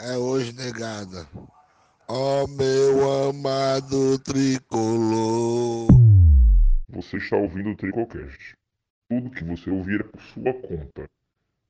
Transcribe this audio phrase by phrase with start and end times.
[0.00, 1.26] é hoje negada.
[2.08, 5.88] Ó meu amado tricolor.
[6.88, 8.54] Você está ouvindo o Tricocast.
[9.10, 11.08] Tudo que você ouvir é por sua conta.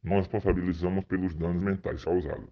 [0.02, 2.48] Nós responsabilizamos pelos danos mentais causados.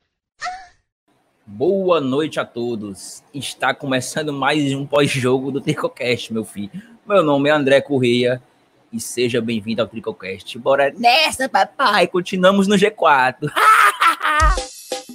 [1.47, 3.23] Boa noite a todos.
[3.33, 6.83] Está começando mais um pós-jogo do Tricocast, meu filho.
[7.07, 8.43] Meu nome é André Correia
[8.93, 10.59] e seja bem-vindo ao Tricocast.
[10.59, 12.09] Bora nessa, papai.
[12.09, 13.49] Continuamos no G4.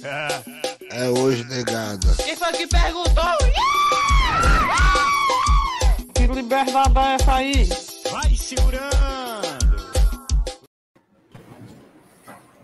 [0.04, 2.00] É hoje negada.
[2.16, 3.38] Quem foi que perguntou?
[6.12, 7.68] Que liberdade é essa aí?
[8.10, 8.82] Vai segurando.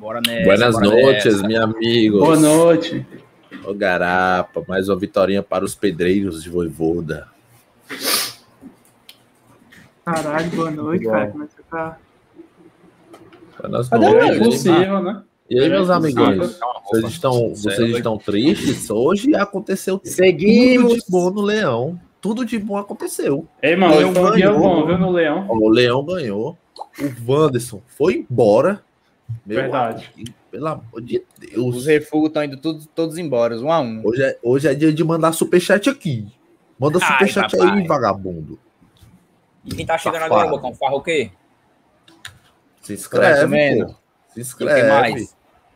[0.01, 0.45] Bora nessa.
[0.45, 1.47] Buenas bora noites, nessa.
[1.47, 2.21] meus amigos.
[2.21, 3.07] Boa noite.
[3.65, 7.29] Ô Garapa, mais uma vitória para os pedreiros de Voivoda.
[10.05, 11.29] Caralho, boa noite, cara.
[11.29, 11.99] Como é que você tá?
[13.61, 15.23] Buenas É possível, né?
[15.51, 16.59] E aí, meus amigos?
[16.85, 18.91] Vocês estão, vocês estão tristes?
[18.91, 20.95] Hoje aconteceu tudo Seguimos.
[20.95, 21.99] de bom no Leão.
[22.21, 23.47] Tudo de bom aconteceu.
[23.63, 24.61] Ei, mano, Leão foi um dia ganhou.
[24.61, 25.47] bom, viu, no Leão?
[25.49, 26.59] O Leão ganhou.
[27.01, 28.83] O Wanderson foi embora.
[29.47, 30.11] Meu Verdade.
[30.15, 31.23] amigo, pelo amor de
[31.57, 31.87] Os Deus.
[31.87, 34.01] refugos estão indo todos, todos embora, um a um.
[34.05, 36.27] Hoje é, hoje é dia de mandar superchat aqui.
[36.79, 37.79] Manda Ai, superchat papai.
[37.79, 38.59] aí, vagabundo.
[39.65, 40.35] E quem tá chegando Safado.
[40.41, 40.75] agora, Bocão?
[40.75, 41.31] Farra o quê?
[42.81, 43.57] Se inscreve.
[43.77, 43.87] Se o
[44.35, 45.29] que inscreve.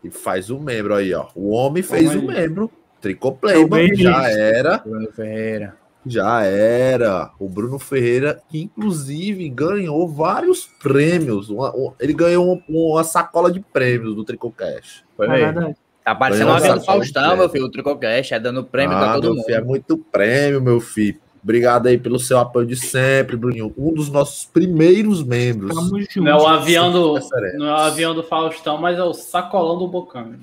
[0.05, 1.27] E faz o membro aí, ó.
[1.35, 2.27] O homem fez o aí.
[2.27, 2.71] membro.
[3.01, 3.69] Tricoplayman.
[3.69, 4.79] Também Já era.
[4.79, 5.77] Bruno Ferreira.
[6.07, 7.31] Já era.
[7.39, 11.49] O Bruno Ferreira, que inclusive ganhou vários prêmios.
[11.51, 15.05] Uma- um- ele ganhou uma, uma sacola de prêmios do Tricocast.
[15.17, 15.77] Foi É verdade.
[16.05, 17.67] Tá parecendo uma vida uma do Faustão, meu filho.
[17.67, 19.45] O Tricocast é dando prêmio ah, pra todo meu mundo.
[19.45, 21.21] filho, é muito prêmio, meu filho.
[21.43, 23.75] Obrigado aí pelo seu apoio de sempre, Bruninho.
[23.77, 25.75] Um dos nossos primeiros membros.
[26.17, 27.59] Não é o avião do, Sereno.
[27.59, 30.35] não é o avião do Faustão, mas é o sacolão do Bocão.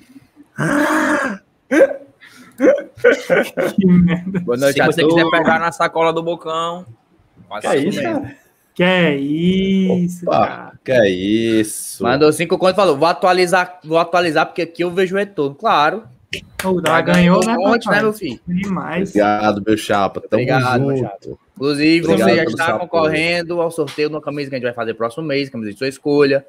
[3.75, 4.39] Que merda.
[4.41, 6.85] Boa noite Se você quiser pegar na sacola do Bocão,
[7.61, 8.21] Que é isso isso, mesmo.
[8.21, 8.35] cara?
[8.73, 10.71] Que é isso, Opa, cara.
[10.85, 12.03] que é isso?
[12.03, 15.55] Mandou cinco contos e falou: vou atualizar, vou atualizar, porque aqui eu vejo o retorno.
[15.55, 16.03] Claro.
[16.63, 18.39] O Dá ganhou, né, um monte, né, meu filho?
[18.47, 19.09] Demais.
[19.09, 20.21] Obrigado, meu chapa.
[20.21, 21.39] Tamo Obrigado, meu junto.
[21.55, 22.79] Inclusive, Obrigado você já está apoio.
[22.81, 25.77] concorrendo ao sorteio de uma camisa que a gente vai fazer próximo mês, camisa de
[25.77, 26.45] sua escolha.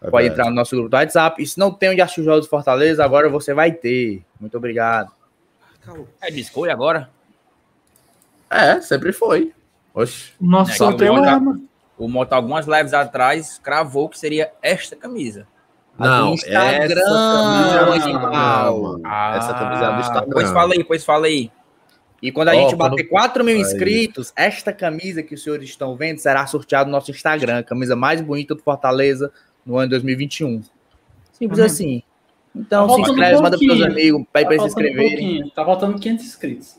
[0.00, 0.28] É Pode verdade.
[0.40, 1.42] entrar no nosso grupo do WhatsApp.
[1.42, 4.22] E se não tem onde assistir os jogos do Fortaleza, agora você vai ter.
[4.40, 5.10] Muito obrigado.
[6.20, 7.10] É de escolha agora?
[8.48, 9.52] É, sempre foi.
[9.92, 10.32] Oxe.
[10.40, 11.64] O nosso É, sorteio é, mano.
[11.98, 15.48] O Moto, algumas lives atrás, cravou que seria esta camisa.
[15.98, 18.28] Não, Instagram, essa.
[19.04, 20.30] Ah, essa camisa é do Instagram.
[20.32, 21.50] Pois fala aí, pois fala aí.
[22.22, 23.60] E quando a Ó, gente quando- bater 4 mil Aí.
[23.60, 27.62] inscritos, esta camisa que os senhores estão vendo será sorteada no nosso Instagram.
[27.62, 29.30] Camisa mais bonita do Fortaleza
[29.64, 30.62] no ano 2021.
[31.32, 31.64] Simples Uhum.
[31.66, 32.02] assim.
[32.56, 33.86] Então Tá se inscreve, manda pros pouquinho.
[33.86, 35.08] amigos, pede Tá eles se inscreverem.
[35.10, 36.76] pouquinho, Tá faltando 500 inscritos.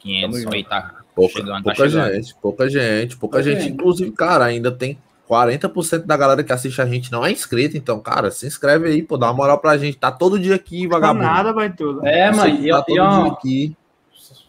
[0.00, 2.12] 500, Tamo aí tá Pouca, chegando, tá pouca chegando.
[2.14, 3.68] gente, pouca gente, pouca gente.
[3.70, 4.98] Inclusive, cara, ainda tem
[5.28, 7.76] 40% da galera que assiste a gente não é inscrita.
[7.76, 9.96] Então, cara, se inscreve aí, pô, dá uma moral pra gente.
[9.96, 11.24] Tá todo dia aqui, Não vagabundo.
[11.24, 12.06] nada, vai tudo.
[12.06, 13.76] É, Você mãe, e, tá e, todo ó, dia aqui.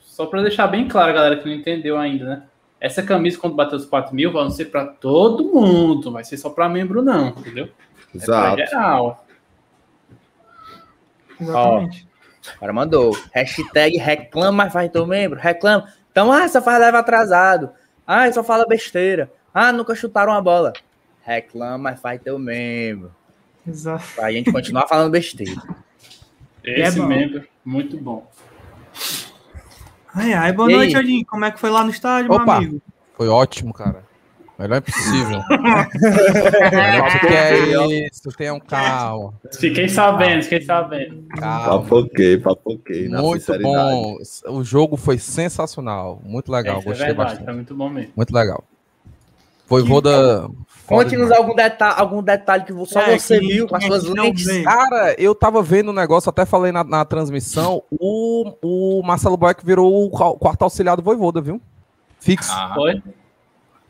[0.05, 2.43] só pra deixar bem claro, galera, que não entendeu ainda, né?
[2.79, 6.11] Essa camisa, quando bater os 4 mil, vai ser pra todo mundo.
[6.11, 7.69] Vai ser só pra membro, não, entendeu?
[8.13, 8.55] É Exato.
[8.55, 9.25] pra geral.
[11.39, 12.07] Exatamente.
[12.55, 13.17] O cara mandou.
[13.33, 15.39] Hashtag reclama, mas faz teu membro.
[15.39, 15.87] Reclama.
[16.11, 17.71] Então, ah, só faz leva atrasado.
[18.05, 19.31] Ah, só fala besteira.
[19.57, 20.73] Ah, nunca chutaram a bola.
[21.23, 23.09] Reclama, mas faz teu membro.
[23.65, 24.03] Exato.
[24.13, 25.61] Pra gente continuar falando besteira.
[26.61, 28.29] Esse É membro, muito bom.
[30.13, 31.25] Ai, ai, boa E noite, Odinho.
[31.25, 32.57] Como é que foi lá no estádio, meu Opa!
[32.57, 32.81] amigo?
[33.15, 34.03] Foi ótimo, cara.
[34.59, 35.41] Melhor impossível.
[35.49, 39.33] Melhor que é isso, tenham calma.
[39.57, 41.23] Fiquei sabendo, fiquei sabendo.
[41.37, 41.81] calma.
[41.81, 43.07] Papoquei, papoquei.
[43.09, 44.17] Muito bom.
[44.49, 46.21] O jogo foi sensacional.
[46.23, 46.77] Muito legal.
[46.77, 47.45] Essa é Gostei verdade, bastante.
[47.45, 48.11] foi muito bom mesmo.
[48.15, 48.63] Muito legal.
[49.65, 50.47] Foi Voda.
[50.85, 54.63] Conte-nos algum, deta algum detalhe que só É, você que- viu com as suas lentes.
[54.63, 57.81] Cara, eu tava vendo o negócio, até falei na, na transmissão.
[57.91, 61.59] O, o Marcelo Boeck virou o qua- quarto auxiliar do Voivoda, viu?
[62.19, 62.51] Fixo.
[62.53, 63.01] Ah, Foi?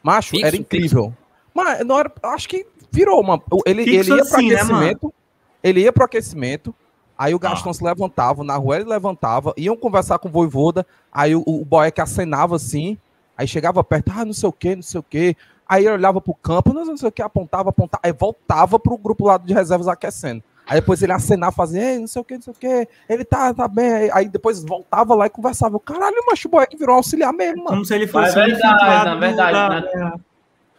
[0.02, 1.14] Macho, Fixo, era incrível.
[1.54, 3.42] Mas não era, acho que virou uma.
[3.66, 5.14] Ele, Fixo ele ia pro assim, né, aquecimento.
[5.62, 6.74] ele ia pro aquecimento.
[7.18, 7.74] Aí o Gastão Ah.
[7.74, 10.86] se levantava, na rua ele levantava, iam conversar com o Voivoda.
[11.12, 12.98] Aí o, o Boeck acenava assim.
[13.38, 15.36] Aí chegava perto, ah, não sei o que, não sei o que.
[15.68, 18.02] Aí ele olhava pro campo, não não sei o que, apontava, apontava.
[18.04, 20.44] Aí voltava pro grupo lá de reservas aquecendo.
[20.68, 22.88] Aí depois ele acenava, fazia, não sei o que, não sei o que.
[23.08, 23.92] Ele tá, tá bem.
[23.92, 25.80] Aí- Aí depois voltava lá e conversava.
[25.80, 27.68] Caralho, macho, o Boeck virou um auxiliar mesmo, mano.
[27.70, 29.82] Como se ele fosse é verdade, na verdade, da- né?
[29.94, 30.16] da-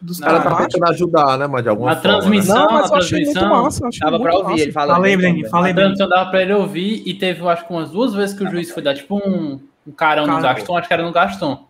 [0.00, 0.66] dos O cara tá caras.
[0.72, 2.18] tentando ajudar, né, mas de alguma Na forma.
[2.18, 2.62] transmissão- Né?
[2.64, 3.80] Não, mas eu a achei muito transmissão massa.
[4.00, 4.62] Dava muito pra ouvir massa.
[4.62, 4.94] ele falando.
[4.94, 7.72] Fala aí, então, Breninho, fala A transmissão dava pra ele ouvir e teve, acho que
[7.72, 10.42] umas duas vezes que o juiz foi dar tipo um, um carão no Carão.
[10.42, 11.64] Gaston, acho que era no Gaston.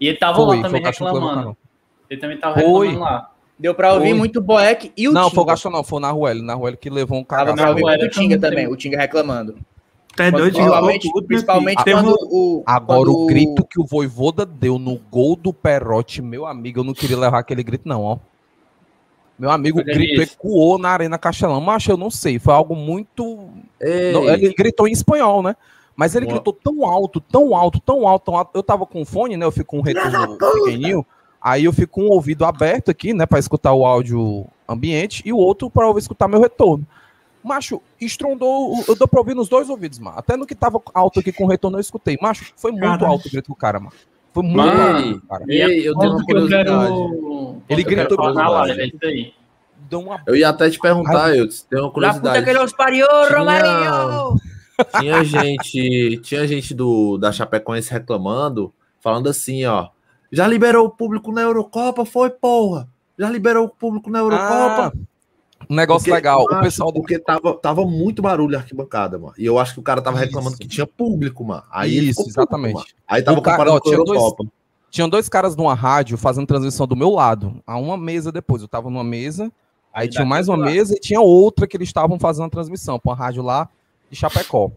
[0.00, 1.56] E ele tava Foi, lá também que reclamando.
[2.10, 3.30] Ele também tava reclamando lá.
[3.58, 4.18] Deu pra ouvir Foi.
[4.18, 5.34] muito o Boeck e o Não, Tinga.
[5.34, 6.42] foi o Gaston não, foi o Naruel.
[6.42, 7.56] Naruel que levou um Tava cagaço.
[7.62, 8.66] pra ouvir muito o Tinga também.
[8.66, 9.58] o Tinga reclamando.
[10.18, 11.96] É doido, Principalmente, meu principalmente filho.
[11.96, 12.62] quando o.
[12.66, 16.84] Agora, quando o grito que o Voivoda deu no gol do Perotti, meu amigo, eu
[16.84, 18.18] não queria levar aquele grito, não, ó.
[19.38, 23.48] Meu amigo, o grito ecoou na Arena Castelão, mas eu não sei, foi algo muito...
[24.12, 25.56] Não, ele gritou em espanhol, né?
[25.96, 26.34] Mas ele Boa.
[26.34, 28.50] gritou tão alto, tão alto, tão alto, tão alto.
[28.54, 29.46] Eu tava com fone, né?
[29.46, 31.06] Eu fico com um retorno pequenininho.
[31.42, 33.24] Aí eu fico com o ouvido aberto aqui, né?
[33.26, 36.86] Pra escutar o áudio ambiente e o outro pra escutar meu retorno.
[37.42, 40.18] Macho, estrondou, o- eu dou pra ouvir nos dois ouvidos, mano.
[40.18, 42.18] Até no que tava alto aqui com o retorno eu escutei.
[42.20, 43.92] Macho, foi muito alto o grito do cara, mano.
[44.32, 45.44] Foi muito Mano, alto, cara.
[45.48, 46.64] ei, eu tenho uma eu curiosidade.
[46.68, 47.62] quero.
[47.68, 49.32] Ele eu gritou curiosidade.
[49.90, 50.22] é uma...
[50.26, 52.44] Eu ia até te perguntar, eu tenho uma La puta curiosidade.
[52.44, 52.72] que los
[53.28, 54.36] Tinha- Romarinho!
[55.00, 59.88] Tinha gente, tinha gente do, da Chapecoense reclamando, falando assim, ó.
[60.32, 62.88] Já liberou o público na Eurocopa, foi, porra.
[63.18, 64.92] Já liberou o público na Eurocopa.
[65.68, 66.42] Um negócio Porque, legal.
[66.44, 69.34] O pessoal do Porque tava, tava muito barulho na arquibancada, mano.
[69.36, 70.60] E eu acho que o cara tava reclamando Isso.
[70.62, 71.62] que tinha público, mano.
[71.70, 72.74] Aí Isso, exatamente.
[72.74, 72.86] mano.
[73.06, 74.50] Aí tava O cara- comparando ó, com a tinha dois- Eurocopa.
[74.90, 78.62] Tinham dois caras numa rádio fazendo transmissão do meu lado, a uma mesa depois.
[78.62, 79.52] Eu tava numa mesa,
[79.94, 83.10] aí tinha mais uma mesa e tinha outra que eles estavam fazendo a transmissão, pra
[83.12, 83.68] uma rádio lá
[84.10, 84.72] de Chapecó.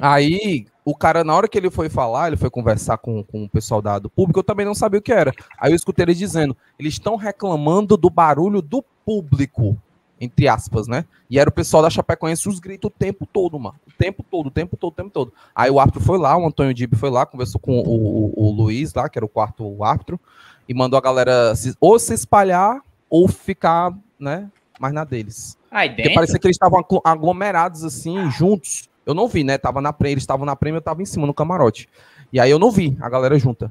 [0.00, 3.48] Aí o cara, na hora que ele foi falar, ele foi conversar com, com o
[3.48, 5.32] pessoal da, do público, eu também não sabia o que era.
[5.58, 9.76] Aí eu escutei ele dizendo: eles estão reclamando do barulho do público,
[10.20, 11.04] entre aspas, né?
[11.30, 13.76] E era o pessoal da Chapecoense os gritos o tempo todo, mano.
[13.88, 15.32] O tempo todo, o tempo todo, o tempo todo.
[15.54, 18.50] Aí o árbitro foi lá, o Antônio Dib foi lá, conversou com o, o- o
[18.52, 20.20] Luiz lá, que era o quarto árbitro,
[20.68, 24.48] e mandou a galera se- ou se espalhar ou ficar, né,
[24.78, 25.56] mais na deles.
[25.70, 28.88] Aí Porque parecia que eles estavam aglo- aglomerados assim, juntos.
[29.04, 29.58] Eu não vi, né?
[29.58, 31.88] Tava na prêmio, eles estavam na prêmio, eu tava em cima no camarote.
[32.32, 33.70] E aí eu não vi a galera junta.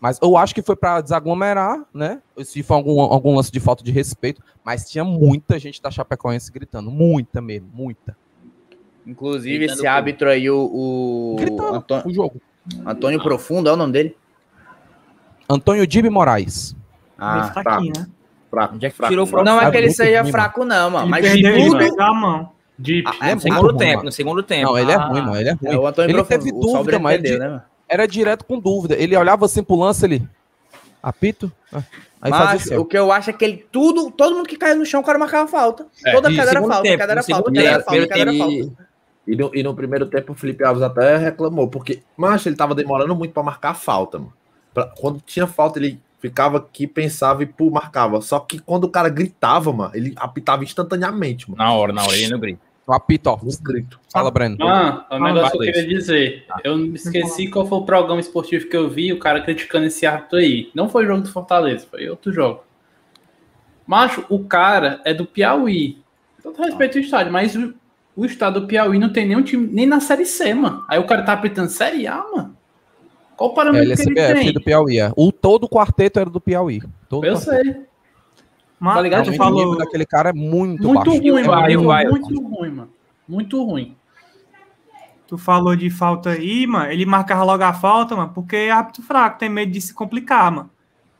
[0.00, 2.20] Mas eu acho que foi pra desaglomerar, né?
[2.44, 4.42] Se foi algum, algum lance de falta de respeito.
[4.62, 6.90] Mas tinha muita gente da Chapecoense gritando.
[6.90, 8.16] Muita mesmo, muita.
[9.06, 12.40] Inclusive, Gritando esse árbitro aí, o, o Gritando Antônio, o jogo.
[12.84, 14.16] Antônio Profundo, é o nome dele?
[15.48, 16.74] Antônio Dibe Moraes.
[17.18, 18.06] Ah, fraquinho, né?
[18.50, 19.44] Fraco, Onde é que fraco, tirou o mano.
[19.44, 21.04] Não é que ele seja fraco, não, mano.
[21.04, 22.53] Ele Mas perdeu, ele tudo.
[22.78, 23.06] Deep.
[23.20, 24.04] Ah, É, é no segundo ruim, tempo, mano.
[24.04, 24.66] no segundo tempo.
[24.72, 25.36] Não, ele é Ah, ruim, mano.
[25.36, 25.76] Ele é É ruim.
[25.76, 26.38] o Antônio Ele Profundo.
[26.44, 28.94] teve o dúvida, mas ele perdeu, de- né, era direto com dúvida.
[28.96, 30.26] Ele olhava assim pro lance, ele.
[31.02, 31.52] Apito?
[31.72, 31.82] Ah,
[32.20, 32.80] Aí fazia Mas assim, ó.
[32.80, 35.04] o que eu acho é que ele tudo, todo mundo que caiu no chão, o
[35.04, 35.86] cara marcava falta.
[36.04, 38.38] É, Toda e queda era falta, tempo, cada era falta, cada era falta, era E,
[38.38, 38.86] falta.
[39.26, 42.74] e no, e no primeiro tempo o Felipe Alves até reclamou, porque, macho, ele tava
[42.74, 44.32] demorando muito pra marcar a falta, mano.
[44.72, 48.18] Pra- quando tinha falta, ele ficava aqui, pensava e pô, marcava.
[48.22, 51.62] Só que quando o cara gritava, mano, ele apitava instantaneamente, mano.
[51.62, 52.60] Na hora, na hora, ele no grito.
[52.86, 53.38] O apito, ó.
[53.42, 53.98] Nos gritos.
[54.10, 54.56] Fala, Breno.
[54.62, 56.46] Ah, o negócio que eu queria dizer.
[56.62, 60.06] Eu me esqueci qual foi o programa esportivo que eu vi, o cara criticando esse
[60.06, 60.70] árbitro aí.
[60.74, 62.62] Não foi o jogo do Fortaleza, foi outro jogo.
[63.86, 65.98] Macho, o cara é do Piauí.
[66.42, 67.74] Todo respeito ao estádio, mas o,
[68.16, 70.84] o estado do Piauí não tem nenhum time, nem na Série C, mano.
[70.88, 72.56] Aí o cara tá apitando Série A, mano.
[73.36, 74.52] Qual o parâmetro que ele LSBF tem?
[74.52, 74.98] do Piauí.
[74.98, 75.12] é.
[75.16, 76.80] O todo o quarteto era do Piauí.
[77.08, 77.62] Todo Eu quarteto.
[77.72, 77.82] sei.
[78.78, 79.26] Mas Tá ligado?
[79.26, 81.10] o nível falou, daquele cara é muito, Muito baixo.
[81.20, 81.62] ruim, É mano.
[81.62, 82.04] Muito, vai.
[82.06, 82.90] muito ruim, mano.
[83.28, 83.96] Muito ruim.
[85.26, 86.90] tu falou de falta aí, mano.
[86.92, 90.52] Ele marcava logo a falta, mano, porque é árbitro fraco, tem medo de se complicar,
[90.52, 90.70] mano.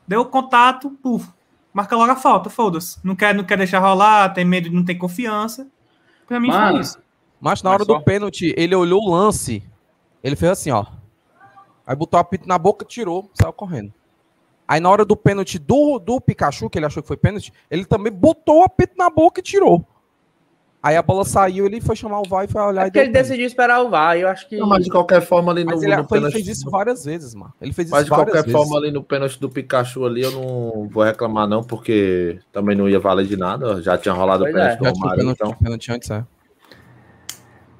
[0.07, 1.27] Deu contato, puf,
[1.73, 2.99] marca logo a falta, foda-se.
[3.03, 5.67] Não quer, não quer deixar rolar, tem medo de não ter confiança.
[6.27, 6.99] Pra mim Mano, foi isso.
[7.41, 9.63] Mas na Mas hora só- do pênalti, ele olhou o lance,
[10.23, 10.85] ele fez assim, ó.
[11.85, 13.93] Aí botou o apito na boca, tirou, saiu correndo.
[14.67, 17.85] Aí na hora do pênalti do, do Pikachu, que ele achou que foi pênalti, ele
[17.85, 19.85] também botou o apito na boca e tirou.
[20.81, 22.99] Aí a bola saiu, ele foi chamar o VAR e foi olhar É e porque
[22.99, 23.23] ele pênalti.
[23.27, 24.55] decidiu esperar o VAR, eu acho que.
[24.57, 27.03] Não, mas de qualquer forma ali no, Mas ele, no foi- ele fez isso várias
[27.03, 27.51] vezes, mano.
[27.59, 28.51] Ele fez isso Mas de várias qualquer vezes.
[28.69, 32.87] forma, ali no pênalti do Pikachu ali, eu não vou reclamar, não, porque também não
[32.87, 33.81] ia valer de nada.
[33.81, 34.77] Já tinha rolado o Pois pênalti é.
[34.77, 35.53] do Já tinha o Romário, pênalti, então.
[35.55, 36.23] pênalti antes, é.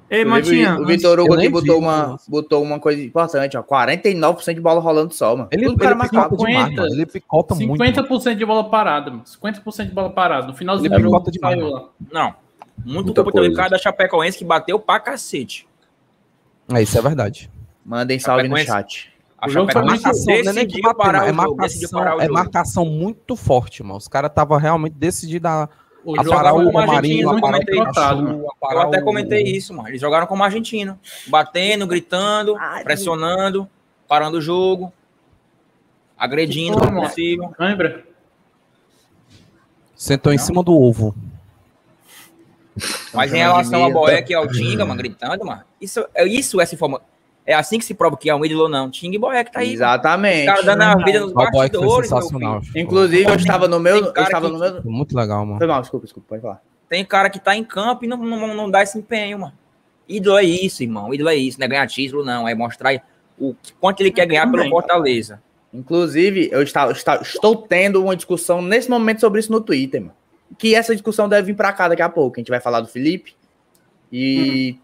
[0.08, 2.30] Ei, Matinha, o Vitor Hugo aqui botou vi, uma, nossa.
[2.30, 3.62] botou uma coisa importante, ó.
[3.62, 5.48] 49% de bola rolando só, mano.
[5.50, 6.28] Ele, Tudo ele cara marcava.
[6.30, 6.94] picota demais, 50, mano.
[6.94, 7.78] Ele picota muito.
[7.78, 7.92] mano.
[7.92, 9.24] 50% de bola parada, mano.
[9.24, 10.46] 50% de bola parada.
[10.46, 11.88] No finalzinho Ele do jogo picota demais, saiu lá.
[12.12, 12.34] Não.
[12.84, 13.56] Muito culpa coisa.
[13.56, 15.66] cara da Chapecoense que bateu pra cacete.
[16.72, 17.50] É, isso é verdade.
[17.84, 19.12] Mandem salve no chat.
[19.38, 22.20] A O jogo foi Chapecoense muito- é decidiu bater, parar é o jogo, decidiu marcação,
[22.20, 23.96] é marcação muito forte, mano.
[23.96, 25.68] Os caras estavam realmente decididos a,
[26.06, 27.34] O a jogo parar foi o como Romarinho, o.
[27.64, 29.88] Pikachu, Eu até o- comentei isso, mano.
[29.88, 30.98] Eles jogaram como argentino.
[31.26, 33.68] Batendo, gritando, Ai, pressionando,
[34.06, 34.92] parando o jogo,
[36.16, 37.08] agredindo como mano.
[37.08, 37.52] possível.
[37.58, 38.06] Lembra?
[39.96, 41.12] Sentou em cima do ovo.
[43.12, 43.90] Mas em relação ao.
[43.90, 47.04] Boeck e ao Tinga, mano, gritando, mano, isso, é isso essa informação.
[47.46, 48.90] É assim que se prova que é um ídolo ou não.
[48.90, 49.66] Tinga e Boeck tá aí.
[49.66, 49.74] mano.
[49.76, 50.46] Os Exatamente.
[50.46, 52.60] caras dando a vida nos bastidores, sensacional.
[52.74, 53.96] Inclusive, eu estava no meu.
[53.98, 54.82] Eu estava que- no meu.
[54.84, 55.58] Muito legal, mano.
[55.58, 56.60] Foi mal, desculpa, desculpa, pode falar.
[56.88, 59.52] Tem cara que tá em campo e não, não, não dá esse empenho, mano.
[60.08, 61.14] Ídolo é isso, irmão.
[61.14, 61.58] Ídolo é isso.
[61.60, 62.48] Não é ganhar título, não.
[62.48, 63.00] É mostrar
[63.38, 64.68] o quanto ele quer ganhar pelo.
[64.68, 65.40] Fortaleza.
[65.72, 70.14] Inclusive, eu está- está- estou tendo uma discussão nesse momento sobre isso no Twitter, mano.
[70.58, 72.36] Que essa discussão deve vir pra cá daqui a pouco.
[72.36, 73.34] A gente vai falar do Felipe.
[74.12, 74.78] E.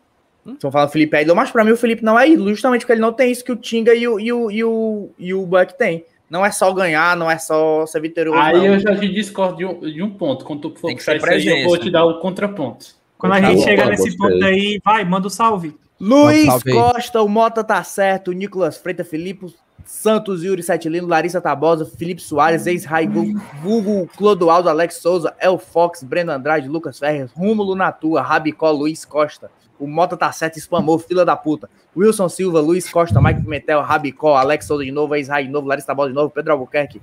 [0.47, 2.81] Estão falando do Felipe é ídolo, mas pra mim o Felipe não é ídolo, justamente
[2.81, 5.35] porque ele não tem isso que o Tinga e o, e o, e o, e
[5.35, 6.05] o Buck tem.
[6.29, 8.39] Não é só ganhar, não é só ser vitorioso.
[8.41, 8.67] Aí não.
[8.67, 10.45] eu já te discordo de um, de um ponto.
[10.45, 12.87] Quando tu for puxar isso aí, eu vou te dar o contraponto.
[13.19, 14.31] Quando a Tá gente bom, chega tá, nesse gostei.
[14.31, 15.77] ponto aí, vai, manda o salve.
[16.03, 16.73] Luiz Salve.
[16.73, 19.55] Costa, o Mota tá certo, o Nicolas Freitas, Felipe
[19.85, 23.23] Santos, Yuri Setilino, Larissa Tabosa, Felipe Soares, ex-Raigo,
[23.65, 29.49] Hugo, Clodoaldo, Alex Souza, El Fox, Breno Andrade, Lucas Ferres, Rúmulo Natua, Rabicó, Luiz Costa.
[29.79, 31.71] O Mota tá certo, spamou, fila da puta.
[31.97, 35.87] Wilson Silva, Luiz Costa, Mike Pimentel, Rabicó, Alex Souza de novo, ex-Rai de novo, Larissa
[35.87, 37.01] Tabosa de novo, Pedro Albuquerque,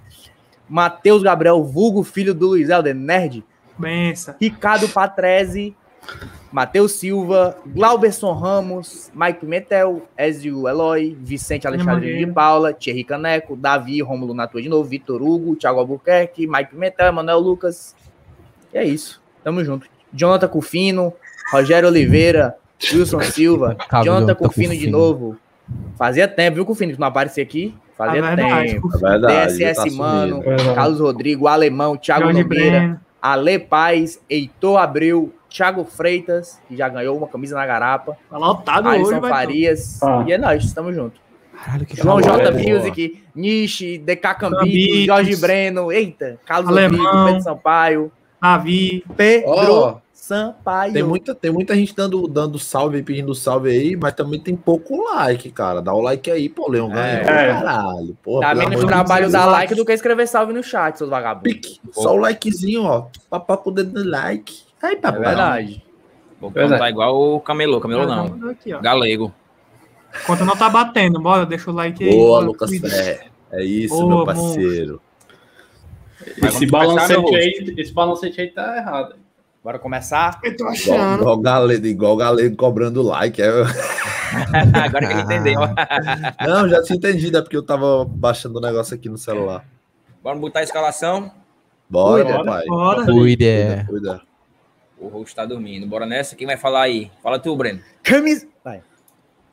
[0.67, 3.45] Matheus Gabriel, Vulgo, filho do Luiz Helder, Nerd,
[3.77, 4.35] Bença.
[4.39, 5.73] Ricardo Patrese,
[6.51, 12.25] Matheus Silva, Glauberson Ramos, Mike Pimentel, Ezio Eloy, Vicente Alexandre de.
[12.33, 17.39] Paula, Thierry Caneco, Davi, Rômulo Natua de novo, Vitor Hugo, Thiago Albuquerque, Mike Pimentel, Emanuel
[17.39, 17.95] Lucas.
[18.73, 19.21] E é isso.
[19.43, 19.87] Tamo junto.
[20.11, 21.13] Jonathan Cufino,
[21.51, 22.55] Rogério Oliveira,
[22.91, 25.37] Wilson Silva, Tá, Jonathan Cufino de novo.
[25.97, 27.75] Fazia tempo, viu, Cufino, que não aparecia aqui?
[27.95, 28.71] Fazia É verdade.
[28.73, 28.89] tempo.
[28.95, 29.53] É verdade.
[29.57, 30.41] DSS tá Mano.
[30.41, 30.73] Verdade.
[30.73, 32.99] Carlos Rodrigo, Alemão, Thiago Nogueira, Breno.
[33.21, 38.87] Ale Paz, Heitor Abreu, Thiago Freitas, que já ganhou uma camisa na garapa, Tá lotado
[38.89, 39.29] Alisson hoje.
[39.29, 40.23] Farias, Ah.
[40.27, 41.19] e é nóis, estamos juntos.
[41.65, 42.21] Caralho, que João.
[42.21, 42.51] J.
[42.51, 45.05] Music, Nishi, DK Cambito.
[45.05, 47.03] Jorge Breno, eita, Carlos Alemão.
[47.03, 49.03] Rodrigo, Pedro Sampaio, Davi.
[49.17, 50.93] Pedro Ó, Sampaio.
[50.93, 55.03] Tem muita, tem muita gente dando, dando salve, pedindo salve aí, mas também tem pouco
[55.15, 55.81] like, cara.
[55.81, 57.19] Dá o like aí, pô, Leão ganha.
[57.19, 57.23] É.
[57.25, 58.53] Caralho, porra.
[58.53, 59.75] Dá menos trabalho dar like.
[59.75, 61.51] do que escrever salve no chat, seus vagabundos.
[61.51, 63.07] Pique, só o likezinho, ó.
[63.29, 64.68] Papá com o dedo no like.
[64.81, 65.19] Aí, É papai.
[65.21, 65.83] verdade.
[66.39, 66.73] Vou Verdade.
[66.79, 67.79] contar igual o Camelô.
[67.81, 68.49] Camelô não.
[68.49, 68.71] Aqui.
[68.81, 69.33] Galego.
[70.25, 72.09] Conta não tá batendo, bora, deixa o like aí.
[72.09, 72.45] Boa, bora.
[72.45, 73.27] Lucas Fé.
[73.51, 75.01] É isso, Boa, meu parceiro.
[76.41, 79.15] Mas Esse balancete, aí, esse balancete aí tá errado.
[79.63, 80.39] Bora começar?
[80.43, 81.21] Eu tô Igual, achando.
[81.21, 83.41] igual, galego, igual galego cobrando like.
[83.41, 83.49] É...
[84.85, 85.59] Agora que ele entendeu.
[86.47, 89.65] Não, já tinha entendido, é porque eu tava baixando o negócio aqui no celular.
[90.23, 91.31] Bora botar a escalação.
[91.89, 92.65] Bora, Cuida, papai.
[92.67, 93.05] Bora.
[93.05, 93.85] Cuida.
[93.87, 94.21] Cuida.
[94.99, 95.87] O host tá dormindo.
[95.87, 96.35] Bora nessa.
[96.35, 97.09] Quem vai falar aí?
[97.23, 97.79] Fala tu, Breno.
[98.03, 98.47] Camisa.
[98.63, 98.81] Vai.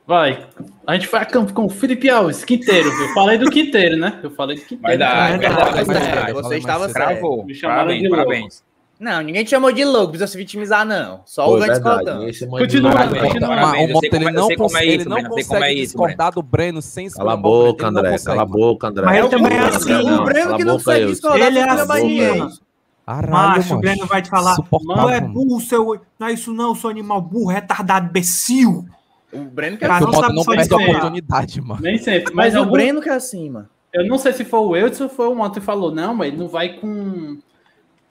[0.06, 0.46] Vai.
[0.86, 2.88] A gente vai a campo com o Felipe Alves, Quinteiro.
[2.88, 4.18] Eu falei do Quinteiro, né?
[4.22, 4.82] Eu falei do Quinteiro.
[4.82, 6.32] Vai dar, É vai dar, dar.
[6.32, 7.44] Você estava certo.
[7.44, 8.24] Me chamaram Parabéns, de louco.
[8.24, 8.66] parabéns.
[8.98, 11.20] Não, ninguém te chamou de louco, precisa se vitimizar, não.
[11.26, 12.18] Só Pô, o é colocando.
[12.20, 13.76] ninguém chama Continua, continua.
[13.76, 13.84] Eu
[14.14, 16.32] ele é- eu não, é consegue, isso, ele não eu como é consegue isso, discordar
[16.32, 18.10] do Breno sem Cala a boca, ele André.
[18.12, 18.26] consegue.
[18.38, 19.04] Cala a boca, André.
[19.04, 20.24] Mas ele também é assim, o.
[20.24, 21.08] Breno que não consegue eu.
[21.10, 22.58] discordar Ele é do assim,
[23.06, 23.78] Caralho, Macho, o.
[23.78, 24.56] Breno vai te falar.
[24.84, 26.00] Não é burro, seu.
[26.18, 28.84] Não é isso, não, seu animal burro, retardado, becil.
[29.32, 31.80] O Breno que é o não Mota sabe não perde a oportunidade, mano.
[31.80, 32.34] Nem sempre.
[32.34, 33.68] Mas, Mas, o algum- Breno que é assim, mano.
[33.92, 36.28] eu não sei se foi o Eudes ou foi o Monte que falou, não, mas
[36.28, 37.38] ele não vai com,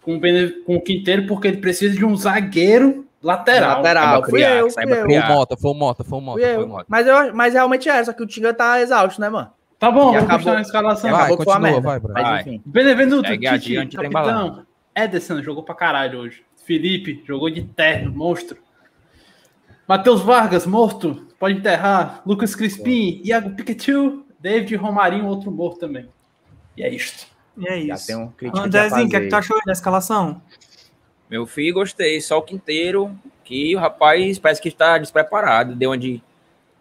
[0.02, 0.20] com,
[0.66, 3.78] com o Quinteiro porque ele precisa de um zagueiro lateral.
[3.78, 4.06] Lateral.
[4.06, 5.06] Saiba Fui criar, eu, fui eu.
[5.06, 5.28] Foi o.
[5.28, 6.40] Mota, foi o Mota, foi o Mota.
[6.42, 6.64] Foi eu.
[6.64, 6.86] o Mota.
[6.88, 9.50] Mas, eu, mas realmente é, só que o Tinga tá exausto, né, mano?
[9.80, 10.38] Tá bom, E vamos acabou.
[10.38, 11.12] continuar a escalação.
[11.12, 11.82] Vai, Acabou continua, merda.
[11.82, 12.14] vai, Breno.
[12.14, 12.42] Mas Vai.
[12.42, 12.62] enfim.
[12.66, 14.64] Benevenuto, Tite, capitão.
[14.96, 16.44] Ederson jogou pra caralho hoje.
[16.66, 18.58] Felipe jogou de terno, monstro.
[19.88, 22.24] Matheus Vargas, morto, pode enterrar.
[22.26, 26.10] Lucas Crispim, Iago Pikachu, David Romarinho, outro morto também.
[26.76, 27.28] E é isto.
[27.58, 28.08] E é Já isso.
[28.08, 30.42] tem um Andrezinho, o que é que tu achou da escalação?
[31.30, 32.20] Meu filho, gostei.
[32.20, 35.76] Só o quinteiro, que o rapaz parece que está despreparado.
[35.76, 36.22] Deu onde.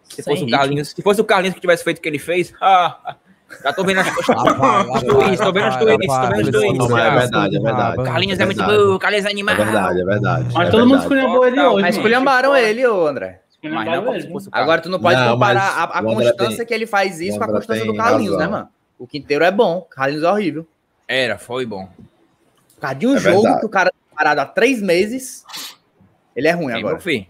[0.03, 0.49] Se Sem fosse o.
[0.49, 3.15] Carlinhos, se fosse o Carlinhos que tivesse feito o que ele fez, ah,
[3.63, 6.89] já tô vendo as tweets, tô vendo lá tweets, tô vendo precisa tweets.
[6.91, 8.03] É verdade, é verdade.
[8.03, 8.77] Carlinhos é muito verdade.
[8.79, 9.55] burro, Carlinhos é animal.
[9.55, 10.53] É verdade, é verdade.
[10.53, 11.81] Mas é todo mundo escolheu ele hoje.
[11.81, 13.41] Mas esculhambaram ele, ô André.
[13.63, 14.49] Mas não como se fosse.
[14.51, 17.43] Agora tu não pode Não, comparar a, a constância tem- que ele faz isso com
[17.45, 18.51] a constância do Carlinhos, razão.
[18.51, 18.69] né, mano?
[18.99, 20.67] O Quinteiro é bom, o Carlinhos é horrível.
[21.07, 21.87] Era, foi bom.
[22.75, 23.59] Por causa de um É jogo verdade.
[23.61, 25.43] que o cara tá parado há três meses,
[26.35, 26.93] ele é ruim Hein, agora.
[26.95, 27.25] meu filho?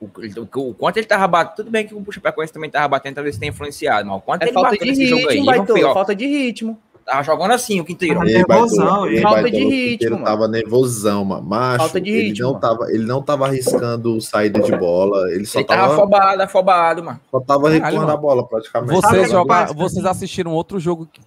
[0.00, 3.14] O, o- o quanto ele tava batendo, tudo bem que o Chapecoense também tava batendo,
[3.14, 5.46] talvez tenha influenciado, mas o quanto É ele falta bateu de nesse jogo aí, ritmo,
[5.46, 6.78] Baitola, filho, ó, falta de ritmo.
[7.04, 8.22] tava jogando assim o quinteiro.
[8.28, 9.22] Ei, nervosão, ele.
[9.22, 11.42] Falta de ritmo, tava nervosão, mano.
[11.46, 12.60] Macho, Falta de ele, ritmo, não mano.
[12.60, 17.02] tava, ele não tava arriscando saída de bola, ele só Ele tava tava, afobado, afobado,
[17.04, 17.20] mano.
[17.30, 18.92] só tava recuando a bola praticamente.
[18.92, 21.20] Vocês, jogar, vocês assistiram outro jogo que-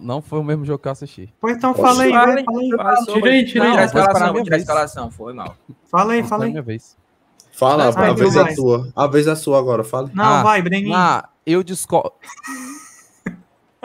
[0.00, 1.32] não foi o mesmo jogo que eu assisti.
[1.40, 2.70] Pois então fala aí, Fala aí, fala aí.
[2.70, 3.70] fala sobre- Tira aí, tira aí.
[3.70, 5.54] Tira a Não, vou esperar a escalação, foi mal.
[5.90, 6.52] Fala aí, Não fala foi aí.
[6.52, 6.96] minha vez.
[7.52, 8.54] Fala, Vai, a vez é vai.
[8.54, 8.88] sua.
[8.96, 10.10] A vez é sua agora, fala.
[10.14, 10.94] Não, Ah, vai, Breninho.
[10.94, 12.12] Ah, eu discordo.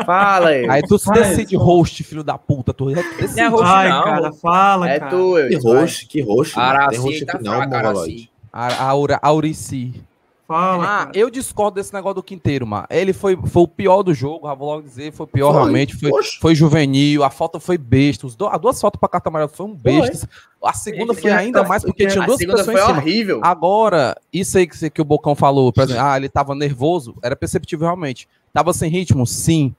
[0.06, 0.70] Fala aí.
[0.70, 2.72] Aí tu se decide host, filho da puta.
[2.74, 3.36] Tu decide.
[3.36, 4.04] Não é host, não.
[4.04, 5.12] cara, fala, É cara.
[5.12, 5.50] tu, eu.
[5.50, 6.24] Que roxo, que.
[6.24, 8.32] Tem Araci tá aqui não, mongoloide.
[8.54, 10.04] A, a Aurici.
[10.48, 11.12] Fala, Ah, cara.
[11.14, 12.88] eu discordo desse negócio do Quinteiro, mano.
[12.90, 15.62] Ele foi, foi o pior do jogo, já vou logo dizer, foi o pior Foi.
[15.62, 19.28] realmente, foi, foi juvenil, a falta foi besta, os do- as duas faltas pra carta
[19.28, 20.30] amarela foi um besta.
[20.64, 22.98] A segunda foi ainda mais porque tinha A duas segunda pessoas foi em cima.
[23.02, 23.40] horrível.
[23.44, 27.36] Agora, isso aí que, que o Bocão falou, por exemplo, ah, ele tava nervoso, era
[27.36, 28.28] perceptível realmente.
[28.54, 29.76] Tava sem ritmo, sim.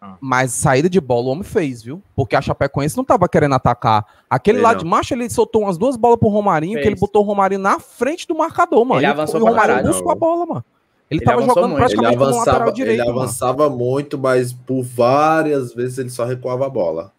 [0.00, 0.14] Ah.
[0.20, 2.02] Mas saída de bola o homem fez, viu?
[2.14, 4.04] Porque a Chapecoense não tava querendo atacar.
[4.28, 4.78] Aquele lá não.
[4.78, 6.82] de macho, ele soltou umas duas bolas pro Romarinho, Fez.
[6.84, 9.00] que ele botou o Romarinho na frente do marcador, mano.
[9.00, 10.20] Ele E avançou o Romarinho pra caralho, buscou a não.
[10.20, 10.64] bola, mano.
[11.10, 11.80] Ele, Ele tava avançou jogando muito.
[11.92, 13.20] Ele praticamente lateral avançava, direito, ele mano.
[13.20, 17.12] avançava muito, mas por várias vezes ele só recuava a bola.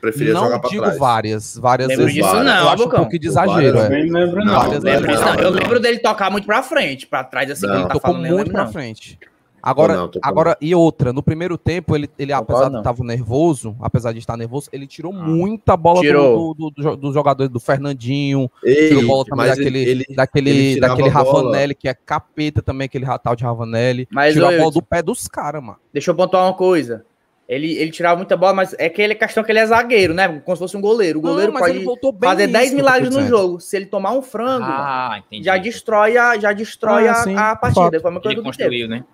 [0.00, 0.98] Preferia Não jogar pra digo trás.
[0.98, 2.20] várias, várias Lembro vezes.
[2.22, 3.88] disso eu não, acho um pouco de exagero, Várias é.
[4.12, 4.54] Lembro, não.
[4.54, 5.20] Várias Lembro vezes.
[5.24, 5.58] Não, eu não.
[5.60, 7.74] lembro dele tocar muito pra frente, pra trás assim, Não.
[7.74, 8.72] quando tá tocou falando, eu muito lembro pra não.
[8.72, 9.18] frente.
[9.62, 14.12] Agora, não, agora e outra, no primeiro tempo, ele, ele apesar de estar nervoso, apesar
[14.12, 15.16] de estar nervoso, ele tirou Ah.
[15.22, 16.54] muita bola do, Tirou.
[16.54, 20.50] do, do, jo- dos jogadores do Fernandinho, Ei, tirou bola também daquele, ele, ele, daquele,
[20.50, 21.08] ele daquele.
[21.08, 24.08] Ravanelli, que é capeta também, aquele ra- tal de Ravanelli.
[24.10, 25.78] Mas, tirou a bola do pé dos caras, mano.
[25.92, 27.04] Deixa eu pontuar uma coisa.
[27.48, 30.40] Ele, ele tirava muita bola, mas é aquele questão que ele é zagueiro, né?
[30.44, 31.18] Como se fosse um goleiro.
[31.18, 33.14] O goleiro Não, mas ele pode voltou bem fazer nisso 10 que eu tô milagres
[33.14, 33.60] no jogo.
[33.60, 35.44] Se ele tomar um frango, Ah, entendi.
[35.44, 38.00] já destrói a, já destrói Ah, a, sim, a partida.
[38.00, 39.04] Foi uma coisa Ele do construiu, né?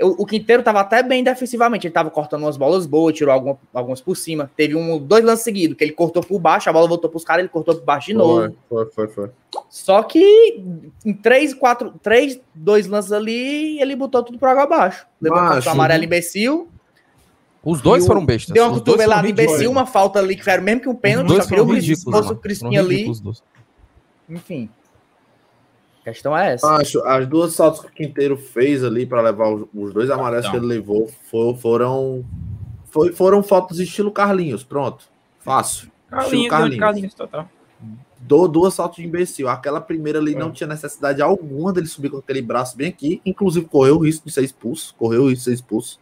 [0.00, 1.86] O, o Quinteiro tava até bem defensivamente.
[1.86, 4.50] Ele tava cortando umas bolas boas, tirou alguma- algumas por cima.
[4.56, 7.40] Teve um, dois lances seguidos, que ele cortou por baixo, a bola voltou pros caras,
[7.40, 8.54] ele cortou por baixo de novo.
[8.68, 9.30] Foi, foi, foi, foi.
[9.68, 10.62] Só que
[11.04, 15.06] em três, quatro, três, dois lances ali, ele botou tudo por água abaixo.
[15.20, 16.68] Levou cartão amarelo imbecil.
[17.64, 18.54] Os dois o- foram bestas.
[18.54, 21.26] Deu uma Os cotovelada imbecil, uma falta ali que era mesmo que um Os pênalti,
[21.28, 22.36] dois só queria o o.
[22.36, 23.08] Crispim ali.
[23.08, 23.42] os.
[24.28, 24.68] Enfim.
[26.08, 26.66] A questão é essa.
[26.76, 30.46] Acho, as duas saltos que o Quinteiro fez ali para levar os, os dois amarelos
[30.46, 30.58] Então.
[30.58, 32.24] que ele levou fo- foram
[32.90, 35.04] foi- foram fotos estilo Carlinhos, pronto.
[35.40, 35.90] Fácil.
[36.10, 36.50] Carlinhos, Carlinhos.
[36.50, 36.78] Carlinhos.
[36.80, 37.48] Carlinhos total.
[38.20, 39.48] Dou duas saltos de imbecil.
[39.48, 43.22] Aquela primeira ali não tinha necessidade alguma dele subir com aquele braço bem aqui.
[43.24, 44.94] Inclusive, correu o risco de ser expulso.
[44.98, 46.00] Correu o risco de ser expulso.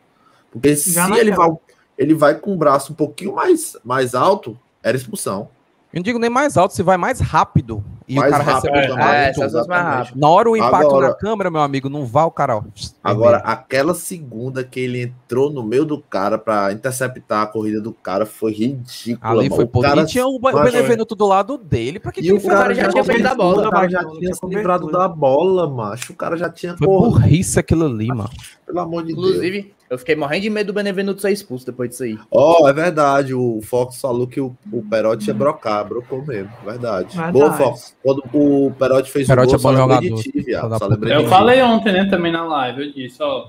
[0.51, 1.49] Porque se Já ele naquela.
[1.49, 1.59] vai,
[1.99, 5.49] ele vai com o braço um pouquinho mais, mais alto, era expulsão.
[5.93, 7.85] Eu não digo nem mais alto, se vai mais rápido.
[8.09, 9.97] E Mais o cara rápido recebe o também, É, duas mais exatamente.
[9.97, 10.21] rápido.
[10.21, 12.57] Na hora o impacto Agora- na câmera, meu amigo, não vai o cara.
[12.59, 12.63] ó,
[13.03, 17.93] Agora, aquela segunda que ele entrou no meio do cara pra interceptar a corrida do
[17.93, 19.33] cara foi ridícula.
[19.33, 19.57] Ali mano.
[19.57, 21.99] foi O cara- E tinha o, o Mas- Benevenuto do lado dele.
[21.99, 24.05] Pra que, que E o cara já já tinha perdido a bola, O cara já
[24.05, 26.13] tinha se livrado da bola, macho.
[26.13, 28.31] O cara já tinha Foi burrice aquilo ali, mano.
[28.65, 29.27] Pelo amor de Deus.
[29.27, 32.19] Inclusive, eu fiquei morrendo de medo do Benevenuto ser expulso depois disso aí.
[32.31, 33.35] Ó, é verdade.
[33.35, 35.85] O Fox falou que o, o Perotti ia brocar.
[35.87, 36.51] Brocou mesmo.
[36.65, 37.09] Verdade.
[37.17, 37.33] Verdade.
[37.33, 37.97] Boa, Fox.
[38.03, 40.23] Quando o Perotti fez Perotti o gol, é bom só lembrei jogador.
[40.23, 41.29] de ti, de Eu ti.
[41.29, 43.49] falei ontem, né, também na live, eu disse, ó,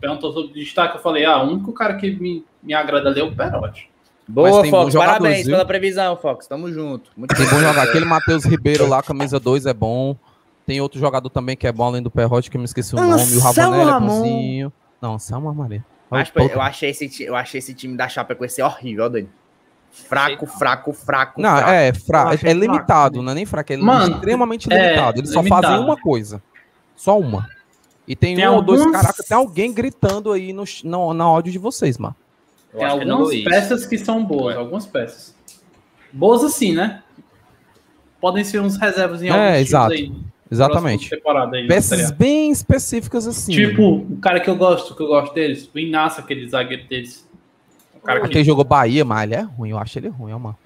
[0.00, 3.24] perguntou sobre destaque, eu falei, ah, o único cara que me, me agrada ali é
[3.24, 3.90] o Perotti.
[4.30, 4.94] Boa, Fox.
[4.94, 5.54] Parabéns viu?
[5.54, 6.46] pela previsão, Fox.
[6.46, 7.10] Tamo junto.
[7.16, 7.82] Muito Tem bom jogar.
[7.84, 10.14] Aquele Matheus Ribeiro lá, camisa 2, é bom.
[10.66, 12.98] Tem outro jogador também que é bom, além do Perrote, que eu me esqueci o
[12.98, 13.36] Ah, nome.
[13.36, 14.70] O Ravanelli é Ramon.
[15.00, 15.84] Não, Selma Maria.
[16.10, 19.28] Mas, pô, eu achei esse, eu achei esse time da Chapecoense horrível, ó, Dani.
[19.90, 21.70] Fraco, fraco, fraco, Não, fraco.
[21.70, 22.22] é, Eu fra...
[22.24, 23.24] achei é fraco limitado, também.
[23.24, 25.20] não é nem fraco, é Mano, extremamente é, limitado.
[25.20, 25.66] Eles só limitado.
[25.66, 26.42] fazem uma coisa.
[26.96, 27.48] Só uma.
[28.06, 31.24] E tem, Tem um ou dois, alguns- caraca, tem alguém gritando aí no, no, na
[31.24, 32.14] áudio de vocês, mano.
[32.72, 33.44] Eu Tem que é algumas Luiz.
[33.44, 35.34] peças que são boas, algumas peças.
[36.12, 37.02] Boas assim, né?
[38.20, 39.92] Podem ser uns reservas em É, alguns times exato.
[39.92, 40.12] aí.
[40.50, 41.14] Exatamente.
[41.14, 43.52] aí, Peças bem específicas assim.
[43.52, 47.28] Tipo, o cara que eu gosto, que eu gosto deles, o Inácio, aquele zagueiro deles.
[47.94, 50.38] O cara que Aquele jogou Bahia, mas ele é ruim, eu acho ele ruim, ó,
[50.38, 50.56] mano.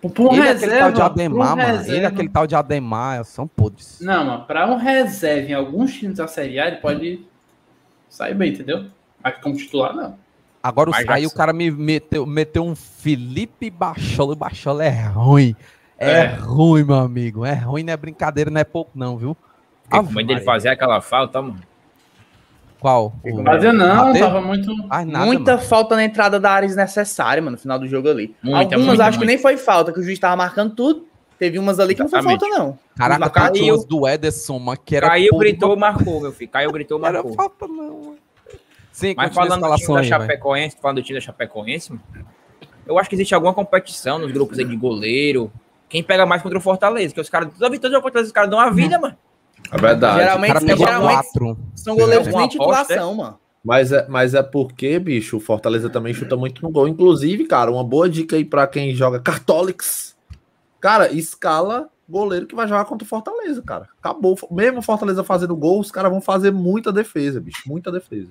[0.00, 1.60] Pra um ele é aquele tal reserva, de Ademar, um mano.
[1.62, 3.98] Ele é reserva- aquele tal de Ademar, são podres.
[4.00, 7.20] Não, mano, pra um reserva em alguns times da Série A, ele pode
[8.08, 8.86] sair bem, entendeu?
[9.22, 10.16] Mas como titular, não.
[10.62, 14.32] Agora, Mas aí o cara me meteu, meteu um Felipe Bachola.
[14.32, 15.54] O Bachola é ruim.
[15.98, 16.26] É, É.
[16.40, 17.44] ruim, meu amigo.
[17.44, 19.36] É ruim, não é brincadeira, não é pouco, não, viu?
[19.90, 21.58] Ave com medo dele fazer aquela falta, mano.
[22.78, 23.12] Qual?
[23.24, 24.20] O- Fazia não, Bater?
[24.20, 24.70] tava muito.
[24.88, 25.66] Ah, nada, muita mano.
[25.66, 28.36] falta na entrada da área desnecessária, mano, no final do jogo ali.
[28.40, 29.32] Muita, Algumas muita, acho que muita.
[29.32, 31.04] nem foi falta, que o juiz tava marcando tudo.
[31.40, 32.40] Teve umas ali que não foi Exatamente.
[32.48, 32.78] falta, não.
[32.96, 33.74] Caraca, caiu.
[33.74, 35.08] umas do Ederson, mano, que era...
[35.08, 36.50] Caiu, gritou, pra- marcou, meu filho.
[36.50, 37.32] Caiu, gritou, Não era marcou.
[37.34, 37.74] falta, não.
[37.76, 38.16] mano.
[38.92, 40.06] Sim, Mas a falando do time da aí.
[40.08, 42.02] Chapecoense, falando do time da Chapecoense, mano,
[42.86, 45.52] eu acho que existe alguma competição nos grupos aí de goleiro.
[45.88, 47.14] Quem pega mais contra o Fortaleza?
[47.14, 49.16] Que os caras, toda vitória do Fortaleza, os caras dão a vida, mano.
[49.72, 50.16] É verdade.
[50.16, 51.58] O Geralmente, cara pegou geralmente quatro.
[51.74, 53.38] são goleiros É, aposta, titulação, mano.
[53.64, 56.86] Mas é, mas é porque, bicho, o Fortaleza também chuta muito no gol.
[56.88, 60.16] Inclusive, cara, uma boa dica aí pra quem joga Cartolics.
[60.80, 63.88] Cara, escala goleiro que vai jogar contra o Fortaleza, cara.
[63.98, 64.38] Acabou.
[64.50, 67.62] Mesmo o Fortaleza fazendo gol, os caras vão fazer muita defesa, bicho.
[67.66, 68.30] Muita defesa.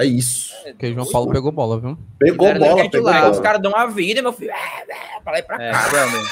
[0.00, 0.54] É isso.
[0.64, 1.98] Porque o João Paulo pegou bola, viu?
[2.18, 3.30] Pegou bola, pegou lá, bola.
[3.32, 4.50] Os caras dão uma vida, meu filho.
[4.52, 4.56] É,
[5.16, 5.88] é, pra lá e pra É, cá.
[5.88, 6.28] realmente.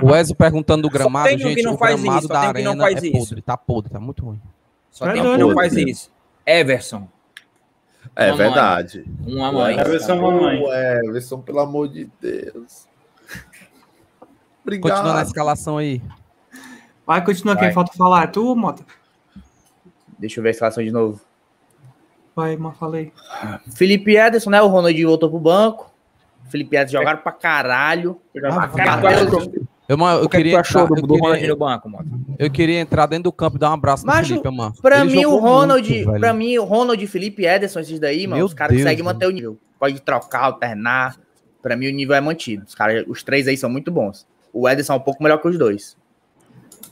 [0.04, 2.40] O Ezio perguntando do gramado, tem que gente, não o faz gramado isso, só da
[2.40, 3.18] tem um que não arena faz é isso.
[3.28, 4.40] podre, tá podre, tá muito ruim.
[4.90, 6.10] Só É tem um que não faz isso.
[6.46, 7.08] Everson.
[8.16, 8.36] É Mamãe.
[8.46, 9.04] verdade.
[9.26, 9.78] Uma mãe.
[9.78, 10.62] É versão mamãe.
[10.62, 12.86] Ué, Everson, pelo amor de Deus.
[14.62, 14.90] Obrigado.
[14.90, 16.02] Continuando a escalação aí.
[17.06, 17.54] Vai, continua.
[17.54, 17.72] Quem Vai.
[17.72, 18.24] falta falar?
[18.24, 18.84] É tu, Mota?
[20.18, 21.20] Deixa eu ver a escalação de novo.
[22.34, 23.12] Vai, mas falei.
[23.76, 24.60] Felipe Ederson, né?
[24.60, 25.92] O Ronaldinho voltou pro banco.
[26.48, 28.20] Felipe Ederson jogaram pra caralho.
[28.44, 29.18] Ah, Cara,
[29.88, 32.24] Eu, mano, eu O que é que queria entrar, do, eu queria, no banco, mano?
[32.38, 34.74] eu queria entrar dentro do campo e dar um abraço no Macho, Felipe, mano.
[34.80, 38.36] Pra Ele mim, o Ronald, muito, pra mim, o Ronald, Felipe Ederson, esses daí, mano,
[38.38, 39.58] Meu os caras conseguem manter o nível.
[39.78, 41.16] Pode trocar, alternar.
[41.62, 42.64] Pra mim, o nível é mantido.
[42.66, 44.26] Os, caras, os três aí são muito bons.
[44.52, 45.96] O Ederson é um pouco melhor que os dois.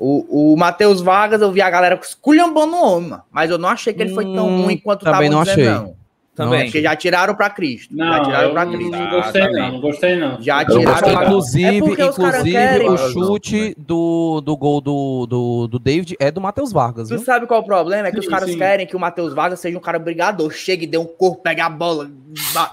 [0.05, 3.23] O, o Matheus Vargas, eu vi a galera esculhambando o homem, mano.
[3.31, 5.71] Mas eu não achei que ele foi tão Hum, ruim quanto também estavam não dizendo,
[5.71, 5.85] achei.
[5.87, 6.03] não.
[6.35, 6.65] Também.
[6.65, 7.95] Porque já tiraram pra Cristo.
[7.95, 8.91] já Não, tiraram eu pra não, Cristo.
[8.97, 10.41] não gostei não, não gostei não.
[10.41, 11.23] Já não tiraram gostei, pra não.
[11.29, 11.67] Inclusive,
[12.01, 12.89] É os inclusive querem.
[12.89, 17.17] o Não, chute do, do gol do, do, do David é do Matheus Vargas, Tu
[17.17, 17.25] viu?
[17.25, 18.09] sabe qual é o problema?
[18.09, 18.57] É que os Sim, caras sim.
[18.59, 20.51] querem que o Matheus Vargas seja um cara brigador.
[20.51, 22.11] Chegue, dê um corpo, pegue a bola.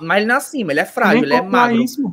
[0.02, 1.84] Mas ele não é assim, ele é frágil, ele é magro.
[1.84, 2.12] isso.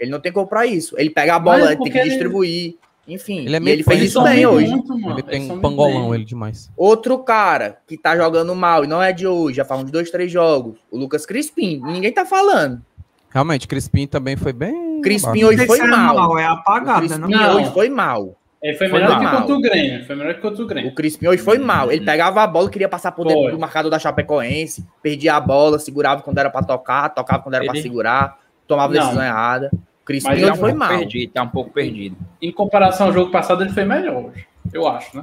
[0.00, 0.94] Ele não tem como pra isso.
[0.98, 2.74] Ele pega a bola, ele tem porque que ele- distribuir.
[3.08, 4.34] Enfim, Ele é meio ele fez isso né?
[4.34, 4.68] bem hoje.
[4.68, 4.92] Muito.
[5.10, 6.14] Ele tem são um pangolão, bem.
[6.16, 6.70] ele demais.
[6.76, 10.10] Outro cara que tá jogando mal e não é de hoje, já faz uns dois,
[10.10, 10.78] três jogos.
[10.90, 11.80] O Lucas Crispim.
[11.84, 12.82] Ninguém tá falando.
[13.30, 15.00] Realmente, Crispim também foi bem.
[15.02, 16.38] Crispim hoje foi que ser mal.
[16.38, 17.08] É apagado, né?
[17.08, 17.28] Crispim Não?
[17.40, 17.56] Não.
[17.56, 18.34] hoje foi mal.
[18.60, 19.36] Ele foi Foi melhor que mal.
[19.40, 20.04] contra o Grêmio.
[20.06, 20.90] Foi melhor que contra o Grêmio.
[20.90, 21.92] O Crispim hoje foi mal.
[21.92, 23.52] Ele pegava a bola, queria passar por dentro Foi.
[23.52, 27.64] do marcador da Chapecoense, perdia a bola, segurava quando era pra tocar, tocava quando era
[27.64, 29.00] pra Ele- segurar, tomava Não.
[29.00, 29.70] decisão errada.
[30.08, 30.88] O Crispim Mas Ele tá um foi mal.
[30.88, 32.16] perdido, tá um pouco perdido.
[32.40, 34.46] Em comparação ao jogo passado, ele foi melhor hoje.
[34.72, 35.22] Eu acho, né?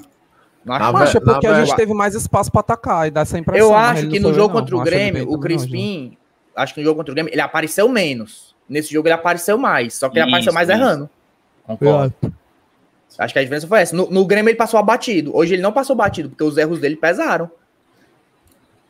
[0.64, 3.38] Não acho acho é porque a gente teve mais espaço pra atacar e dá essa
[3.38, 3.68] impressão.
[3.68, 4.86] Eu mas acho que não no jogo bem, contra o não.
[4.86, 6.18] Grêmio, o também, não, Crispim,
[6.56, 8.56] acho que no jogo contra o Grêmio, ele apareceu menos.
[8.68, 10.78] Nesse jogo ele apareceu mais, só que ele Isso, apareceu mais isso.
[10.78, 11.10] errando.
[11.66, 12.14] Concordo.
[13.18, 13.96] Acho que a diferença foi essa.
[13.96, 15.36] No, no Grêmio ele passou abatido.
[15.36, 17.50] Hoje ele não passou batido, porque os erros dele pesaram.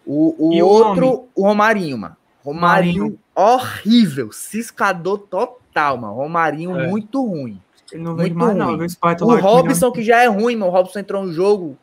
[0.06, 1.24] O, o E o outro, nome?
[1.36, 2.16] o Romarinho, mano.
[2.44, 4.32] Romarinho, horrível.
[4.32, 5.60] Ciscador total,
[5.98, 6.14] mano.
[6.14, 6.88] Romarinho É.
[6.88, 7.60] muito ruim.
[7.92, 8.76] Ele não Muito mais, não.
[8.78, 8.88] ruim.
[9.00, 10.72] pai tá O com Robson, que já é ruim, mano.
[10.72, 11.78] O Robson entrou no jogo,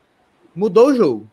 [0.55, 1.27] mudou o jogo.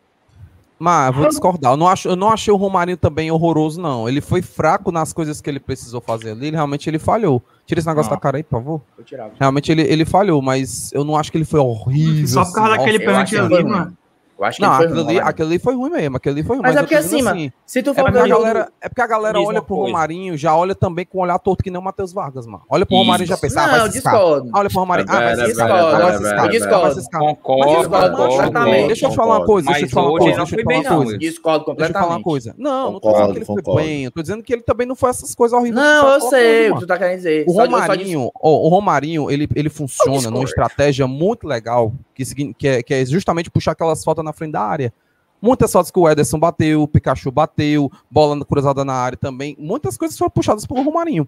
[0.78, 1.74] Mas vou discordar.
[1.74, 4.08] Eu não, acho, eu não achei o Romarinho também horroroso, não.
[4.08, 6.48] Ele foi fraco nas coisas que ele precisou fazer ali.
[6.48, 7.42] Ele, realmente ele falhou.
[7.66, 8.16] Tira esse negócio Ah.
[8.16, 8.82] da cara aí, por favor.
[8.98, 9.32] Eu tirava.
[9.38, 12.28] Realmente ele, ele falhou, mas eu não acho que ele foi horrível.
[12.28, 12.80] Só por causa assim.
[12.80, 13.98] daquele pênalti ali, mano.
[14.40, 16.16] Eu acho que Não, ele foi aquilo ruim, ali, aquilo ali foi ruim mesmo.
[16.18, 16.64] Aquilo ali foi ruim.
[16.64, 18.42] Mas é eu porque assim, mano, se tu É for porque, ver a jogo...
[18.42, 19.92] galera, é porque a galera olha pro coisa.
[19.92, 22.64] Romarinho, já olha também com um olhar torto que nem o Matheus Vargas, mano.
[22.70, 23.04] Olha pro Isso.
[23.04, 24.14] Romarinho e já pensa, ah, Não, vai eu ciscar.
[24.14, 24.50] discordo.
[24.56, 26.30] Olha pro Romarinho, ah, vai É, discordo, Ah, vai eu.
[26.30, 27.02] Ah, vai discordo.
[27.12, 28.30] Concordo, Mas deixa eu falar- concordo.
[28.36, 28.88] completamente.
[28.88, 30.64] Deixa eu te falar uma coisa, deixa eu Mas falar uma coisa, não deixa eu
[30.64, 31.04] falar uma não.
[31.04, 31.18] coisa.
[31.18, 32.24] Discordo Deixa eu falar uma completamente.
[32.24, 32.56] coisa.
[32.58, 34.96] Não, não tô dizendo que ele foi bem, eu tô dizendo que ele também não
[34.96, 35.84] foi essas coisas horríveis.
[35.84, 37.46] Não, eu sei o que tu tá querendo dizer.
[37.46, 40.32] O Romarinho, ó, o Romarinho, ele, funciona discordo.
[40.38, 41.92] numa estratégia muito legal,
[42.26, 44.94] que, que, é, que é justamente puxar aquelas faltas na frente da área.
[45.42, 49.56] Muitas faltas que o Ederson bateu, o Pikachu bateu, bola cruzada na área também.
[49.58, 51.28] Muitas coisas foram puxadas pelo Romarinho.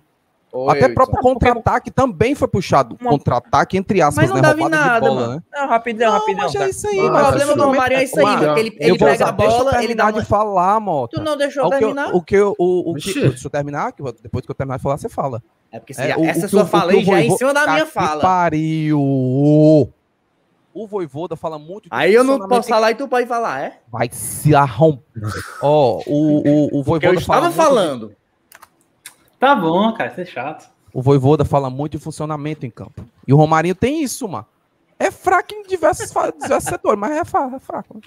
[0.54, 2.98] Ô, Até próprio contra-ataque também foi puxado.
[3.00, 4.42] Uma- Contra-ataque, entre aspas, Mas não né?
[4.42, 5.34] dava Roubada de nada, bola, mano.
[5.36, 5.42] né?
[5.54, 6.44] Não, rapidão, Não, rapidão.
[6.44, 6.64] mas tá?
[6.66, 7.66] é isso aí, Ah, O problema do fechou.
[7.68, 10.12] Romarinho é isso aí, Mano, mano, ele, pega usar, a deixa bola, ele dá uma...
[10.22, 11.18] de falar, Mota.
[11.18, 12.14] Tu não deixou O que, eu- terminar?
[12.16, 14.84] o que eu- o, o que, se eu terminar, que depois que eu terminar de
[14.84, 15.42] falar, você fala.
[15.72, 17.54] É porque se É, essa o sua o- fala aí o já é em cima
[17.54, 18.22] da minha que fala.
[18.22, 19.90] Pariu.
[20.74, 23.62] O Voivoda fala muito de Aí eu não funcionamento posso falar e tu pode falar,
[23.62, 23.80] é?
[23.92, 25.22] Vai se arromper.
[25.62, 28.16] Ó, o, o, o eu Voivoda fala estava muito falando.
[29.40, 30.70] Tá bom, cara, isso é chato.
[30.94, 33.06] O Voivoda fala muito de funcionamento em campo.
[33.28, 34.46] E o Romarinho tem isso, mano.
[35.00, 38.00] É fraco em diversos, diversos setores, mas é, fa- é fraco.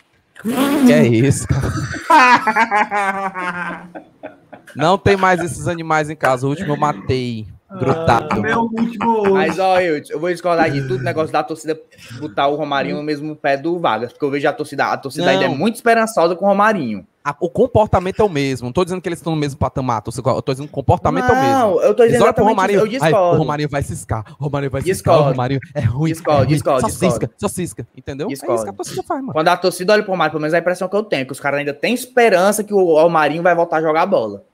[0.86, 1.68] Que é isso, cara.
[4.74, 6.46] Não tem mais esses animais em casa.
[6.46, 7.46] O último eu matei.
[7.78, 8.40] Grudado.
[8.40, 9.30] Meu último.
[9.32, 11.78] Mas, ó, eu, eu vou discordar de tudo, negócio da torcida
[12.20, 15.24] botar o Romarinho no mesmo pé do Vargas, porque eu vejo a torcida, a torcida
[15.26, 15.32] Não.
[15.32, 17.06] ainda é muito esperançosa com o Romarinho.
[17.26, 18.66] A- o comportamento é o mesmo.
[18.66, 20.02] Não tô dizendo que eles estão no mesmo patamar.
[20.02, 21.52] tô- Eu tô dizendo que o comportamento é o mesmo.
[21.58, 22.76] Não, eu tô dizendo olham pro exatamente Romarinho.
[22.80, 23.38] eu Ai, o discordo.
[23.38, 24.24] Romarinho vai ciscar.
[24.38, 24.94] O Romarinho vai ciscar.
[24.94, 25.22] Discordo.
[25.22, 26.10] O Romarinho é ruim.
[26.12, 26.52] Discordo, é ruim.
[26.52, 27.12] discordo, Só discordo.
[27.14, 27.86] cisca, só cisca.
[27.96, 28.26] Entendeu?
[28.26, 28.54] É Discordo.
[28.56, 29.32] isso que a torcida faz, mano.
[29.32, 31.32] Quando a torcida olha pro Romarinho, pelo menos é a impressão que eu tenho, que
[31.32, 34.44] os caras ainda têm esperança que o Romarinho vai voltar a jogar bola.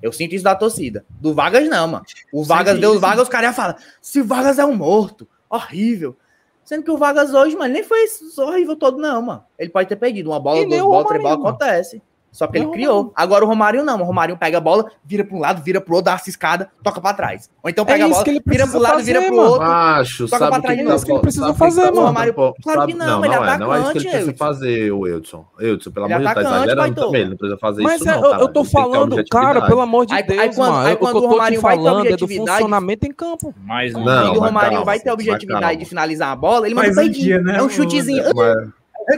[0.00, 1.04] Eu sinto isso da torcida.
[1.20, 2.04] Do Vargas não, mano.
[2.32, 6.16] O Vargas deu o Vargas, os caras falam, se o Vargas é um morto, horrível.
[6.64, 8.04] Sendo que o Vargas hoje, mano, nem foi
[8.38, 9.44] horrível todo, não, mano.
[9.58, 12.02] Ele pode ter perdido uma bola, E duas bolas, três bolas, acontece.
[12.32, 13.12] Só que ele Não, criou.
[13.14, 14.00] Agora o Romarinho não.
[14.00, 16.70] O Romarinho pega a bola, vira pra um lado, vira pro outro, dá uma ciscada,
[16.82, 17.50] toca pra trás.
[17.62, 19.66] Ou então pega É a bola, vira pro lado, fazer, vira pro outro.
[19.68, 21.94] Macho, Toca sabe que trás, que é isso que ele precisa sabe fazer, mano.
[21.94, 22.54] faltando, Mário, pô?
[22.62, 24.32] claro que Sabe- não, ele é não é, não é isso que ele atacante, precisa
[24.38, 25.44] fazer, o Edson.
[25.60, 27.82] Edson, pelo Ele é amor de Deus, tá atacante, exagerando também, ele não precisa fazer
[27.82, 30.72] Mas isso é, não, eu, eu tô falando, cara, pelo amor de Deus, aí quando-
[30.72, 30.86] mano.
[30.86, 33.06] aí quando o que o eu tô te Romarinho vai ter é do objetividade- funcionamento
[33.06, 33.54] em campo.
[33.62, 34.02] Mais um.
[34.02, 36.88] Não, Quando o mas calma, vai ter mas objetividade de finalizar a bola, ele manda
[36.88, 38.24] um né, É um chutezinho.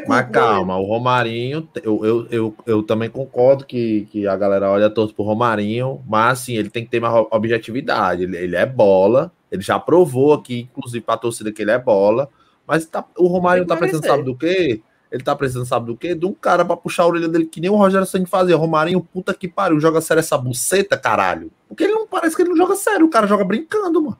[0.07, 4.89] Mas, calma, o Romarinho, eu, eu, eu, eu também concordo que, que a galera olha
[4.91, 8.23] torto pro Romarinho, mas assim, ele tem que ter mais ob- objetividade.
[8.25, 12.29] Ele, ele é bola, ele já provou aqui, inclusive pra torcida, que ele é bola,
[12.67, 14.81] mas tá- o Romarinho tá precisando, sabe do quê?
[15.13, 16.15] Ele tá precisando, sabe do quê?
[16.15, 18.57] De um cara pra puxar a orelha dele, que nem o Rogério Santos fazia.
[18.57, 21.53] Romarinho, puta que pariu, joga sério essa buceta, caralho.
[21.69, 24.19] Porque ele não parece que ele não joga sério, o cara joga brincando, mano.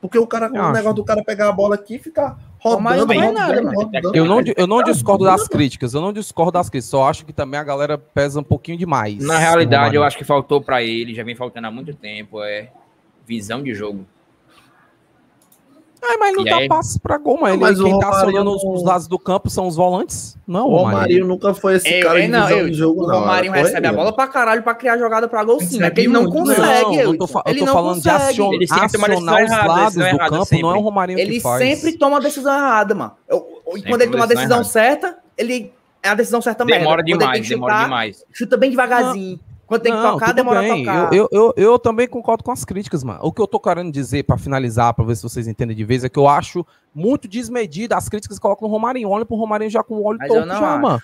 [0.00, 0.72] Porque o cara, o acho.
[0.72, 4.12] negócio do cara pegar a bola aqui e ficar rodando, nada, rodando.
[4.14, 7.32] Eu não, eu não discordo das críticas, eu não discordo das críticas, só acho que
[7.32, 9.18] também a galera pesa um pouquinho demais.
[9.24, 12.70] Na realidade, eu acho que faltou pra ele, já vem faltando há muito tempo, é
[13.26, 14.06] visão de jogo.
[16.04, 16.68] Ai, mas não E dá aí?
[16.68, 19.06] passe pra gol, mas, Não, ele, mas o quem tá acionando os, não- os lados
[19.06, 20.36] do campo são os volantes?
[20.46, 20.90] Não, O o Romarinho.
[20.94, 23.52] Romarinho nunca foi esse Ei, cara ei, de não, visão eu- de jogo, o Era
[23.52, 23.96] recebe a ele.
[23.96, 25.78] bola pra caralho pra criar jogada pra gol sim?
[25.78, 26.60] Porque ele não consegue.
[26.84, 28.30] Não, eu tô, fa- eu ele tô não falando de consegue.
[28.30, 30.62] acion- Ele sempre toma acionar decisão os errada, lados do campo, sempre.
[30.62, 31.58] não é o Romarinho Ele que faz.
[31.62, 33.12] sempre toma a decisão errada, mano.
[33.28, 36.80] Eu- eu- e quando ele toma a decisão certa, ele é a decisão certa merda.
[36.80, 38.24] Demora Quando ele tem demais, demora chutar, demais.
[38.32, 39.38] Chuta bem devagarzinho.
[39.72, 40.84] Quando tem que Não, tocar, demora a bem.
[40.84, 41.12] tocar.
[41.14, 43.20] Eu, eu, eu, eu também concordo com as críticas, mano.
[43.22, 46.04] O que eu tô querendo dizer, pra finalizar, pra ver se vocês entendem de vez,
[46.04, 49.08] é que eu acho muito desmedida as críticas que colocam no Romarinho.
[49.08, 50.82] Olha pro Romarinho já com o eu torto não já, acho.
[50.82, 51.02] mano.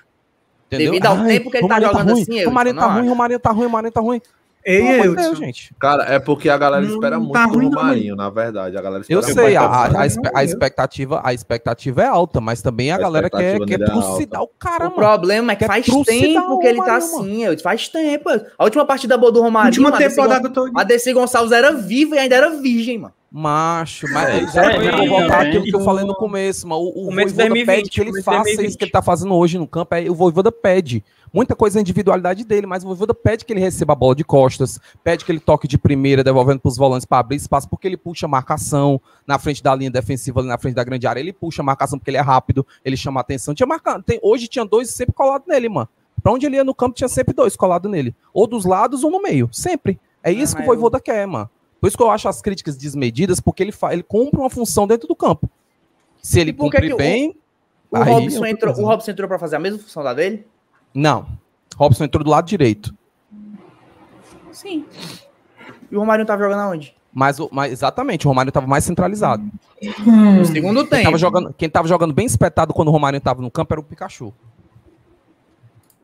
[0.67, 0.91] Entendeu?
[0.93, 3.09] Devido ao tempo que ele tá Romarinho jogando ruim, assim, Eudson, Romarinho não tá ruim.
[3.09, 4.23] Romarinho tá ruim, Romarinho tá ruim.
[4.71, 5.75] Ei, Pelo amor de Deus, gente.
[5.81, 8.77] Cara, é porque a galera Não espera muito tá do ruim, não, Romarinho, na verdade.
[8.77, 9.97] A galera Eu espera sei, a, muito.
[9.97, 13.81] a, a eu- expectativa, a expectativa é alta, mas também a, A galera quer, quer
[13.81, 14.95] é trucidar o cara, O mano.
[14.97, 17.63] problema é que faz tempo que ele tá assim, Eudson.
[17.63, 18.29] Faz tempo.
[18.59, 20.71] A última partida boa do Romarinho, Última a Desi temporada toda.
[20.79, 23.15] a Desi Gonçalves era viva e ainda era virgem, mano.
[23.31, 25.49] Macho, mas É, é, é, eu voltar também.
[25.49, 26.81] aquilo que eu falei no começo, mano.
[26.81, 28.69] O, o Começo Voivoda 2020, pede que ele faça 2020.
[28.69, 29.95] isso que ele tá fazendo hoje no campo.
[29.95, 31.05] É, o Voivoda pede.
[31.31, 34.15] Muita coisa é a individualidade dele, mas o Voivoda pede que ele receba a bola
[34.15, 37.87] de costas, pede que ele toque de primeira, devolvendo pros volantes para abrir espaço, porque
[37.87, 41.21] ele puxa a marcação na frente da linha defensiva, ali na frente da grande área.
[41.21, 43.55] Ele puxa a marcação porque ele é rápido, ele chama a atenção.
[43.55, 44.03] Tinha marca...
[44.03, 45.89] Tem, hoje tinha dois sempre colados nele, mano.
[46.23, 48.17] Pra onde ele ia no campo, tinha sempre dois colados nele.
[48.33, 49.51] Ou dos lados ou no meio.
[49.53, 50.01] Sempre.
[50.23, 51.49] É isso que o mas Voivoda quer, mano.
[51.81, 53.93] Por isso que eu acho as críticas desmedidas, porque ele, fa...
[53.93, 55.49] ele cumpre uma função dentro do campo.
[56.23, 57.37] Se ele por que cumprir que o- bem.
[57.91, 60.47] O aí é Robson, entrou, o Robson entrou pra fazer a mesma função da dele?
[60.93, 61.27] Não.
[61.77, 62.95] Robson entrou do lado direito.
[64.53, 64.85] Sim.
[65.91, 66.95] E o Romarinho tava jogando aonde?
[67.13, 69.43] Mas, o- mas exatamente, o Romário estava mais centralizado.
[70.05, 71.05] No segundo Quem tempo.
[71.05, 73.85] tava, jogando, quem tava jogando bem espetado quando o Romário estava no campo era o
[73.85, 74.33] Pikachu.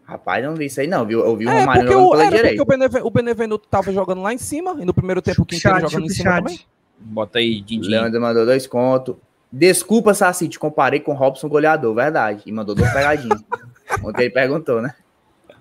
[0.07, 1.21] Rapaz, não vi isso aí não, viu?
[1.25, 2.63] Eu vi o É, porque, jogando o, pela era porque direita.
[2.63, 5.81] o, Beneven, o Benevenuto tava jogando lá em cima, e no primeiro tempo o Quinteiro
[5.81, 6.17] jogando em chat.
[6.17, 6.61] cima também.
[6.99, 7.89] Bota aí, Dindim.
[7.89, 9.17] Leandro mandou dois contos.
[9.51, 12.43] Desculpa, Saci, te comparei com o Robson goleador, verdade.
[12.45, 13.43] E mandou duas pegadinhas.
[14.03, 14.95] Ontem ele perguntou, né?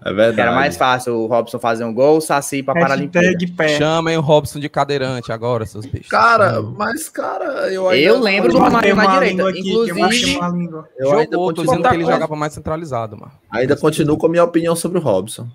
[0.05, 0.41] É verdade.
[0.41, 3.25] era mais fácil o Robson fazer um gol, o Saci pra Paralimpíada.
[3.27, 3.67] Hashtag pé.
[3.77, 6.09] Chamem o Robson de cadeirante agora, seus bichos.
[6.09, 8.05] Cara, mas, cara, eu ainda.
[8.07, 9.47] Eu lembro do matei na direita.
[9.49, 10.89] aqui, que eu matei Inclusive, língua.
[10.97, 13.31] Eu ainda Jogou, tô continuo, dizendo que ele jogava mais centralizado, mano.
[13.49, 15.47] ainda continuo com a minha opinião sobre o Robson.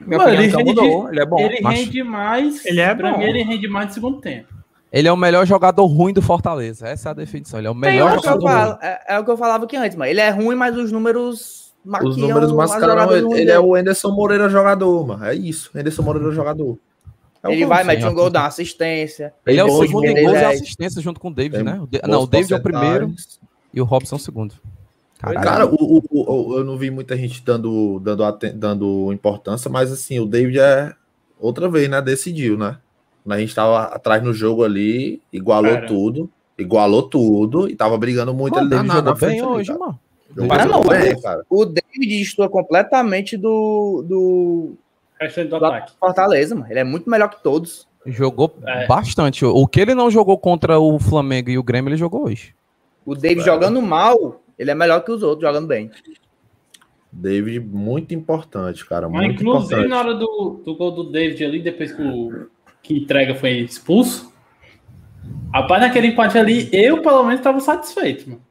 [0.00, 1.40] Minha Mano, opinião ele rende- mudou, ele é bom.
[1.40, 1.76] ele macho.
[1.82, 2.64] rende mais.
[2.64, 3.18] Ele é pra bom.
[3.18, 4.46] mim, ele rende mais no segundo tempo.
[4.92, 6.86] Ele é o melhor jogador ruim do Fortaleza.
[6.88, 7.58] Essa é a definição.
[7.58, 8.54] Ele é o melhor é o, que eu jogador ruim.
[8.70, 10.08] falo, é, é o que eu falava aqui antes, mano.
[10.10, 13.40] Ele é ruim, mas os números maquiam Os números as mascaram ele.
[13.40, 15.24] Ele é o Anderson Moreira jogador, mano.
[15.24, 15.70] É isso.
[15.74, 16.78] Anderson Moreira jogador.
[17.42, 19.32] É Ele vai, mete um gol, dá uma assistência.
[19.46, 21.80] Ele é o segundo em gols e assistência junto com o David, Tem né?
[21.80, 23.14] O Não, o David é o primeiro
[23.72, 24.54] e o Robson é o segundo.
[25.18, 25.44] Caralho.
[25.44, 28.22] Cara, o, o- o- eu não vi muita gente dando, dando,
[28.54, 30.92] dando importância, mas assim, o David é
[31.40, 32.00] outra vez, né?
[32.02, 32.76] Decidiu, né?
[33.28, 35.86] A gente tava atrás no jogo ali, igualou Cara.
[35.86, 39.30] tudo, igualou tudo e tava brigando muito ali na, David na, jogou na frente.
[39.32, 39.78] bem ali, hoje, cara.
[39.80, 40.00] mano.
[40.48, 41.44] Para não, bem, o- cara.
[41.48, 44.74] O David destoa completamente do, do,
[45.20, 45.92] do do ataque.
[45.98, 46.70] Fortaleza, mano.
[46.70, 47.88] Ele é muito melhor que todos.
[48.06, 48.86] Jogou É.
[48.86, 49.44] bastante.
[49.44, 52.54] O que ele não jogou contra o Flamengo e o Grêmio, ele jogou hoje.
[53.04, 53.44] O David É.
[53.44, 55.90] jogando mal, ele é melhor que os outros jogando bem.
[57.10, 59.08] David, muito importante, cara.
[59.08, 59.88] Mas, Muito inclusive, importante.
[59.90, 62.46] na hora do, do gol do David ali, depois que o
[62.82, 64.32] que entrega foi expulso,
[65.52, 68.42] rapaz, naquele empate ali, eu pelo menos tava satisfeito, mano.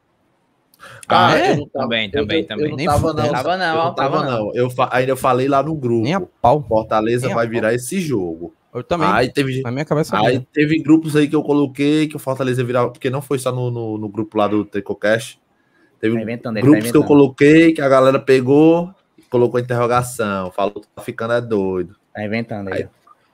[1.08, 1.52] Ah, é?
[1.52, 2.64] eu não tava- Também, eu- também, eu, também.
[2.66, 3.32] Eu não Nem tava, não.
[3.32, 4.44] Tava não, eu não tava tava, não.
[4.46, 4.54] não.
[4.54, 6.02] Eu fa- ainda falei lá no grupo.
[6.02, 6.62] Nem a pau.
[6.68, 7.52] Fortaleza Nem a vai pau.
[7.54, 8.54] virar esse jogo.
[8.74, 9.08] Eu também.
[9.08, 10.16] Aí teve, Na minha cabeça.
[10.18, 10.46] Aí mesmo.
[10.52, 13.70] teve grupos aí que eu coloquei que o Fortaleza virava, porque não foi só no,
[13.70, 15.40] no, no grupo lá do Tricocast.
[16.00, 18.94] Teve Tá inventando, ele grupos tá que eu coloquei que a galera pegou
[19.30, 21.96] colocou interrogação, falou que tá ficando é doido.
[22.14, 22.82] Tá inventando aí.
[22.84, 22.88] Aí,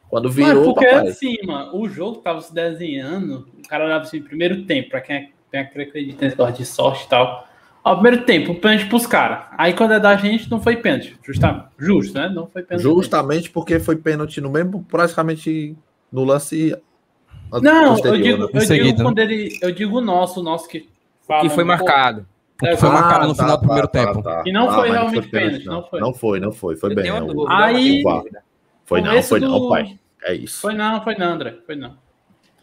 [0.08, 1.08] Quando Mas virou, porque papai.
[1.08, 5.16] assim, mano, o jogo tava se desenhando, o cara olhava assim, primeiro tempo, pra quem,
[5.16, 7.46] é- quem acredita nesse negócio de sorte e tal.
[7.84, 9.44] Ó, primeiro tempo, pênalti pros caras.
[9.58, 11.18] Aí quando é da gente, não foi pênalti.
[11.22, 12.30] Justa, justo, né?
[12.30, 12.82] Não foi pênalti.
[12.82, 15.76] Justamente porque foi pênalti no mesmo, praticamente
[16.10, 16.74] no lance.
[17.62, 18.44] Não, eu digo, né?
[18.44, 19.04] eu digo seguida, né?
[19.04, 19.58] quando ele.
[19.60, 20.88] Eu digo o nosso, o nosso que.
[21.28, 22.26] fala, que foi pô, marcado.
[22.62, 24.22] É, que foi ah, marcado no tá, final do tá, primeiro tá, tempo.
[24.22, 24.42] tá.
[24.46, 26.00] E não foi mas realmente pênalti, pênalti, não foi.
[26.00, 27.12] Não foi, não foi, foi Eu bem.
[27.20, 28.02] dúvida, Aí-.
[28.86, 29.98] Foi não, foi não, do- pai.
[30.22, 30.60] É isso.
[30.62, 31.56] Foi não, foi não, André.
[31.66, 31.96] Foi não.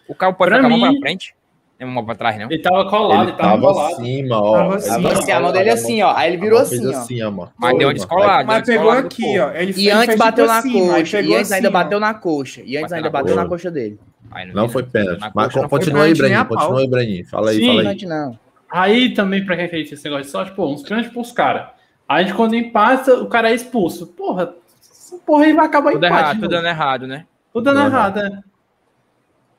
[0.07, 1.36] O carro pode Pra ficar mim- pra frente?
[1.81, 2.45] É mão pra trás, não.
[2.45, 3.93] Ele tava colado, Ele ele tava, tava colado.
[3.93, 4.53] acima, ó.
[4.53, 5.13] Tava Ele assim, tava.
[5.13, 6.13] Assim, a mão dele assim, ó.
[6.15, 6.99] Aí ele virou fez assim, ó.
[6.99, 7.51] assim, ó, mano.
[7.57, 8.43] Mas deu uma descolada.
[8.43, 9.51] Mas deu uma pegou aqui, ó.
[9.51, 11.21] Ele E fez- antes fez bateu na assim, coxa.
[11.21, 11.71] E antes ainda ó.
[11.71, 12.61] bateu na coxa.
[12.63, 13.71] E antes Bateu ainda bateu na coxa.
[13.71, 13.99] dele.
[14.29, 15.31] Aí Não foi Na pênalti.
[15.33, 16.45] Mas continua aí, Breninho.
[16.45, 16.57] pau.
[16.57, 17.25] Continua aí, Breninho.
[17.27, 17.77] Fala aí, fala aí.
[17.79, 18.39] Pênalti não.
[18.71, 21.69] Aí também, pra quem acredita nesse negócio de sorte, pô, uns pênaltis pros caras.
[22.07, 24.05] Aí a gente, quando empata, o cara é expulso.
[24.05, 26.21] Porra, essa porra aí vai acabar Tudo empate.
[26.21, 27.25] errado, tudo dando errado, né?
[27.51, 28.43] Tudo dando errado, né?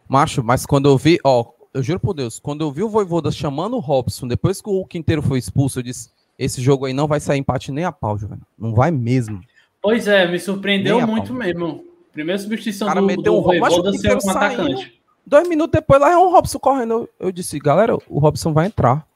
[0.08, 3.30] Macho, mas quando eu vi, ó, eu juro por Deus, quando eu vi o Voivoda
[3.30, 7.06] chamando o Robson, depois que o Quinteiro foi expulso, eu disse, esse jogo aí não
[7.06, 8.46] vai sair empate nem a pau, Juvenal.
[8.58, 9.40] Não vai mesmo.
[9.80, 11.85] Pois é, me surpreendeu muito mesmo.
[12.12, 15.00] Primeira substituição cara do, meteu do um Voivoda ser um atacante.
[15.24, 16.92] Dois minutos depois, lá é um Robson correndo.
[16.92, 19.06] Eu, eu disse, galera, o Robson vai entrar.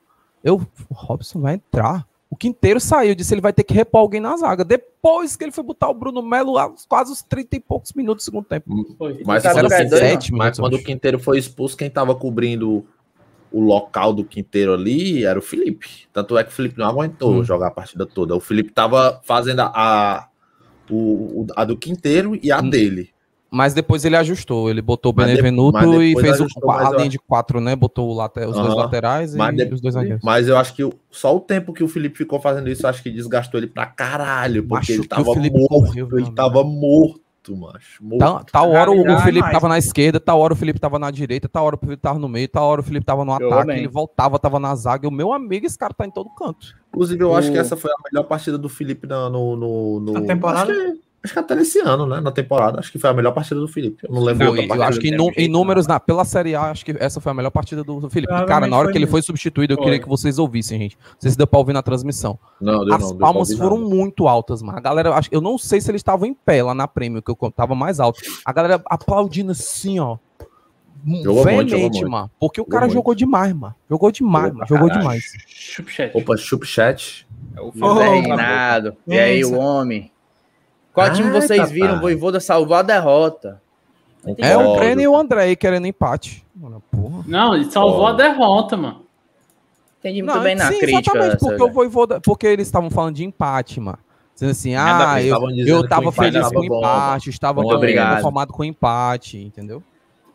[0.43, 2.07] Eu, o Robson vai entrar.
[2.29, 4.65] O Quinteiro saiu, disse, ele vai ter que repor alguém na zaga.
[4.65, 6.55] Depois que ele foi botar o Bruno Melo,
[6.89, 8.69] quase os 30 e poucos minutos do segundo tempo.
[8.99, 9.23] Foi.
[9.25, 12.85] Mas Sabe quando, Sete mas quando o Quinteiro foi expulso, quem tava cobrindo
[13.53, 16.09] o local do Quinteiro ali era o Felipe.
[16.13, 17.45] Tanto é que o Felipe não aguentou Hum.
[17.45, 18.35] jogar a partida toda.
[18.35, 20.29] O Felipe tava fazendo a, a,
[20.91, 22.69] o- a do Quinteiro e a Hum.
[22.69, 23.11] dele.
[23.51, 26.97] Mas depois ele ajustou, ele botou o Benevenuto e fez o- ajustou, mas a eu
[26.99, 27.77] linha de quatro, né?
[27.77, 30.21] Botou o late- os dois laterais e Mas de- os dois zagueiros.
[30.25, 32.91] Mas eu acho que o- só o tempo que o Felipe ficou fazendo isso, eu
[32.91, 34.65] acho que desgastou ele pra caralho.
[34.67, 35.69] Porque ele tava o Felipe morto.
[35.69, 36.35] correu, ele amigo.
[36.35, 38.03] tava morto, macho.
[38.05, 38.19] Morto.
[38.19, 41.11] Tal, tal hora o, o Felipe tava na esquerda, tal hora o Felipe tava na
[41.13, 43.71] direita, tal hora o Felipe tava no meio, tal hora o Felipe tava no ataque,
[43.71, 45.07] ele voltava, tava na zaga.
[45.07, 46.75] E o meu amigo, esse cara tá em todo canto.
[46.89, 49.55] Inclusive, eu acho O- que essa foi a melhor partida do Felipe na- no.
[49.55, 50.73] no, no- Na temporada?
[50.73, 52.21] Acho que, acho que até nesse ano, né?
[52.21, 52.81] Na temporada.
[52.81, 54.07] Acho que foi a melhor partida do Felipe.
[54.09, 56.85] Eu não lembro Foi, eu acho que em, em números, na, pela Série A, acho
[56.85, 58.33] que essa foi a melhor partida do, do Felipe.
[58.47, 59.85] Cara, na hora que ele foi substituído, eu Foi.
[59.85, 60.97] queria que vocês ouvissem, gente.
[60.97, 62.39] Não sei se deu pra ouvir na transmissão.
[62.61, 63.95] Não, deu As não, deu palmas ouvir foram nada.
[63.95, 64.79] muito altas, mano.
[64.79, 67.31] A galera, acho- eu não sei se eles estavam em pé lá na prêmio, que
[67.31, 68.21] eu tava mais alto.
[68.45, 70.17] A galera aplaudindo assim, ó.
[71.23, 72.31] Jogou muito, veemente, mano.
[72.41, 72.95] Porque o Jogou cara muito.
[72.95, 73.75] jogou demais, mano.
[73.89, 74.69] Jogou demais, Jogou mano.
[74.69, 75.03] Jogou caralho.
[75.03, 75.33] demais.
[75.47, 76.17] Chupchat.
[76.17, 77.27] Opa, chupchat.
[77.55, 78.97] É o Reinaldo.
[79.07, 80.11] E aí, o homem?
[80.97, 81.75] Qual time vocês papai.
[81.75, 82.01] viram?
[82.01, 83.61] Voivoda salvou a derrota.
[84.39, 84.77] É o.
[84.77, 86.43] Breno e o André aí querendo empate.
[86.55, 87.23] Mano, porra.
[87.27, 88.07] Não, ele salvou Ó.
[88.07, 89.03] a derrota, mano.
[89.99, 91.19] Entendi muito Não, bem na sim, crítica.
[91.19, 93.99] exatamente, porque o Voivoda, porque eles estavam falando de empate, mano.
[94.33, 98.17] Dizendo assim, ah, eu, eu tava feliz com o bom, empate, estava Muito obrigado.
[98.17, 99.83] conformado com o empate, entendeu?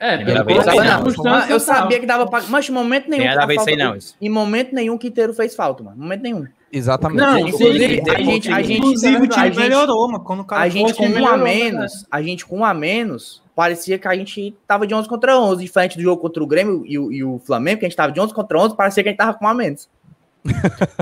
[0.03, 1.47] É, Primeira vez aí, não.
[1.47, 2.41] eu sabia que dava pra.
[2.49, 3.21] Mas em momento nenhum.
[3.21, 3.95] Tem nada a a ver isso aí, falta- não.
[3.95, 4.15] Isso.
[4.19, 5.95] Em momento nenhum, o Quinteiro fez falta, mano.
[5.95, 6.47] Em momento nenhum.
[6.73, 7.19] Exatamente.
[7.19, 10.23] Não, Inclusive, sim, a gente, a gente, Inclusive, o a time gente- melhorou, mano.
[10.23, 13.43] Quando o cara A gente com um a menos, a gente com um a menos,
[13.55, 16.83] parecia que a gente tava de 11 contra 11, diferente do jogo contra o Grêmio
[16.87, 19.09] e o, e o Flamengo, que a gente tava de 11 contra 11, parecia que
[19.09, 19.87] a gente tava com um a menos.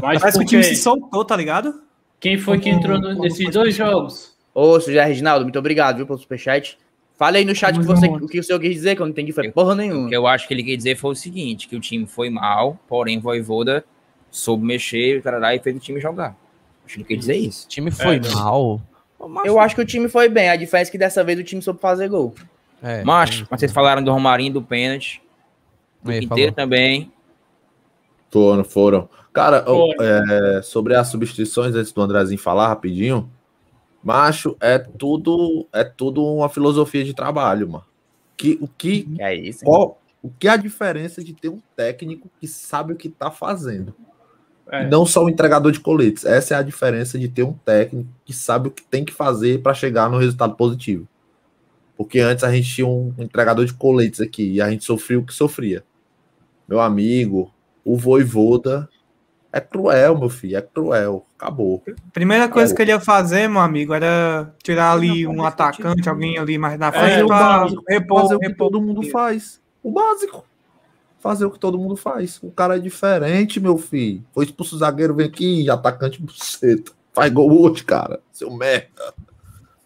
[0.04, 1.82] Mas Parece que o time se soltou, tá ligado?
[2.20, 4.34] quem foi que entrou nesses dois jogos?
[4.54, 6.78] Ô, José Reginaldo, muito obrigado, viu, pelo superchat.
[7.20, 9.06] Fale aí no chat o que, você, o que o senhor quis dizer, que eu
[9.06, 10.08] não entendi, foi porra O nenhuma.
[10.08, 12.80] que eu acho que ele quer dizer foi o seguinte, que o time foi mal,
[12.88, 13.84] porém o Voivoda
[14.32, 16.36] soube mexer tarará, e fez o time jogar.
[16.86, 17.66] Acho que ele quer dizer isso.
[17.66, 18.82] O time foi É, mal.
[19.28, 21.44] Mas- Eu acho que o time foi bem, a diferença é que dessa vez o
[21.44, 22.34] time soube fazer gol.
[22.82, 25.22] É, Mas, mas vocês falaram do Romarinho, do pênalti,
[26.02, 26.56] do aí, Quinteiro falou.
[26.70, 27.12] também.
[28.32, 29.10] Foram, foram.
[29.34, 29.94] Cara, Foram.
[30.02, 33.30] é, sobre as substituições, antes do Andrezinho falar rapidinho,
[34.04, 37.86] macho, é tudo, é tudo uma filosofia de trabalho, mano.
[38.38, 42.30] Que, o que, é isso, qual, o que é a diferença de ter um técnico
[42.40, 43.94] que sabe o que tá fazendo?
[44.72, 44.88] É.
[44.88, 46.26] Não só um entregador de coletes.
[46.26, 49.62] Essa é a diferença de ter um técnico que sabe o que tem que fazer
[49.62, 51.08] para chegar no resultado positivo.
[51.98, 55.26] Porque antes a gente tinha um entregador de coletes aqui e a gente sofria o
[55.26, 55.84] que sofria.
[56.68, 57.52] Meu amigo,
[57.84, 58.88] o Voivoda
[59.52, 61.26] é cruel, meu filho, é cruel.
[61.38, 61.84] Acabou.
[62.14, 62.76] Primeira coisa É.
[62.76, 66.92] que ele ia fazer, meu amigo, era tirar ali um atacante, alguém ali mais na
[66.92, 68.68] frente Fazer o pra básico, repor, fazer o que repor.
[68.70, 69.62] todo mundo faz.
[69.84, 70.46] O básico.
[71.20, 72.40] Fazer o que todo mundo faz.
[72.42, 74.24] O cara é diferente, meu filho.
[74.34, 76.92] Foi expulso o zagueiro, vem aqui, atacante buceta.
[77.14, 78.22] Faz gol hoje, cara.
[78.32, 79.14] Seu merda.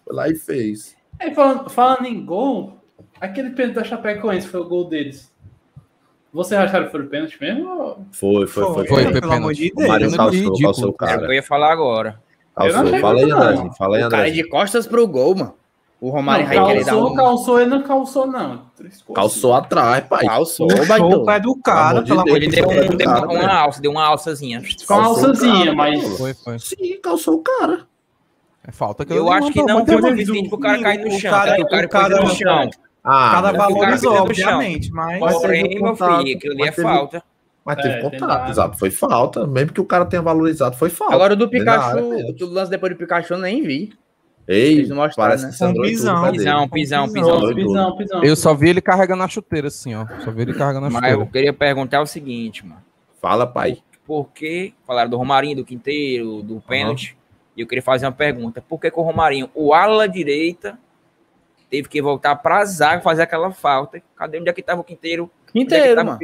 [0.06, 0.96] Foi lá e fez.
[1.18, 2.78] É, falando, falando em gol,
[3.20, 5.33] aquele pênalti da Chapecoense foi o gol deles.
[6.34, 8.08] Você acharam que foi o pênalti mesmo?
[8.12, 8.74] Foi, foi, foi.
[8.74, 9.86] Foi, foi, foi pelo amor de Deus.
[9.86, 11.14] O Mário calçou, calçou o cara.
[11.14, 12.20] É que eu ia falar agora.
[12.56, 13.70] Calçou, fala aí, André.
[13.78, 14.08] Fala aí, André.
[14.08, 15.54] O cara é de costas pro gol, mano.
[16.02, 17.16] O Romário não, calçou, dar um...
[17.16, 18.62] calçou, ele não calçou, não.
[19.16, 20.26] Calçou atrás, pai.
[20.26, 22.72] Calçou, Puxou o pai do cara, pelo amor de Deus.
[22.74, 24.60] Ele deu, uma, alça, deu uma alçazinha.
[24.60, 26.18] Ficou uma alçazinha, mas...
[26.18, 26.60] Foi, foi.
[26.60, 27.88] Sim, calçou o cara.
[28.68, 31.32] É falta que eu, eu acho que não foi suficiente pro cara cair no chão.
[31.32, 32.70] O cara, o cara, o cara no chão.
[33.04, 35.20] Ah, Cada valorizou, obviamente, mas.
[35.20, 37.24] Porém, meu filho, aquilo ali é falta.
[37.66, 38.78] Mas teve é, contato, exato.
[38.78, 39.48] Foi falta.
[39.48, 41.16] Mesmo que o cara tenha valorizado, foi falta.
[41.16, 43.94] Agora do Pikachu, é o lance depois do Pikachu eu nem vi.
[44.46, 45.54] Ei, não parece né?
[45.58, 49.70] que um pisão, pisão, pisão, pisão, pisão, pisão, Eu só vi ele carregando a chuteira,
[49.70, 50.06] assim, ó.
[50.20, 51.18] Só vi ele carregando a chuteira.
[51.18, 52.82] Mas eu queria perguntar o seguinte, mano.
[53.22, 53.78] Fala, pai.
[54.06, 57.18] Por que falaram do Romarinho, do Quinteiro, do pênalti?
[57.56, 58.62] E eu queria fazer uma pergunta.
[58.62, 60.78] Por que, que o Romarinho, o ala direita,
[61.74, 64.00] teve que voltar para zaga fazer aquela falta.
[64.16, 65.28] Cadê onde é que tava o Quinteiro?
[65.52, 66.20] Quinteiro, onde é mano.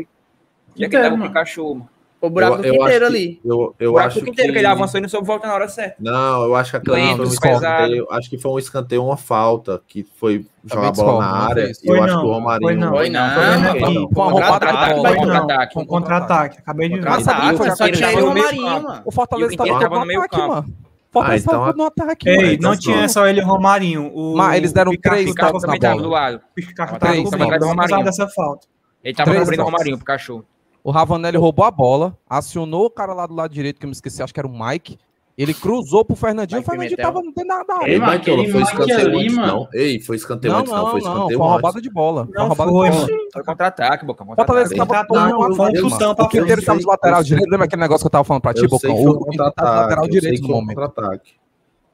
[0.75, 1.89] Onde é que tava o Pikachu, mano?
[2.21, 3.39] O buraco eu, do Quinteiro ali.
[3.41, 4.53] Que, eu, eu o buraco do Quinteiro, que...
[4.53, 5.95] que ele avançou e não soube voltar na hora certa.
[5.99, 8.07] Não, eu acho que aquela foi um escanteio.
[8.11, 11.67] Acho que foi um escanteio, uma falta, que foi tá jogar a bola na área.
[11.67, 11.73] Né?
[11.73, 12.69] Foi, eu não, acho que o Romarinho.
[12.69, 13.79] Foi não, foi não.
[13.79, 15.73] Foi um contra-ataque.
[15.73, 16.59] Foi um contra-ataque.
[16.59, 17.09] Acabei de ver.
[17.09, 19.01] Nossa, só tinha o Romarinho, mano.
[19.03, 20.71] O Fortaleza tava no meio campo.
[21.11, 21.63] Pode ah, então...
[21.63, 21.73] A...
[21.73, 22.29] no ataque.
[22.29, 24.11] Ei, não então, tinha só ele e o Romarinho.
[24.13, 24.35] O...
[24.35, 26.01] Mas eles deram Picar, três tapas na bola.
[26.01, 26.41] Do lado.
[26.53, 28.03] Picar ah, três, atrás do Romarinho.
[28.03, 28.67] Dessa falta.
[29.03, 30.45] Ele tava cobrindo o Romarinho pro cachorro.
[30.83, 33.93] O Ravanelli roubou a bola, acionou o cara lá do lado direito, que eu me
[33.93, 34.97] esqueci, acho que era o Mike.
[35.39, 37.79] Ele cruzou pro Fernandinho, o Fernandinho tava não tendo nada.
[37.83, 37.95] Ei,
[38.27, 39.69] ele foi escanteio antes, não.
[39.73, 41.37] Ei, foi escanteio antes, não, foi escanteio antes.
[41.37, 42.27] roubada de bola.
[42.33, 42.91] Não, roubada foi.
[43.31, 44.27] Foi contra-ataque, Bocão.
[44.35, 46.45] Fortaleza tava tomando uma discussão pra frente.
[46.45, 48.93] Porque ele lateral direito, lembra aquele negócio que eu tava falando pra ti, Bocão?
[48.93, 50.75] O lateral direito no momento.
[50.75, 51.31] Contra-ataque.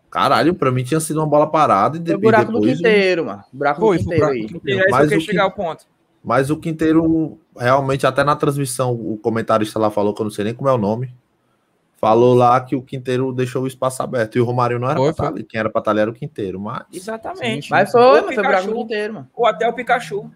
[0.10, 2.24] Caralho, pra mim tinha sido uma bola parada e depois.
[2.24, 3.44] Foi buraco no quinteiro, mano.
[3.54, 4.48] Buraco no quinteiro aí.
[4.66, 5.86] E que chegar o ponto.
[6.24, 10.46] Mas o quinteiro, realmente, até na transmissão, o comentarista lá falou, que eu não sei
[10.46, 11.14] nem como é o nome
[12.06, 14.36] falou lá que o Quinteiro deixou o espaço aberto.
[14.36, 16.84] E o Romário não era para pra Quem era para estar era o Quinteiro, mas.
[16.94, 17.66] Exatamente.
[17.66, 19.30] Sim, mas foi, foi, foi Pikachu, o Quinteiro, mano.
[19.34, 20.20] Ou até o Pikachu.
[20.20, 20.32] O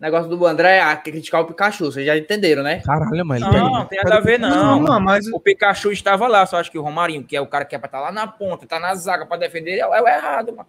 [0.00, 2.80] negócio do André é criticar o Pikachu, vocês já entenderam, né?
[2.80, 4.80] Caralho, mas Não, não tem nada a ver, não.
[4.80, 5.26] não mas...
[5.28, 7.78] O Pikachu estava lá, só acho que o Romarinho, que é o cara que é
[7.78, 10.68] pra estar lá na ponta, tá na zaga pra defender, é o errado, mano.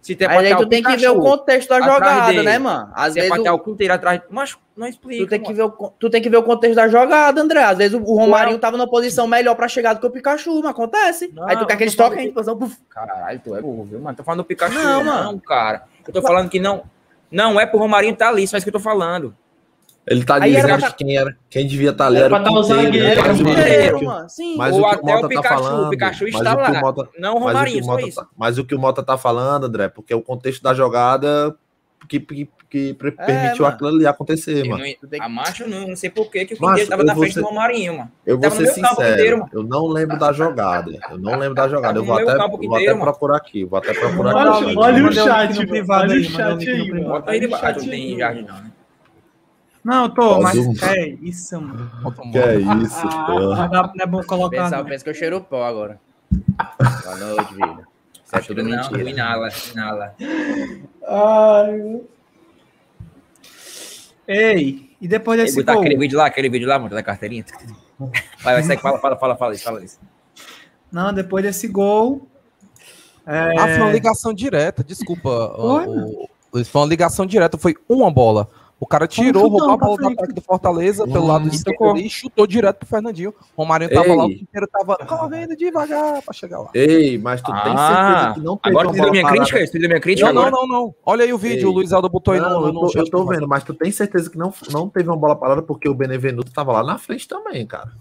[0.00, 2.42] Se tem Mas aí tu tem que ver o contexto da jogada, dele.
[2.42, 2.90] né, mano?
[2.94, 3.52] Às se vezes o...
[3.52, 5.24] o Quinteiro atrás, mas não explica.
[5.24, 5.48] Tu tem, mano.
[5.48, 5.92] que ver o...
[5.98, 7.62] tu tem que ver o contexto da jogada, André.
[7.62, 8.60] Às vezes o Romarinho Uau.
[8.60, 11.30] tava numa posição melhor para chegar do que o Pikachu, mas acontece.
[11.34, 12.32] Não, aí tu quer que eles toquem, de...
[12.32, 12.76] posição, puf.
[12.88, 14.16] Caralho, tu é burro, viu, mano?
[14.16, 15.32] Tô falando do Pikachu, não, mano.
[15.32, 15.84] não, cara.
[16.06, 16.82] Eu tô falando que não
[17.30, 19.36] não é pro Romarinho tá ali, isso é isso que eu tô falando.
[20.06, 23.36] Ele tá dizendo que quem, era, quem devia estar tá ali era, era o zagueiro.
[23.36, 24.28] zagueiro mano.
[24.28, 24.56] Sim.
[24.56, 25.42] Mas Ou o até o, o Pikachu.
[25.42, 26.70] Tá falando, o Pikachu está lá.
[26.70, 29.18] O Mota, não o Romarinho, mas o, Mota, tá, mas o que o Mota tá
[29.18, 31.54] falando, André, porque o contexto da jogada
[32.08, 33.74] que, que, que é, permitiu mano.
[33.74, 34.84] aquilo ali acontecer, eu mano.
[34.84, 37.46] Não, a macho não, não sei porquê que o Figueiredo tava na frente ser, do
[37.46, 38.12] Romarinho, mano.
[38.26, 40.90] Eu vou ser sincero, inteiro, eu não lembro da jogada.
[41.10, 41.98] Eu não lembro da jogada.
[41.98, 43.64] Eu vou até, procurar aqui.
[43.64, 44.76] Vou até procurar aqui.
[44.76, 46.18] Olha o chat, privado aí.
[46.18, 47.08] Olha o chat aí, mano.
[47.08, 48.72] Bota aí debaixo, não tem jardim não, né?
[49.82, 50.74] Não, eu tô, tá mas um...
[50.82, 51.90] é isso, mano.
[52.32, 53.40] Que é isso, ah, pô.
[53.96, 54.64] Não é bom colocar.
[54.64, 55.98] Pessoal, pensa que eu cheiro pó agora.
[56.78, 57.88] Boa noite, vida.
[58.24, 59.02] Isso é tudo mentira.
[59.02, 60.14] Não, inala, inala.
[61.06, 62.00] Ai.
[64.28, 65.82] Ei, e depois desse Ei, botar gol...
[65.82, 67.44] aquele vídeo lá, aquele vídeo lá, mano, da carteirinha.
[67.98, 69.98] Vai, vai, segue, fala, fala, fala, fala isso, fala isso.
[70.92, 72.28] Não, depois desse gol...
[73.26, 73.58] É...
[73.58, 75.54] Ah, foi uma ligação direta, desculpa.
[75.56, 78.48] Foi, o, o, foi uma ligação direta, foi uma bola.
[78.80, 82.46] O cara tirou, roubou a bola do ataque do Fortaleza pelo lado esquerdo e chutou
[82.46, 83.34] direto pro Fernandinho.
[83.54, 84.16] Romarinho tava Ei.
[84.16, 86.70] lá, o inteiro tava correndo devagar pra chegar lá.
[86.72, 89.70] Ei, mas tu ah, tem certeza ah, que não pegou Agora tu deu minha crítica?
[89.70, 90.32] Tu minha crítica?
[90.32, 91.66] Não, não, não, Olha aí o vídeo, Ei.
[91.66, 93.74] o Luiz Aldo botou aí não, no, no, Eu tô, eu tô vendo, mas tu
[93.74, 96.96] tem certeza que não, não teve uma bola parada porque o Benevenuto tava lá na
[96.96, 97.92] frente também, cara.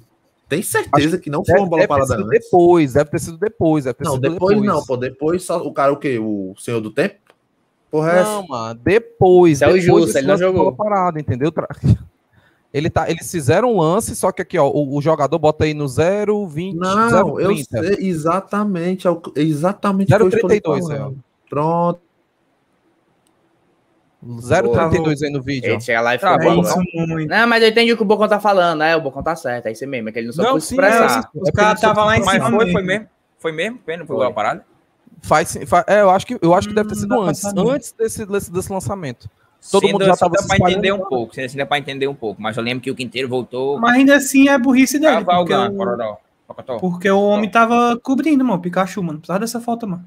[0.47, 2.29] Tem certeza que, que não foi uma bola deve parada antes.
[2.29, 3.83] Depois, deve ter sido depois.
[3.83, 4.95] Deve ter não, depois, depois, não, pô.
[4.95, 6.17] Depois só o cara, o quê?
[6.17, 7.28] O senhor do tempo?
[7.91, 9.61] Porra, é não, mano, depois.
[9.61, 10.71] É o justo, ele não jogou.
[10.73, 11.51] Parado, entendeu?
[12.71, 15.73] Ele tá, eles fizeram um lance, só que aqui, ó, o, o jogador bota aí
[15.73, 16.75] no 0,20.
[16.75, 19.07] Não, 0, eu sei, exatamente.
[19.07, 20.11] É exatamente.
[20.11, 21.15] 0,32, é.
[21.49, 21.99] Pronto.
[24.23, 25.71] 0,32 aí no vídeo.
[25.71, 26.37] Ele chega lá e fica ah,
[27.27, 28.95] Não, mas eu entendi o que o Bocão tá falando, né?
[28.95, 31.01] O Bocão tá certo, é isso mesmo, é que ele não soube expressar.
[31.01, 32.51] Não, sim, é, é, o cara tava lá em cima.
[32.51, 33.07] Foi, mesmo?
[33.39, 33.79] Foi mesmo?
[33.83, 34.27] Foi, não foi, foi.
[34.27, 34.68] a parada?
[35.21, 37.91] Faz, faz é, eu acho que eu acho que deve ter sido hum, antes, antes
[37.91, 39.29] desse, desse, desse lançamento.
[39.71, 42.07] Todo Sendo, mundo já estava assim, para entender um pouco, se ainda assim, para entender
[42.07, 43.77] um pouco, mas eu lembro que o Quinteiro voltou.
[43.77, 45.25] Mas ainda assim é burrice dele.
[45.25, 46.17] Porque, o,
[46.47, 50.05] Pocotó, porque o homem tava cobrindo, mano, Pikachu, mano, precisava dessa falta, mano.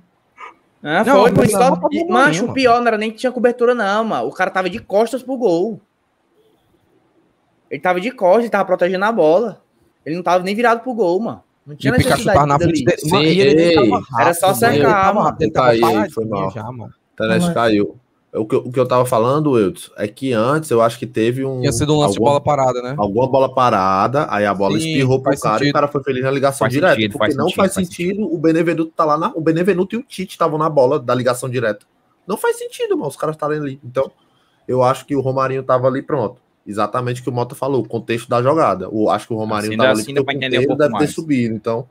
[0.82, 4.26] Ah, não, foi, foi, Macho, o pior não era nem que tinha cobertura, não, mano.
[4.26, 5.80] O cara tava de costas pro gol.
[7.70, 9.62] Ele tava de costas, ele tava protegendo a bola.
[10.04, 11.44] Ele não tava nem virado pro gol, mano.
[11.66, 13.02] Não E tinha o Pikachu tava na frente dele.
[13.10, 14.58] Mano, e ele rápido, era só mano.
[14.64, 15.26] Ele cercar, tava mano.
[15.26, 15.70] rápido, Ele Tá tava
[16.02, 16.50] aí, foi mal.
[16.50, 16.92] já, mano.
[17.14, 17.96] Internet Mas- caiu.
[18.34, 21.06] O que, eu- o que eu tava falando, Wilton, é que antes eu acho que
[21.06, 21.60] teve um.
[21.60, 22.94] Tinha sido um lance de alguma- bola parada, né?
[22.96, 26.22] Alguma bola parada, aí a bola Sim, espirrou pro cara e o cara foi feliz
[26.24, 26.94] na ligação Faz direta.
[26.94, 29.32] sentido, porque faz não sentido, faz faz sentido o Benevenuto tá lá na.
[29.34, 31.84] O Benevenuto e o Tite estavam na bola da ligação direta.
[32.26, 33.78] Não faz sentido, mano, os caras estarem ali.
[33.84, 34.10] Então,
[34.66, 36.40] eu acho que o Romarinho tava ali pronto.
[36.66, 38.84] Exatamente o que o Mota falou, o contexto da jogada.
[38.84, 40.92] Eu acho que o Romarinho Assim tava dá- ali assim dá porque o um deve
[40.92, 41.06] mais.
[41.08, 41.54] ter subido.
[41.54, 41.86] Então,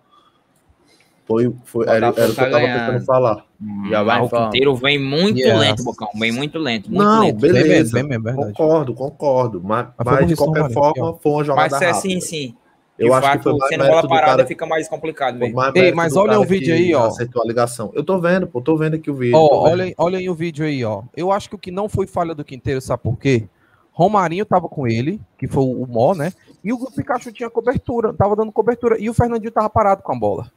[1.27, 2.85] foi, foi, era, era o que eu tava ganhando.
[2.85, 3.45] tentando falar.
[3.89, 4.45] Já vai o falar.
[4.45, 5.59] Quinteiro vem muito Yes.
[5.59, 6.09] lento, Bocão.
[6.15, 7.39] Vem muito lento, muito Não, lento.
[7.39, 7.69] Bem beleza.
[7.73, 8.53] mesmo, bem mesmo, verdade.
[8.53, 9.61] Concordo, concordo.
[9.63, 12.55] Mas, Mas de qualquer Romarinho, forma, foi uma jogada Mas é assim, sim.
[12.99, 15.55] Eu de acho fato, que foi mais sendo bola parada, cara fica mais complicado, velho.
[15.55, 17.07] mais Ei, mas olha o vídeo aí, ó.
[17.07, 17.91] Aceitou a ligação.
[17.95, 19.37] Eu tô vendo, pô, tô vendo aqui o vídeo.
[19.37, 19.73] Ó, vendo.
[19.73, 21.03] olhem, olhem o vídeo aí, ó.
[21.15, 23.47] Eu acho que o que não foi falha do Quinteiro, sabe por quê?
[23.93, 26.31] Romarinho tava com ele, que foi o Mó, né?
[26.63, 28.99] E o Pikachu tinha cobertura, tava dando cobertura.
[28.99, 30.51] E o Fernandinho tava parado com a bola.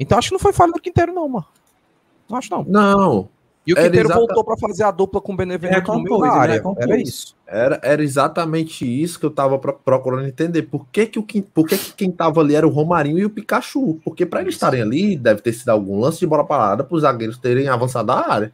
[0.00, 1.46] Então acho que não foi falha do Quinteiro, não, mano.
[2.28, 2.64] Não acho não.
[2.64, 3.28] Não,
[3.66, 6.26] E o Quinteiro exata- voltou pra fazer a dupla com o Benevenuto no meio da
[6.28, 6.62] ele área.
[6.78, 7.36] Era isso.
[7.46, 10.62] era, era exatamente isso que eu tava pro- procurando entender.
[10.62, 13.30] Por que, que, o, por que, que quem tava ali era o Romarinho e o
[13.30, 14.00] Pikachu?
[14.04, 17.02] Porque pra eles estarem ali, deve ter sido algum lance de bola parada para os
[17.02, 18.52] zagueiros terem avançado da área.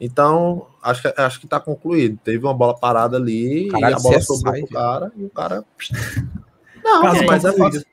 [0.00, 2.18] Então, acho que, acho que tá concluído.
[2.22, 5.30] Teve uma bola parada ali Caralho, e a bola CSI, sobrou pro cara e o
[5.30, 5.64] cara.
[6.82, 7.84] Não, Caso mas é fácil.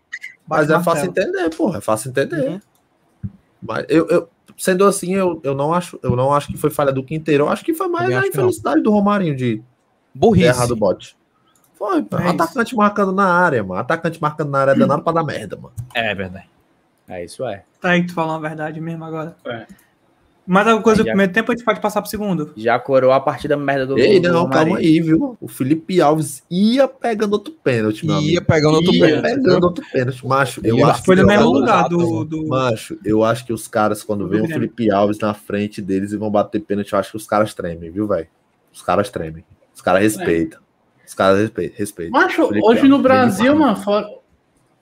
[0.47, 1.77] Mas é fácil entender, porra.
[1.79, 2.61] É fácil entender.
[3.61, 6.91] Mas eu, eu- sendo assim, eu, eu, não acho, eu não acho que foi falha
[6.91, 7.43] do Quinteiro.
[7.43, 9.63] Eu acho que foi mais a infelicidade do Romarinho de ter
[10.13, 10.47] Burrice.
[10.47, 11.17] errado o bote.
[11.73, 12.17] Foi, pô.
[12.17, 13.79] É atacante marcando na área, mano.
[13.79, 15.75] Atacante marcando na área é danado pra dar merda, mano.
[15.93, 16.49] É verdade.
[17.07, 17.63] É, isso é.
[17.79, 19.35] Tá aí que tu falou a verdade mesmo agora.
[19.45, 19.67] É.
[20.47, 22.53] Mais alguma coisa do já- primeiro tempo, a gente pode passar pro segundo.
[22.55, 25.37] Já coroou a partida merda do Ei, do não, calma aí, viu?
[25.41, 28.31] O Felipe Alves ia pegando outro pênalti, meu amigo.
[28.31, 30.61] Ia pegando outro Ia pênalti, pegando outro pênalti, macho.
[30.63, 32.23] Eu Ele acho Foi que no mesmo lugar do.
[32.23, 32.47] do...
[32.47, 34.47] Macho, eu acho que os caras, quando Do vem o.
[34.47, 37.91] Felipe Alves na frente deles e vão bater pênalti, eu acho que os caras tremem,
[37.91, 38.27] viu, velho?
[38.73, 39.43] Os caras tremem.
[39.75, 40.59] Os caras respeitam.
[41.05, 41.75] Os caras respeitam.
[41.77, 42.19] respeitam.
[42.21, 44.07] Macho, Felipe hoje Alves, no Brasil, mano, fora...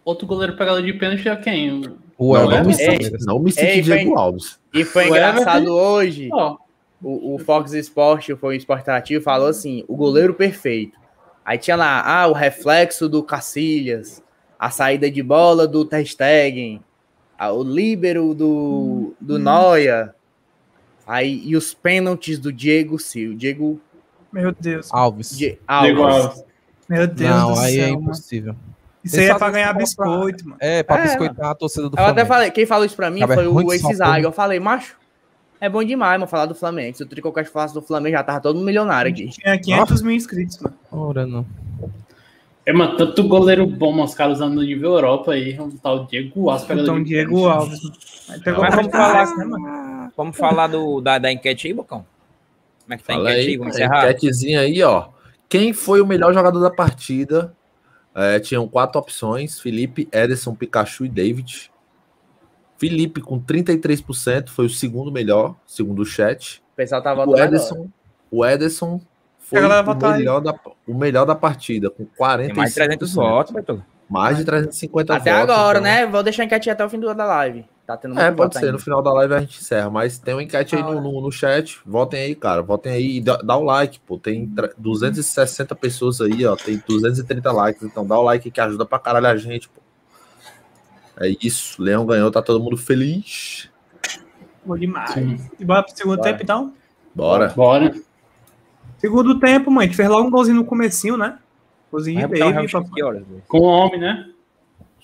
[0.03, 1.81] outro goleiro pegador de pênalti é quem?
[2.17, 4.17] O Não, Elber não, cite, não me cite ei, Diego.
[4.17, 4.57] Alves.
[4.75, 6.29] E foi O engraçado Everton- hoje.
[6.31, 6.57] Ó,
[7.01, 10.97] O, o Fox Sport, foi um esporte interativo, falou assim: o goleiro perfeito.
[11.43, 14.23] Aí tinha lá, ah, o reflexo do Cacilhas,
[14.57, 16.81] a saída de bola do Ter Stegen,
[17.37, 20.15] ah, o líbero do, do Noia,
[21.05, 23.35] aí, e os pênaltis do Diego Silva.
[23.35, 23.79] Diego,
[24.31, 24.89] Meu Deus.
[24.91, 25.37] Alves.
[25.37, 25.99] Diego Alves.
[26.01, 26.43] Alves.
[26.89, 28.15] Meu Deus Não, do aí é céu, mano.
[29.05, 30.57] Isso aí é Eles pra ganhar isso pra- biscoito, mano.
[30.59, 32.27] É, pra É, biscoitar a torcida do Eu até Flamengo.
[32.27, 33.97] falei, quem falou isso pra mim é foi o de Ace salpão.
[33.97, 34.27] Zaga.
[34.27, 34.95] Eu falei, macho,
[35.61, 36.97] é bom demais, mano, falar do Flamengo.
[36.97, 39.29] Se o Tricocast falasse do Flamengo, já tava todo milionário aqui.
[39.29, 40.75] Tinha 500 mil inscritos, mano.
[40.91, 41.45] Ora, não.
[42.65, 46.49] É, mano, tanto goleiro bom, os caras usando no nível Europa aí, um tal Diego
[46.49, 47.45] Alves Então, Diego.
[47.47, 47.79] Alves.
[48.43, 50.11] pegou Mas vamos falar- né, mano?
[50.17, 52.03] Vamos falar do, da, da enquete aí, Bocão?
[52.83, 53.51] Como é que tá a Fala enquete aí?
[53.51, 54.03] aí, Vamos a encerrar?
[54.09, 55.09] enquetezinha aí, ó.
[55.47, 57.53] Quem foi o melhor jogador da partida?
[58.15, 61.69] É, tinham quatro opções: Felipe, Ederson, Pikachu e David.
[62.77, 66.61] Felipe, com 33%, foi o segundo melhor, segundo o chat.
[66.73, 67.55] O pessoal tava O votando agora.
[67.55, 67.89] Ederson,
[68.31, 69.01] o Ederson
[69.39, 70.55] foi o melhor, da,
[70.87, 72.47] o melhor da partida, com 45%.
[72.47, 73.83] Tem mais de 300 votos, Beto.
[74.09, 75.55] Mais de 350 Até votos.
[75.55, 76.05] agora, então- né?
[76.05, 77.65] Vou deixar a enquete até o fim do, da live.
[77.85, 78.59] Tá tendo muito É, pode ser.
[78.61, 78.71] ainda.
[78.71, 79.89] No final da live a gente encerra.
[79.91, 81.01] Mas tem uma enquete aí Ah, no, é.
[81.01, 81.79] no, no chat.
[81.85, 82.63] Votem aí, cara.
[82.63, 84.17] Votem aí e dá, dá o like, pô.
[84.17, 86.55] Tem tre- 260 pessoas aí, ó.
[86.55, 87.83] Tem 230 likes.
[87.83, 89.81] Então dá o like que ajuda pra caralho a gente, pô.
[91.19, 91.81] É isso.
[91.81, 93.69] Leão ganhou, tá todo mundo feliz.
[94.65, 95.11] Bom demais.
[95.11, 95.37] Sim.
[95.59, 96.29] E bora pro segundo Bora.
[96.31, 96.73] tempo, então?
[97.13, 97.47] Bora.
[97.49, 97.93] Bora.
[98.97, 99.85] Segundo tempo, mãe.
[99.85, 101.37] A gente fez logo um golzinho no comecinho, né?
[101.91, 103.43] Golzinho de um que horas, velho?
[103.47, 104.27] Com o homem, né?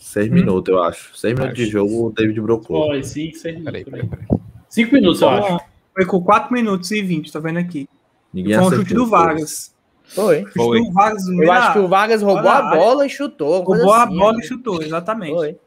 [0.01, 0.33] Seis Hum.
[0.33, 1.15] minutos, eu acho.
[1.15, 1.71] Seis minutos de Acho.
[1.71, 2.87] jogo, o David brocou.
[2.87, 3.83] Foi, cinco, seis minutos.
[3.83, 4.07] Peraí, peraí, aí.
[4.07, 4.41] peraí.
[4.67, 5.59] Cinco minutos, eu acho.
[5.93, 7.87] Foi com 4 minutos e 20, tô vendo aqui.
[8.33, 9.75] Ninguém Foi um chute do Vargas.
[10.05, 10.39] Foi.
[10.45, 10.79] Chute Foi.
[10.81, 13.61] do Vargas Eu acho que o Vargas roubou Olha a a bola e chutou.
[13.61, 14.39] Roubou a assim, bola né?
[14.43, 15.33] e chutou, exatamente.
[15.33, 15.57] Foi.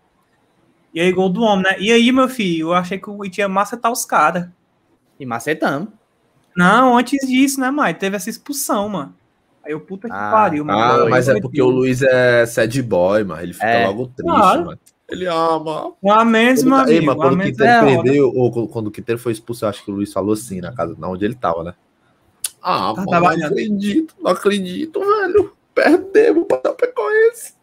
[0.93, 1.77] E aí, gol do homem, né?
[1.79, 4.49] E aí, meu filho, eu achei que o tinha massa tá os caras.
[5.21, 5.89] E macetamos.
[6.57, 7.95] Não, antes disso, né, mãe?
[7.95, 9.15] Teve essa expulsão, mano.
[9.65, 10.79] Aí eu puta que Ah, pariu, mano.
[10.79, 13.43] Ah, mas é porque o Luiz é sad boy, mano.
[13.43, 13.87] Ele fica É.
[13.87, 14.65] logo triste, Claro.
[14.67, 14.79] mano.
[15.09, 15.93] Ele ama.
[16.03, 18.87] Um a menos, meu Quando, ei, mas quando o menos Quinteiro é perdeu, ou quando
[18.87, 21.25] o Quinteiro foi expulso, eu acho que o Luiz falou assim na casa, na onde
[21.25, 21.75] ele tava, né?
[22.63, 25.53] Ah, Tá mano, não acredito, não acredito, velho.
[25.75, 27.55] Perdemos pra Chapecoense.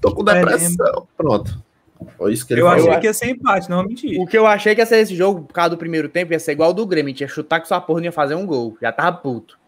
[0.00, 0.50] Tô com Perdemos.
[0.76, 1.06] depressão.
[1.16, 1.64] Pronto.
[2.18, 2.88] Foi isso que ele Eu falou.
[2.88, 4.20] achei que ia ser empate, não vou mentir.
[4.20, 6.38] O que eu achei que ia ser esse jogo, por causa do primeiro tempo, ia
[6.38, 7.14] ser igual ao do Grêmio.
[7.14, 8.76] Tinha chutar com sua porra, não ia fazer um gol.
[8.82, 9.58] Já tava puto.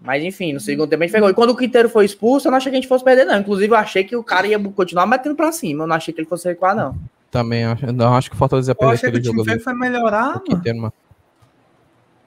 [0.00, 1.28] Mas enfim, no segundo tempo a gente pegou.
[1.28, 3.38] E quando o Quinteiro foi expulso, eu não achei que a gente fosse perder, não.
[3.40, 5.84] Inclusive, eu achei que o cara ia continuar metendo pra cima.
[5.84, 6.96] Eu não achei que ele fosse recuar, não.
[7.30, 7.92] Também acho.
[7.92, 10.50] Não, acho que o Fortaleza ia Eu perder achei que o time foi melhorar, O
[10.52, 10.80] mano.
[10.82, 10.92] Mano.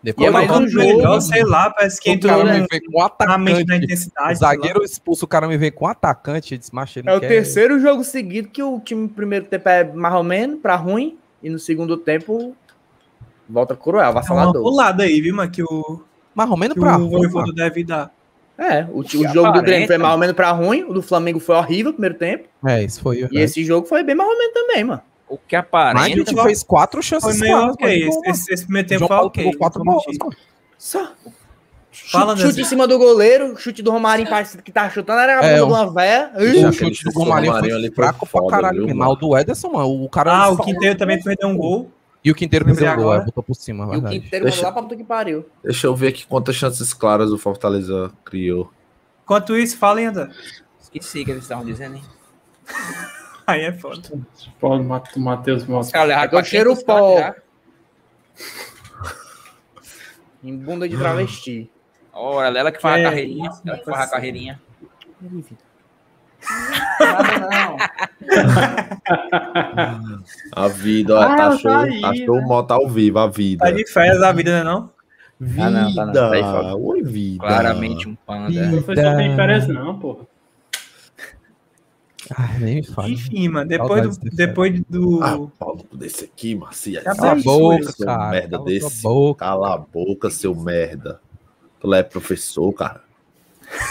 [0.03, 2.53] E Depois é mais um jogo, melhor, sei lá, parece que o entrou cara na,
[2.59, 3.85] me vem com um na mente da atacante.
[3.85, 4.33] intensidade.
[4.33, 6.57] O zagueiro expulso, o cara me vem com um atacante.
[6.57, 9.83] Desmacha ele É o quer- terceiro jogo seguido que o time no primeiro tempo é
[9.83, 11.17] mais ou menos, pra ruim.
[11.43, 12.55] E no segundo tempo,
[13.47, 14.61] volta cruel, É uma avassalador.
[14.63, 16.01] pulada aí, viu, mano, que o,
[16.33, 18.11] Mais ou menos que pra o deve dar.
[18.57, 19.61] É, o, o jogo do aparenta.
[19.63, 20.83] Grêmio foi mais ou menos pra ruim.
[20.83, 22.47] O do Flamengo foi horrível no primeiro tempo.
[22.65, 23.17] É, isso foi.
[23.17, 23.41] E verdade.
[23.41, 25.01] esse jogo foi bem mais ou menos também, mano.
[25.27, 26.09] O que Mas a aparenta.
[26.17, 27.99] gente fez quatro chances Foi meio claras, ok.
[27.99, 28.11] mano.
[28.11, 29.53] Esse, esse, esse primeiro tempo foi ok.
[29.55, 30.03] quatro bolas.
[30.77, 31.11] Só.
[31.91, 35.39] Fala, chute, chute em cima do goleiro, chute do Romarinho, parece que tá chutando, era
[35.41, 36.31] a É, bunda um- de uma véia.
[36.35, 38.85] O chute do do Romarinho foi ali foi fraco pra caralho.
[38.85, 40.31] o do Ederson, mano, o cara...
[40.33, 41.91] Ah, o Quinteiro também perdeu um gol.
[42.23, 43.21] E o Quinteiro perdeu o gol, é, agora.
[43.25, 44.03] botou por cima, E o.
[44.09, 45.49] Quinteiro Deixa- lá pra puta que pariu.
[45.63, 48.71] Deixa eu ver aqui quantas chances claras o Fortaleza criou.
[49.23, 50.29] Enquanto isso, fala ainda.
[50.79, 52.03] Esqueci o que eles estavam dizendo, hein?
[53.47, 54.01] Aí é foda.
[54.59, 55.63] Paulo Mat- Matheus
[56.23, 57.41] Pegou pra cheiro 500 cantos pó.
[60.43, 61.69] Em bunda de travesti.
[62.13, 63.49] Ora, ela que faz É, a carreirinha.
[63.49, 64.19] isso, Ela que faz a
[70.53, 72.41] A vida, ó, Ah, tá tá show, aí, tá show né?
[72.45, 73.65] moto ao vivo, a vida.
[73.65, 74.89] Tá de férias a vida, né não?
[75.39, 77.39] Vida, Ah, não, tá não, tá aí oi vida.
[77.45, 78.51] Claramente um panda.
[78.77, 80.25] O professor tem férias não, porra.
[82.37, 83.09] Ai, nem me fala.
[83.09, 85.23] Enfim, mano, depois Saudades do, depois do...
[85.23, 87.01] Ah, Paulo, desse aqui, Marcia.
[87.01, 88.29] Cala a boca, seu cara.
[88.29, 89.01] merda Cala desse.
[89.03, 89.39] boca.
[89.45, 91.19] Cala a boca, seu merda.
[91.79, 93.01] Tu lá é professor, cara.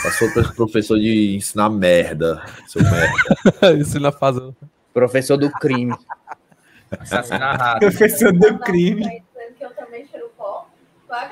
[0.03, 3.72] Passou pra professor de ensinar merda, seu merda.
[3.78, 4.41] Isso na fase...
[4.93, 5.95] Professor do crime.
[6.99, 7.81] Assassinado.
[7.81, 9.22] professor do crime.
[9.59, 10.66] Que eu também cheiro pó.
[11.09, 11.28] Vai,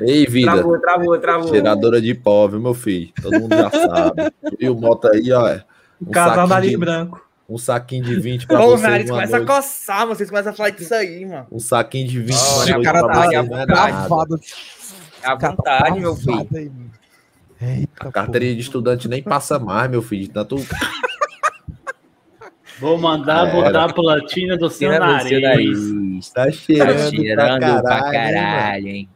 [0.00, 0.52] Ei, vida.
[0.52, 1.48] Travou, travou, travou.
[1.48, 3.10] Cheiradora de pó, viu, meu filho?
[3.22, 4.32] Todo mundo já sabe.
[4.58, 5.48] E o moto aí, ó.
[5.48, 5.64] é
[6.00, 7.27] O Um casal nariz de- branco.
[7.48, 10.70] Um saquinho de 20 pra vocês nariz numa começa a coçar, vocês começam a falar
[10.70, 11.46] disso aí, mano.
[11.50, 13.66] Um saquinho de 20 Olha, numa o noite cara pra tá vocês não é travado.
[13.66, 14.06] nada.
[14.08, 14.40] Travado.
[15.22, 16.48] É à vontade, meu filho.
[16.54, 16.70] Aí.
[17.60, 20.24] Eita, A carteirinha de estudante nem passa mais, meu filho.
[20.24, 20.56] de Tanto...
[22.78, 25.40] Vou mandar É, botar a platina do seu nariz.
[25.42, 26.30] nariz.
[26.30, 28.12] Tá Tá cheirando, cheirando pra pra caralho.
[28.12, 28.12] mano?
[28.12, 29.08] caralho, hein?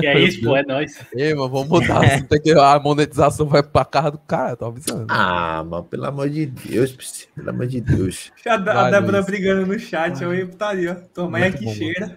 [0.00, 0.98] Que é isso, pô, é nóis.
[1.14, 2.02] Ei, mano, vamos mudar.
[2.04, 5.06] assim, tem que, a monetização vai pra casa do cara, tô avisando.
[5.08, 6.96] Ah, mano, pelo amor de Deus,
[7.34, 8.30] pelo amor de Deus.
[8.46, 10.92] A, Da- a Débora brigando no chat, eu ia putaria.
[10.92, 10.94] ó.
[11.14, 12.16] Tua mãe Muito aqui bom, cheira.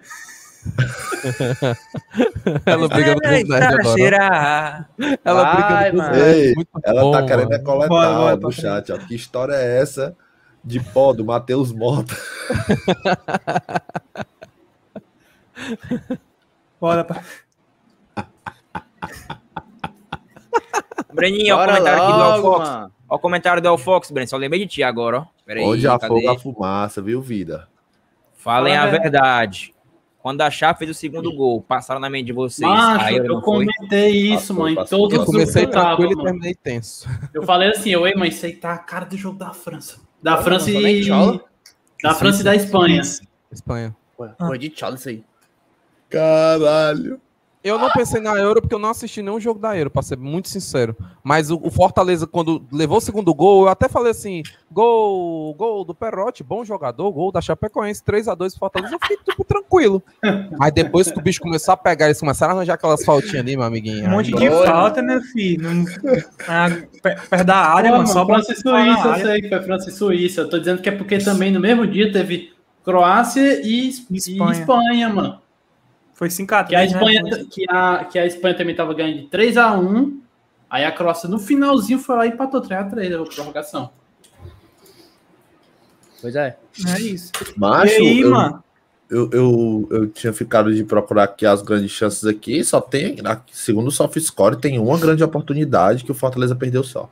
[2.64, 3.84] Ela brigando com os nerds agora.
[3.98, 4.88] Cheirar.
[5.22, 6.16] Ela Vai, brigando com os mano.
[6.24, 6.64] nerds.
[6.84, 7.64] Ela bom, tá querendo é mano.
[7.64, 8.96] coletar Bora, bora, ó, no pra chat, ó.
[8.98, 10.16] Que história é essa
[10.64, 12.16] de pó do Matheus Mota?
[16.80, 17.22] Bora pra...
[21.12, 22.68] Breninho, olha o comentário aqui do El logo, Fox.
[22.68, 22.92] mano.
[23.08, 24.28] Olha o comentário do El Fox, Breno.
[24.28, 25.26] Só lembrei de ti agora, ó.
[25.46, 27.68] Pera Onde afoga a fumaça, viu, vida?
[28.34, 29.74] Falem Fala a verdade.
[30.18, 32.68] Quando a Chave fez o segundo gol, passaram na mente de vocês.
[32.68, 33.66] Macho, eu não foi?
[33.66, 35.00] comentei isso, em passou.
[35.00, 36.24] todos Eu comecei eu tranquilo e mano.
[36.24, 37.06] terminei tenso.
[37.32, 40.00] Eu falei assim, eu, ei, mas isso aí tá a cara do jogo da França.
[40.22, 41.04] Da França sou nem e...
[41.04, 41.44] chola.
[42.02, 43.02] Da França e da Espanha.
[43.52, 43.94] Espanha.
[44.38, 45.22] Foi de tchau isso aí.
[46.14, 47.20] Caralho.
[47.62, 50.18] Eu não pensei na Euro porque eu não assisti nenhum jogo da Euro, pra ser
[50.18, 50.94] muito sincero.
[51.22, 55.82] Mas o, o Fortaleza, quando levou o segundo gol, eu até falei assim: gol, gol
[55.82, 58.94] do Perotti, bom jogador, gol da Chapecoense, 3x2 Fortaleza.
[58.94, 60.02] Eu fiquei tipo, tranquilo.
[60.58, 63.56] Mas depois que o bicho começou a pegar, eles começaram a arranjar aquelas faltinhas ali,
[63.56, 64.08] meu amiguinho.
[64.08, 65.86] Um monte de falta, meu filho.
[66.46, 66.66] Ah,
[67.02, 68.08] pe- perto da área, Pô, mano.
[68.08, 70.40] Só França e botar na Suíça, eu sei que foi França e Suíça.
[70.42, 72.52] Eu tô dizendo que é porque também no mesmo dia teve
[72.84, 74.60] Croácia e, e Espanha.
[74.60, 75.43] Espanha, mano.
[76.14, 76.86] Foi 5x3, Que a né?
[76.86, 80.18] Espanha, que a, que a Espanha também tava ganhando de 3x1.
[80.70, 83.90] Aí a Croácia no finalzinho foi lá e empatou 3x3 a prorrogação.
[86.20, 86.56] Pois é.
[86.86, 87.32] É isso.
[87.56, 88.64] Macho, e aí, eu, mano?
[89.10, 92.64] eu, eu, eu tinha ficado de procurar aqui as grandes chances aqui.
[92.64, 93.16] Só tem,
[93.52, 97.10] segundo o soft score, tem uma grande oportunidade que o Fortaleza perdeu só.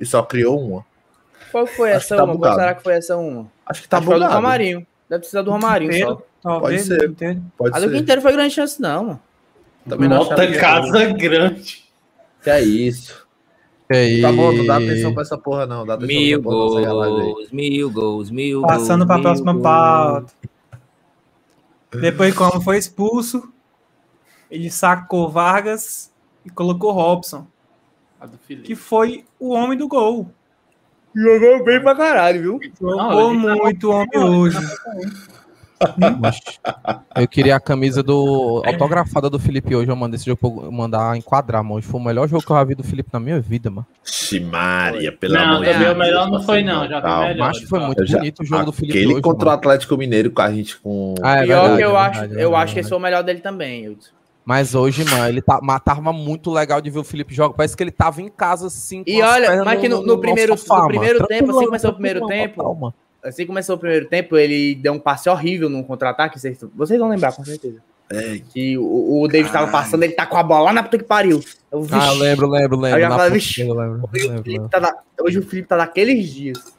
[0.00, 0.84] E só criou uma.
[1.52, 2.32] Qual foi Acho essa tá uma?
[2.32, 2.56] Qual bugado.
[2.56, 3.46] será que foi essa uma?
[3.64, 4.34] Acho que tá Acho a do bugado.
[4.34, 4.86] Romarinho.
[5.08, 6.22] Deve precisar do Romarinho só.
[6.46, 7.08] Talvez, Pode ser.
[7.08, 7.42] Quinteiro.
[7.58, 7.96] Pode A do ser.
[7.96, 9.20] Quinteiro foi grande chance, não, mano.
[9.88, 11.84] Também não Nota casa grande.
[12.42, 13.26] Que é isso.
[13.90, 14.90] Que Tá bom, não dá isso.
[14.90, 15.84] atenção pra essa porra, não.
[15.84, 19.06] Dá atenção Mil pra porra, gols, mil gols, mil Passando gols.
[19.06, 19.62] pra mil próxima gols.
[19.64, 20.32] pauta.
[22.00, 23.52] Depois, como foi expulso,
[24.50, 26.12] ele sacou Vargas
[26.44, 27.46] e colocou Robson,
[28.20, 28.66] A do Felipe.
[28.68, 30.30] que foi o homem do gol.
[31.14, 32.60] Jogou bem pra caralho, viu?
[32.80, 34.58] Jogou Não, tá muito o homem hoje.
[37.14, 39.90] Eu queria a camisa do autografada do Felipe hoje.
[39.90, 41.76] Eu mandei esse jogo mandar enquadrar, mano.
[41.76, 43.86] Hoje foi o melhor jogo que eu já vi do Felipe na minha vida, mano.
[44.04, 45.96] Ximaria, pelo Não, amor de o Deus.
[45.98, 46.88] melhor não foi, não.
[46.88, 47.28] Já Calma.
[47.28, 47.46] melhor.
[47.48, 49.22] Mas foi muito já- bonito o jogo do Felipe Aquele hoje.
[49.22, 49.58] contra o mano.
[49.58, 51.14] Atlético Mineiro com a gente com.
[51.22, 52.86] Ah, é Pior verdade, que eu é acho, verdade, é eu verdade, acho que esse
[52.86, 54.10] é foi o melhor dele também, Hudson.
[54.44, 57.52] Mas hoje, mano, ele tá, tava muito legal de ver o Felipe jogar.
[57.54, 59.02] Parece que ele tava em casa, assim.
[59.02, 61.94] com E olha, mas que no- no primeiro- sofá, no primeiro tempo, assim começou o
[61.94, 62.94] primeiro tempo, mano.
[63.28, 66.38] Assim que começou o primeiro tempo, ele deu um passe horrível num contra-ataque.
[66.38, 67.82] Vocês, vocês vão lembrar, com certeza.
[68.08, 70.98] É, Que o, o David tava passando, ele tá com a bola lá na puta
[70.98, 71.40] que pariu.
[71.72, 72.96] Eu, Ah, eu lembro, lembro, lembro.
[72.96, 75.66] Aí eu já falei, vixe, eu lembro, hoje, o lembro, tá da- hoje o Felipe
[75.68, 76.72] tá daqueles dias.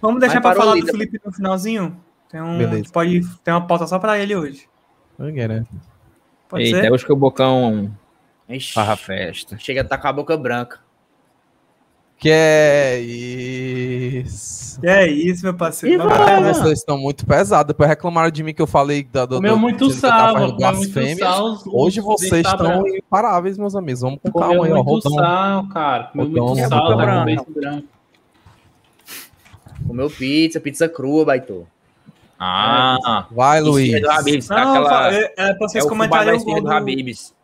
[0.00, 0.86] Vamos deixar parou falar ali, do?
[0.86, 1.96] Felipe no finalzinho?
[2.30, 2.56] Tem um.
[2.56, 2.90] Beleza.
[2.92, 4.66] Pode ter uma pauta só pra ele hoje.
[5.18, 5.66] Né?
[6.48, 6.92] Pode Eita, ser?
[6.92, 7.90] hoje que o Bocão
[8.48, 9.58] Ixi, farra festa.
[9.58, 10.78] chega a tá com a boca branca.
[12.18, 14.80] Que é isso.
[14.82, 16.02] É isso, meu parceiro.
[16.04, 16.52] E.
[16.52, 17.68] Vocês estão muito pesados.
[17.68, 20.10] Depois reclamaram de mim que eu falei da, do, Comeu do- muito dizendo que eu
[20.10, 21.18] tava sal, fazendo comeu muito blasfêmias.
[21.28, 21.44] sal.
[21.52, 22.88] os- Hoje vocês estão branco.
[22.88, 24.00] imparáveis, meus amigos.
[24.02, 24.82] Vamos com calma aí, ó.
[24.82, 26.04] muito sal, cara.
[26.04, 26.92] Comeu Rodão, muito é sal, tá
[27.44, 27.84] com branco.
[29.86, 31.66] Comeu pizza, pizza crua, baitou.
[32.38, 33.88] Ah, Vai, Luiz.
[33.90, 35.12] cima do Habibs, Não, aquela...
[35.12, 37.34] é, é pra É vocês o fubá comentarem o gol do, Habibs.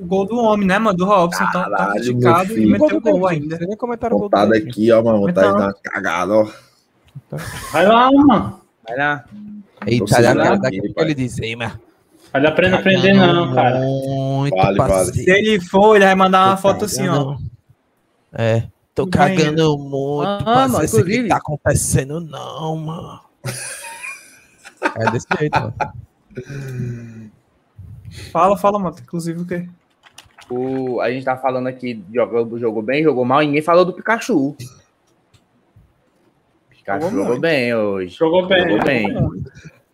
[0.00, 0.96] O gol do homem, né, mano?
[0.96, 1.44] Do Robson.
[1.52, 3.58] Tá criticado e meteu o gol ainda.
[3.58, 5.20] Nem comentaram o gol do aqui, ó, mano.
[5.20, 6.48] Vontade de dar uma cagada, ó.
[7.72, 8.60] Vai lá, mano.
[8.86, 9.24] Vai lá.
[9.86, 11.72] Eita, olha daqui aqui, que ele diz, ei, mas...
[12.32, 13.80] Vai lá aprender a aprender, não, cara.
[13.80, 15.12] Muito Vale, vale.
[15.12, 17.12] Se ele for, ele vai mandar uma Tô foto assim, ó.
[17.14, 17.38] cagando.
[18.32, 18.62] É,
[18.94, 21.28] tô cagando muito, Ah, mano, Isso inclusive.
[21.28, 23.20] tá acontecendo não, mano.
[24.96, 25.74] É desse jeito, mano.
[28.32, 28.96] Fala, fala, mano.
[29.00, 29.68] Inclusive o quê?
[30.50, 33.92] O, a gente tá falando aqui, jogou, jogou bem, jogou mal, e ninguém falou do
[33.92, 34.56] Pikachu.
[36.70, 38.16] Pikachu Jogou jogou, bem hoje.
[38.16, 38.62] Jogou bem.
[38.62, 39.08] Jogou bem.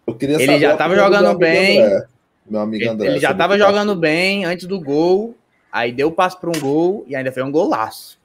[0.06, 1.82] Eu queria Ele saber já tava jogando bem.
[1.82, 2.06] André.
[2.48, 3.06] Meu amigo Ele, André.
[3.08, 5.34] ele já tava jogando bem antes do gol,
[5.72, 8.18] aí deu o passo pra um gol e ainda foi um golaço.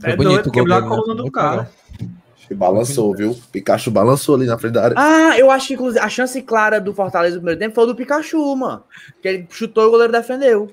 [0.00, 0.88] Foi É bonito doido, o gol quebrou a né?
[0.88, 1.70] coluna do cara.
[2.48, 3.36] E balançou, viu?
[3.50, 4.94] Pikachu balançou ali na frente da área.
[4.96, 7.86] Ah, eu acho que inclusive a chance clara do Fortaleza no primeiro tempo foi o
[7.88, 8.84] do Pikachu, mano.
[9.20, 10.70] Que ele chutou e o goleiro defendeu.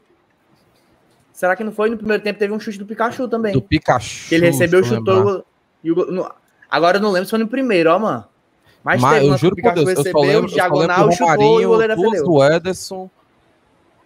[1.34, 1.90] Será que não foi?
[1.90, 3.54] No primeiro tempo teve um chute do Pikachu também.
[3.54, 4.30] Do Pikachu.
[4.30, 5.44] que ele recebeu, chutou
[5.84, 6.32] e o no-
[6.70, 8.24] Agora eu não lembro se foi no primeiro, ó, mano.
[8.84, 10.86] Mas, Mas teve eu juro por Pikachu Deus, eu só recebeu, lembro, eu só lembro
[10.88, 11.26] diagonal, chutou
[11.62, 13.10] e o Romarinho, goleiro duas do Ederson,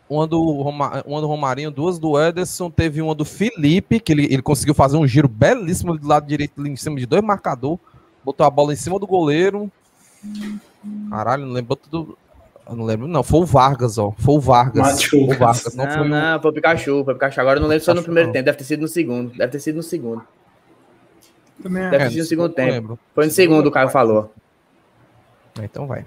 [0.10, 4.26] uma do, Roma, uma do Romarinho, duas do Ederson, teve uma do Felipe, que ele,
[4.26, 7.80] ele conseguiu fazer um giro belíssimo ali do lado direito, em cima de dois marcadores,
[8.24, 9.70] botou a bola em cima do goleiro.
[11.10, 12.18] Caralho, não lembro tudo.
[12.70, 13.24] Eu não lembro, não.
[13.24, 14.12] Foi o Vargas, ó.
[14.18, 15.04] Foi o Vargas.
[15.04, 16.06] Foi o Vargas, não, Não, foi o.
[16.10, 17.42] não, foi o Pikachu, foi o Pikachu.
[17.42, 18.34] Agora eu não lembro se foi no Pikachu, primeiro não.
[18.34, 19.30] tempo, deve ter sido no segundo.
[19.38, 20.22] Deve ter sido no segundo.
[21.64, 22.00] Também Deve é.
[22.00, 22.72] ter sido no segundo não tempo.
[22.72, 23.00] lembro.
[23.16, 24.34] Foi no segundo, o Caio falou.
[25.62, 26.06] Então vai.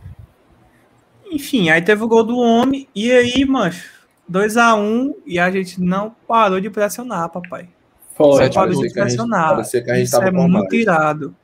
[1.33, 2.89] Enfim, aí teve o gol do homem.
[2.95, 3.89] E aí, mancho,
[4.31, 7.69] 2x1 e a gente não parou de pressionar, papai.
[8.15, 8.37] Foi.
[8.37, 9.57] Sete Parou de que a gente- pressionar.
[9.71, 10.73] que a gente Isso tava é com a muito mais.
[10.83, 11.35] irado.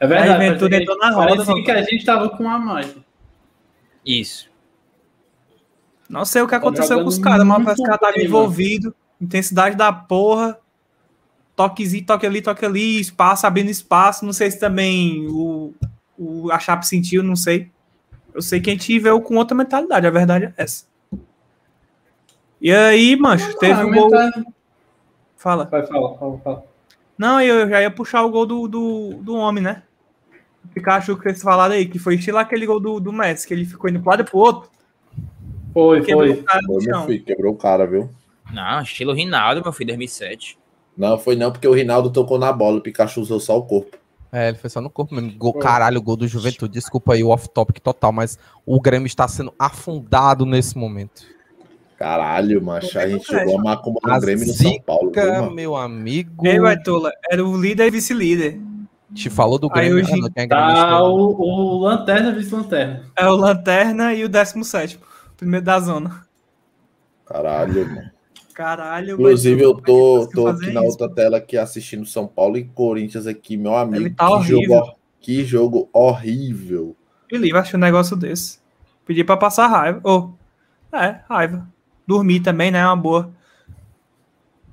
[0.00, 0.30] É verdade.
[0.42, 2.94] Aí Ventura entrou na roda, Parecia que a gente tava com a mais.
[4.06, 4.48] Isso.
[6.08, 8.12] Não sei o que Tá aconteceu com os caras, mas muito parece que ela tava
[8.12, 8.94] bem, envolvido.
[9.20, 10.58] Intensidade da porra.
[11.56, 14.24] Toquezinho, toque ali, toque ali, espaço, abrindo espaço.
[14.24, 15.74] Não sei se também o,
[16.16, 17.70] o, a Chape sentiu, não sei.
[18.32, 20.84] Eu sei que a gente veio com outra mentalidade, a verdade é essa.
[22.60, 24.10] E aí, mancho, teve Ah, o gol.
[24.10, 24.44] metade-
[25.36, 25.64] Fala.
[25.64, 26.64] Vai, fala, fala, fala.
[27.18, 29.82] Não, eu já ia puxar o gol do, do, do homem, né?
[30.74, 33.64] Pikachu que vocês falaram aí, que foi estilo aquele gol do, do Messi, que ele
[33.64, 34.70] ficou indo pro lado e pro outro.
[35.72, 36.40] Foi, Quebrou foi.
[36.40, 38.10] o cara Foi, meu filho, quebrou o cara, viu?
[38.52, 40.58] Não, estilo Rinaldo, meu filho, 2007.
[40.96, 43.98] Não, foi não, porque o Rinaldo tocou na bola, o Pikachu usou só o corpo.
[44.32, 45.32] É, ele foi só no corpo mesmo.
[45.36, 46.72] Gol, caralho, gol do Juventude.
[46.72, 51.22] Desculpa aí o off-topic total, mas o Grêmio está sendo afundado nesse momento.
[51.96, 56.46] Caralho, macho, a gente jogou a macumba no Grêmio no São Paulo, viu, meu amigo.
[56.46, 58.60] Ei, Baitola, era o líder e vice-líder.
[59.16, 59.96] Te falou do Aí Grêmio.
[60.04, 63.02] hoje Ah, não, tem Grêmio Tá o, o Lanterna vice-lanterna.
[63.16, 65.00] É o Lanterna e o 17,
[65.36, 66.26] primeiro da zona.
[67.24, 68.10] Caralho, mano.
[68.54, 70.90] Caralho, Inclusive, eu tô, que tô aqui fazer na isso?
[70.90, 74.04] outra tela aqui assistindo São Paulo e Corinthians aqui, meu amigo.
[74.04, 74.62] Ele tá que, horrível.
[74.78, 76.96] jogo, que jogo horrível.
[77.28, 78.58] Felipe achou um negócio desse.
[79.04, 80.00] Pedi pra passar raiva.
[80.04, 80.30] Ô,
[80.96, 81.68] é, raiva.
[82.06, 82.78] Dormir também, né?
[82.78, 83.30] É uma boa.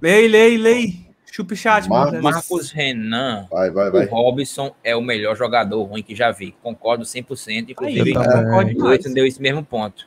[0.01, 1.02] Lei, lei, lei.
[1.35, 2.21] Chupa o chat, Mar- mano.
[2.21, 3.47] Marcos Renan.
[3.49, 4.05] Vai, vai, O vai.
[4.05, 6.53] Robson é o melhor jogador ruim que já vi.
[6.61, 7.69] Concordo 100%.
[7.71, 8.43] Inclusive, Eu também.
[8.45, 9.13] Concordo o demais.
[9.15, 10.05] Deu esse mesmo ponto.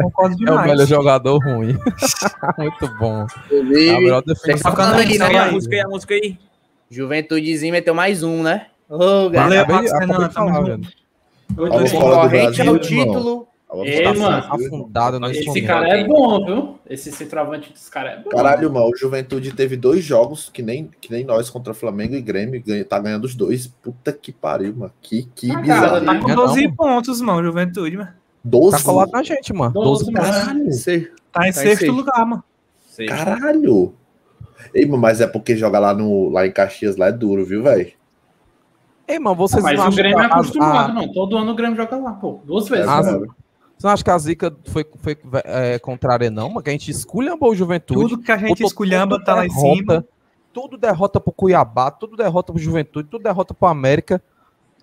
[0.00, 0.66] Concordo É o demais.
[0.70, 1.76] melhor jogador ruim.
[2.56, 3.26] Muito bom.
[4.62, 5.38] Falando aqui, Música aí, né?
[5.40, 6.38] a música aí, a música aí.
[6.88, 8.66] Juventudezinho meteu mais um, né?
[8.88, 9.64] Ô, galera.
[9.64, 10.84] Valeu, Marcos Renan,
[11.48, 12.78] do Concorrente ao irmão.
[12.78, 13.48] título.
[13.68, 14.36] Tá mano.
[14.66, 16.78] Afundado nesse Esse cara é bom, viu?
[16.88, 18.30] Esse centroavante desse cara é bom.
[18.30, 22.20] Caralho, mano, o Juventude teve dois jogos que nem, que nem nós contra Flamengo e
[22.22, 23.66] Grêmio, ganha, tá ganhando os dois.
[23.66, 24.92] Puta que pariu, mano.
[25.02, 25.80] Que, que Ah, bizarro.
[25.88, 26.74] cara, Tá com Não, 12 não.
[26.76, 28.10] pontos, mano, Juventude, mano.
[28.44, 28.76] 12?
[28.76, 29.72] Tá colado na gente, mano.
[29.72, 30.30] 12 Doze, pontos.
[30.30, 30.72] Caralho.
[30.72, 31.00] Sei.
[31.00, 31.92] Tá em Tá em sexto sexto.
[31.92, 32.44] lugar, mano.
[32.86, 33.06] Sei.
[33.06, 33.94] Caralho.
[34.72, 37.62] Ei, mano, mas é porque jogar lá, no, lá em Caxias lá é duro, viu,
[37.64, 37.90] velho?
[39.08, 41.12] Ei, mano, vocês Mas não o Grêmio é acostumado, a- não.
[41.12, 42.40] Todo ano o Grêmio joga lá, pô.
[42.44, 42.86] Duas vezes.
[42.88, 43.26] Ah, né?
[43.76, 46.50] Você não acha que a zica foi, foi é, contrária, não?
[46.50, 48.00] Mas que a gente esculhambou o Juventude.
[48.00, 50.04] Tudo que a gente esculhamba tá lá em derrota, cima.
[50.52, 54.22] Tudo derrota pro Cuiabá, tudo derrota pro Juventude, tudo derrota pro América.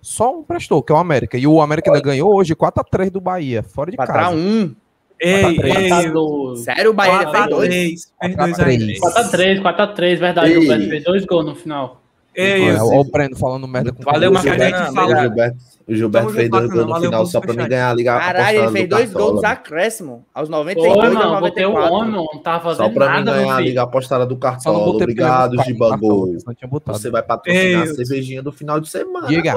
[0.00, 1.38] Só um prestou, que é o América.
[1.38, 4.06] E o América ainda ganhou hoje 4x3 do Bahia, fora de 4x1.
[4.06, 4.76] casa.
[5.22, 5.76] Ei, três.
[5.76, 6.60] ei, Quatro a dois.
[6.64, 7.68] Sério, o Bahia fez dois?
[7.68, 8.02] 4x3.
[8.20, 8.66] Fez dois 4x3.
[8.66, 8.98] aí.
[8.98, 10.52] 4x3, 4x3, verdade.
[10.52, 10.58] Ei.
[10.58, 12.01] O Beto fez dois gols no final.
[12.34, 14.94] Ei, Olha, eu olha o Breno falando merda com Valeu, O Marcos Gilberto, Fernando.
[14.94, 15.28] fala- o Obrigado.
[15.28, 15.56] Gilberto,
[15.86, 17.68] o Gilberto fez dois gols no final só pra mim superchat.
[17.70, 20.20] ganhar a liga Caralho, ele fez do dois gols acréscimos.
[20.32, 21.40] Aos Foi, 92 aos mano.
[21.40, 21.94] Botei o 94.
[21.94, 24.40] homem, não tava Só fazendo pra mim nada, ganhar a liga apostada do Só não
[24.40, 24.88] Cartola.
[24.96, 26.98] Obrigado, não cartão, tinha botado.
[26.98, 29.28] Você vai patrocinar Ei, a cervejinha do final de semana.
[29.28, 29.54] Diga.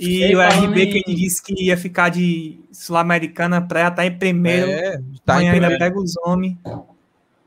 [0.00, 4.70] E o RB que ele disse que ia ficar de Sul-Americana pré, tá em primeiro.
[4.70, 5.78] É, tá Amanhã em ainda primeiro.
[5.78, 6.56] pega os homens.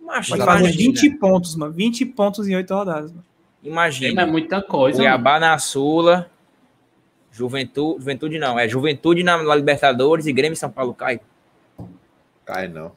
[0.02, 0.70] Macho, imagina.
[0.72, 1.74] 20 pontos, mano.
[1.74, 3.12] 20 pontos em 8 rodadas.
[3.12, 3.24] Mano.
[3.64, 4.26] Não é Imagina.
[4.26, 4.98] muita coisa.
[4.98, 5.10] mano.
[5.10, 6.30] Cuiabá na Sula.
[7.32, 11.20] Juventude, Juventude não, é Juventude na, na Libertadores e Grêmio e São Paulo cai.
[12.44, 12.92] Cai não.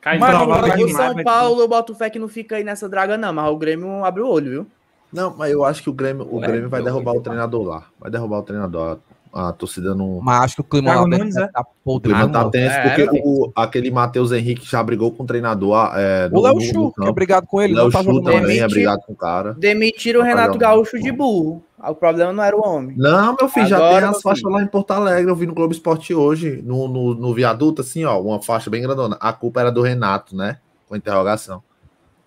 [0.00, 0.46] Cai Mas não.
[0.46, 3.32] vai O São Paulo, fé que não fica aí nessa draga, não.
[3.32, 4.66] Mas o Grêmio abre o olho, viu?
[5.12, 7.86] Não, mas eu acho que o Grêmio, o Ué, Grêmio vai derrubar o treinador lá.
[7.98, 8.98] Vai derrubar o treinador.
[9.38, 10.20] A, a torcida não.
[10.22, 11.46] Mas acho que o clima Thiago lá Nunes, é?
[11.48, 12.12] tá O podre.
[12.12, 12.50] clima tá mano.
[12.50, 15.92] tenso É, porque o, aquele Matheus Henrique já brigou com o treinador.
[15.94, 18.02] É, O no- Léo no- Chu, que é brigado com ele, O Léo não tá
[18.02, 18.58] Chu também mais.
[18.60, 19.54] é brigado com o cara.
[19.54, 20.68] Demitiram o Renato jogar.
[20.70, 21.62] Gaúcho de burro.
[21.80, 22.96] O problema não era o homem.
[22.98, 24.52] Não, meu filho, já Agora, tem meu as faixas filho.
[24.52, 25.30] lá em Porto Alegre.
[25.30, 28.82] Eu vi no Globo Esporte hoje, no, no, no viaduto, assim, ó, uma faixa bem
[28.82, 29.16] grandona.
[29.20, 30.58] A culpa era do Renato, né?
[30.88, 31.62] Com interrogação.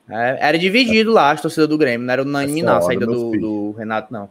[0.09, 2.05] É, era dividido lá, as torcidas do Grêmio.
[2.05, 4.29] Não era unânime, É não, a saída do, do Renato, não.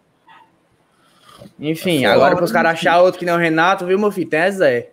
[1.58, 4.28] Enfim, É agora pros meu caras achar outro que nem o Renato, viu, meu filho?
[4.28, 4.90] Tem é Zé.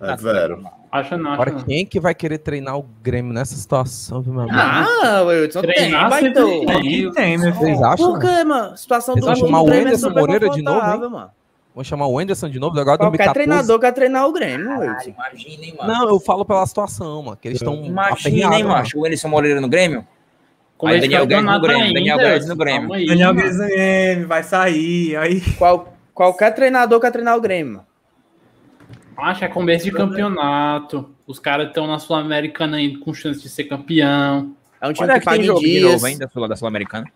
[0.00, 0.76] É, velho.
[0.92, 1.60] Acha não, acha Agora, não.
[1.60, 4.56] quem que vai querer treinar o Grêmio nessa situação, viu, meu amigo?
[4.58, 6.48] Ah, Wilson, tem, Treinar então.
[6.48, 6.70] tem.
[6.70, 7.66] Aqui tem, meu filho.
[7.66, 8.12] Vocês acham?
[8.12, 8.76] Por quê, mano?
[8.76, 11.30] Situação Vocês do, chamar o é Anderson Moreira de novo, confortável, mano.
[11.74, 13.34] Vamos chamar o Anderson de novo, agora Qualquer 2014.
[13.34, 15.10] treinador quer treinar o Grêmio, Wilson.
[15.10, 15.92] Imagina, hein, mano.
[15.92, 18.98] Não, eu falo pela situação, mano, que eles estão Imagina, hein, macho.
[18.98, 20.06] O Anderson Moreira no Grêmio.
[20.76, 22.92] Com Aí Daniel Guedes no Grêmio, ainda, Daniel Guedes no Grêmio.
[22.92, 23.34] aí, Daniel.
[23.34, 25.16] Guedes no Grêmio, vai sair.
[25.16, 27.74] Aí, Qual, qualquer treinador quer treinar o Grêmio.
[27.76, 27.86] mano.
[29.16, 31.08] Acho que é começo de campeonato.
[31.26, 34.54] Os caras estão na Sul-Americana ainda com chance de ser campeão.
[34.78, 35.92] É um time é que que tem paga em jogo de dias.
[35.92, 37.06] novo, hein, da Sul- da Sul-Americana?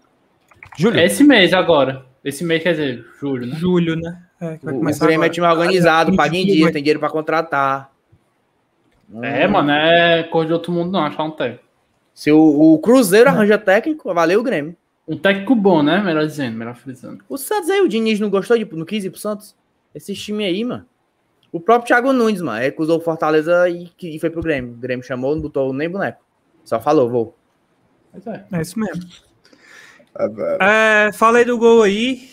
[0.78, 2.06] Júlio, É esse mês agora.
[2.24, 3.56] Esse mês quer dizer, julho, né?
[3.56, 4.18] julho, né?
[4.40, 5.28] É, que vai O, Grêmio é agora.
[5.28, 7.90] time organizado, paga em dias, tem dinheiro pra contratar.
[9.22, 9.50] É, Hum.
[9.50, 11.00] mano, é cor de outro mundo, não.
[11.04, 11.64] Achar um técnico.
[12.20, 14.76] Se o, o Cruzeiro arranja técnico, valeu o Grêmio.
[15.08, 16.02] Um técnico bom, né?
[16.02, 17.24] Melhor dizendo, melhor frisando.
[17.26, 19.56] O Santos aí, o Diniz não gostou de não quis ir pro Santos?
[19.94, 20.84] Esses times aí, mano.
[21.50, 24.72] O próprio Thiago Nunes, mano, recusou o Fortaleza e, que- e foi pro Grêmio.
[24.74, 26.22] O Grêmio chamou, não botou nem boneco.
[26.62, 27.36] Só falou, vou.
[28.12, 28.44] Pois é.
[28.52, 29.02] É isso mesmo.
[30.60, 31.06] É.
[31.08, 32.28] É, falei do gol aí.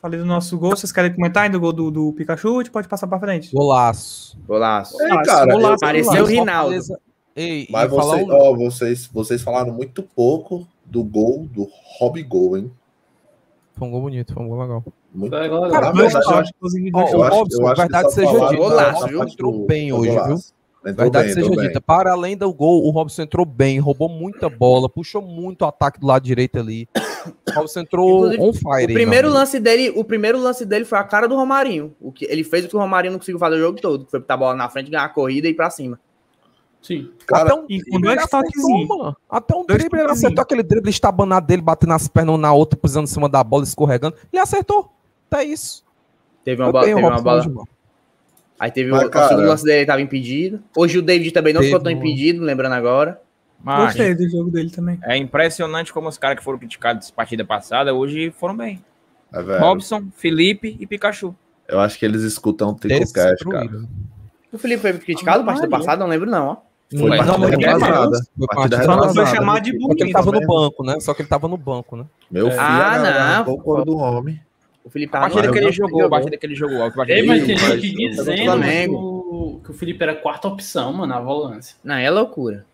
[0.00, 0.70] Falei do nosso gol.
[0.70, 2.54] Vocês querem comentar ainda do gol do, do Pikachu?
[2.60, 3.52] A gente pode passar pra frente.
[3.54, 4.38] golaço.
[4.46, 4.96] Golaço.
[5.02, 6.24] Ei, Ah, cara, golaço, eu- Pareceu golaço.
[6.24, 6.60] o Rinaldo.
[6.74, 7.00] Fortaleza-
[7.36, 11.68] Ei, Mas falar vocês, um- ó, vocês, vocês falaram muito pouco do gol do
[11.98, 12.72] Rob Gol, hein?
[13.74, 14.84] Foi um gol bonito, foi um gol legal.
[15.14, 15.36] Muito.
[15.36, 16.52] Igual Cara, verdade, eu acho-
[16.94, 19.22] Ó, eu acho- Robson, eu acho que verdade só seja dita, golaço, o viu?
[19.22, 20.28] Entrou bem hoje, golaço.
[20.28, 20.36] viu?
[20.90, 21.66] Entrou Verdade bem, seja entrou bem.
[21.68, 25.64] dita, para além do gol, o Robson entrou bem, roubou muita bola, puxou muito o
[25.66, 26.88] ataque do lado direito ali.
[26.94, 26.94] O
[27.66, 28.70] Robson entrou Inclusive, on fire.
[28.70, 29.40] O aí, primeiro amigo.
[29.40, 31.92] lance dele, o primeiro lance dele foi a cara do Romarinho.
[32.00, 34.10] O que ele fez o que o Romarinho não conseguiu fazer o jogo todo, que
[34.12, 35.98] foi botar a bola na frente, ganhar a corrida e ir pra cima.
[36.86, 37.10] Sim.
[37.26, 37.66] Cara, Até um
[38.20, 38.88] acertou, toquezinhos.
[38.88, 39.16] mano.
[39.28, 42.52] Até um Dois drible ele acertou aquele drible estabanado dele, batendo as pernas um na
[42.52, 44.14] outra, pisando em cima da bola, escorregando.
[44.32, 44.92] Ele acertou.
[45.28, 45.84] Tá isso.
[46.44, 47.68] Teve uma o teve uma mano.
[48.58, 50.62] Aí teve Mas, o, cara- o segundo lance dele tava impedido.
[50.76, 53.20] Hoje o David também não ficou tão impedido, lembrando agora.
[53.62, 54.98] Mas Gostei do jogo dele também.
[55.02, 58.82] é impressionante como os caras que foram criticados partida passada hoje foram bem.
[59.32, 59.60] é, velho.
[59.60, 61.34] Robson, Felipe e Pikachu.
[61.66, 63.82] Eu acho que eles escutam o Tricocast, cara.
[64.52, 66.56] O Felipe foi criticado Ah, partida passada, não lembro não, ó.
[66.90, 68.20] Foi Mas partida não, retrasada.
[68.38, 70.12] Foi Partida Só não foi chamar de Só que ele bonito.
[70.12, 70.46] tava no velho.
[70.46, 71.00] banco, né?
[71.00, 72.04] Só que ele tava no banco, né?
[72.30, 73.54] Meu filho, Ah, a galera não.
[73.54, 74.40] o do homem.
[74.84, 76.82] O Felipe A tava partida que ele jogou, a partida que ele jogou.
[76.82, 78.94] a Ei, mas tem mas gente dizendo que Flamengo.
[78.96, 81.76] o, que o Felipe era a quarta opção, mano, na volância.
[81.82, 82.64] Não, é loucura.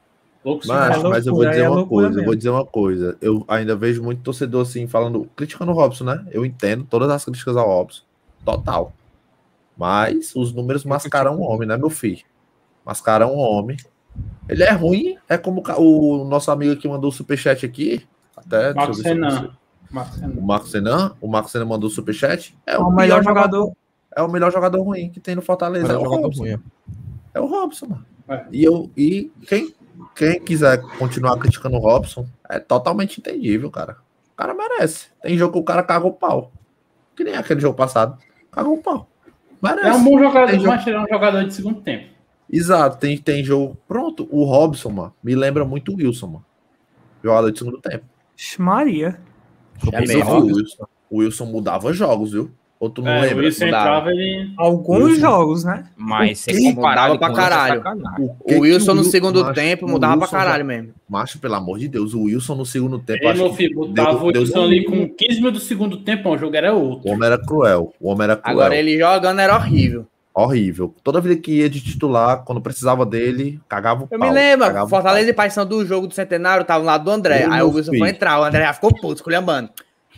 [0.45, 2.37] Louco Mas, é mas eu vou dizer é uma coisa, eu vou mesmo.
[2.37, 3.17] dizer uma coisa.
[3.23, 6.23] Eu ainda vejo muito torcedor assim falando, criticando o Robson, né?
[6.33, 8.03] Eu entendo todas as críticas ao Robson.
[8.45, 8.93] Total.
[9.77, 12.23] Mas os números mascaram o homem, né, meu filho?
[12.85, 13.77] Mascaram o homem.
[14.49, 18.07] Ele é ruim, é como o nosso amigo que mandou o superchat aqui.
[18.37, 19.51] Até, Marcos Renan.
[19.91, 20.41] Marcos O Renan.
[20.43, 22.57] Marcos Senan, o Marcos Senan mandou o superchat.
[22.67, 23.59] É É o, o melhor jogador.
[23.59, 23.77] jogador.
[24.15, 25.93] É o melhor jogador ruim que tem no Fortaleza.
[25.93, 26.43] É o jogador Robson.
[26.43, 26.59] ruim.
[27.35, 28.07] É o Robson, mano.
[28.29, 28.45] É.
[28.53, 29.75] E, eu, e quem,
[30.15, 33.97] quem quiser continuar criticando o Robson, é totalmente entendível, cara.
[34.33, 35.09] O cara merece.
[35.23, 36.53] Tem jogo que o cara caga o pau.
[37.17, 38.19] Que nem aquele jogo passado.
[38.51, 39.09] Cagou o pau.
[39.63, 39.89] Merece.
[39.89, 42.12] É um bom jogador, mas ele é um jogador de segundo tempo.
[42.53, 43.77] Exato, tem, tem jogo.
[43.89, 46.45] Pronto, o Robson, mano, me lembra muito o Wilson, mano.
[47.25, 48.05] Jogador de segundo tempo.
[48.59, 49.19] Maria.
[49.93, 50.87] É o Wilson.
[51.11, 52.51] O Wilson mudava jogos, viu?
[52.81, 53.45] Ou tu não É, o lembra?
[53.45, 53.85] Wilson Mudava.
[53.89, 54.53] entrava, ele.
[54.59, 55.21] Alguns Wilson.
[55.21, 55.85] jogos, né?
[55.97, 56.63] Mas O você quê?
[56.75, 57.83] comparar Mudava ele pra é caralho.
[58.19, 60.95] O que O Wilson que no segundo macho, tempo o mudava pra Wilson caralho mesmo.
[61.09, 63.29] Macho, pelo amor de Deus, o Wilson no segundo tempo.
[63.29, 65.99] Acho meu que filho, botava deu- o deu- Wilson ali com 15 mil do segundo
[65.99, 67.09] tempo, o jogo era outro.
[67.09, 67.93] O homem era cruel.
[68.01, 68.53] O homem era cruel.
[68.59, 70.07] Agora ele jogando era horrível.
[70.35, 70.95] Horrível.
[71.03, 74.29] Toda vida que ia de titular, quando precisava dele, cagava o Eu pau.
[74.29, 77.47] me lembro, o Fortaleza e Paixão do jogo do Centenário tava no lado do André.
[77.47, 78.05] Ô, aí meu o Wilson filho.
[78.05, 79.69] foi entrar, o André já ficou puto, esculhambando.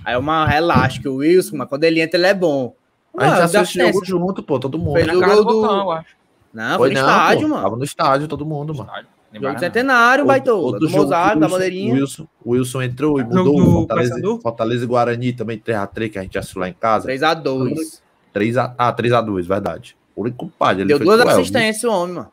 [0.05, 2.75] Aí uma relaxa que o Wilson, mas quando ele entra, ele é bom.
[3.17, 4.95] A gente Mano, assistiu dá esse jogo junto, pô, todo mundo.
[4.95, 6.17] Fez o gol do eu acho.
[6.53, 7.49] Não, foi, no não, estádio, pô.
[7.49, 7.63] mano.
[7.63, 8.89] Tava no estádio, todo mundo, mano.
[8.89, 9.09] Estádio.
[9.35, 9.61] Jogo do.
[9.61, 10.63] Centenário, Baitola.
[10.63, 11.95] Outro Do Mozart, o da bandeirinha.
[11.95, 13.45] O Wilson, o Wilson entrou e mudou.
[13.45, 14.39] do o Fortaleza?
[14.41, 17.09] Fortaleza e Guarani também 3x3, que a gente assistiu lá em casa.
[17.09, 18.01] 3x2.
[18.33, 19.97] 3x, ah, 3x2, verdade.
[20.17, 20.81] O único culpado.
[20.81, 22.33] Ele Deu duas cruel, assistências, o homem, mano.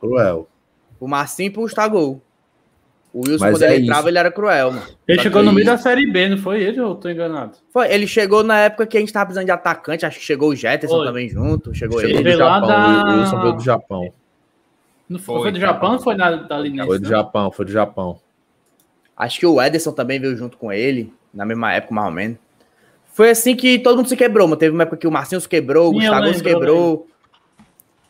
[0.00, 0.48] Cruel.
[1.00, 2.20] O Marcinho pro Gustavo.
[3.12, 4.08] O Wilson, Mas quando é ele entrava, isso.
[4.08, 4.86] ele era cruel, mano.
[5.06, 7.52] Ele Só chegou no meio da Série B, não foi ele ou eu tô enganado?
[7.72, 10.50] Foi, ele chegou na época que a gente tava precisando de atacante, acho que chegou
[10.50, 11.06] o Jetson Foi.
[11.06, 12.30] também junto, chegou Chegou ele.
[12.32, 12.68] do Japão.
[12.68, 14.12] da- O Wilson veio do Japão.
[15.08, 15.66] Não foi, Foi, foi do tá.
[15.66, 16.86] Japão ou foi da, da Linense?
[16.86, 17.08] Foi do não?
[17.10, 18.20] Japão, foi do Japão.
[19.16, 22.36] Acho que o Ederson também veio junto com ele, na mesma época, mais ou menos.
[23.14, 24.58] Foi assim que todo mundo se quebrou, mano.
[24.58, 27.06] Teve uma época que o Marcinho se quebrou, o Sim, eu Gustavo se quebrou.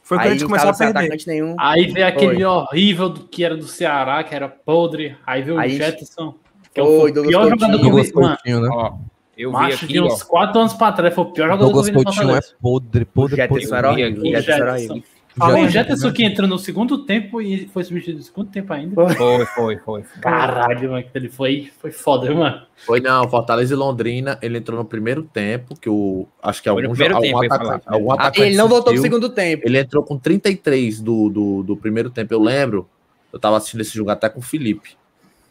[0.09, 1.19] Foi quando aí a gente começou a perder.
[1.27, 1.55] nenhum.
[1.61, 2.45] Aí veio aquele Foi.
[2.45, 5.15] horrível do, que era do Ceará, que era podre.
[5.27, 6.35] Aí veio Aí- o Jetson,
[6.73, 7.61] que é Foi, o Douglas pior Coutinho.
[7.61, 8.15] jogador Douglas vi.
[8.15, 8.69] Mano, Coutinho, né?
[8.73, 8.93] Ó,
[9.37, 10.07] eu vi macho aqui, de ó.
[10.07, 12.41] uns 4 anos pra trás, foi o pior jogador Douglas eu vi no Coutinho é
[12.59, 13.67] podre, podre, podre.
[13.95, 14.19] vi aqui.
[14.19, 15.03] O Jetson era horrível.
[15.39, 16.13] Foi o Jetson, Jetson né?
[16.13, 18.95] que entrou no segundo tempo e foi substituído no segundo tempo ainda.
[18.95, 20.03] Foi, foi, foi.
[20.21, 22.63] Caralho, mano, ele foi, foi foda, mano.
[22.77, 26.83] Foi não, Fortaleza e Londrina, ele entrou no primeiro tempo, que o acho que Foi
[26.83, 29.29] algum, primeiro algum tempo, eu ia atacante, algum Ah, atacante ele não voltou pro segundo
[29.29, 29.63] tempo.
[29.67, 32.89] Ele entrou com 33 do, do, do primeiro tempo, eu lembro.
[33.33, 34.97] Eu tava assistindo esse jogo até com o Felipe.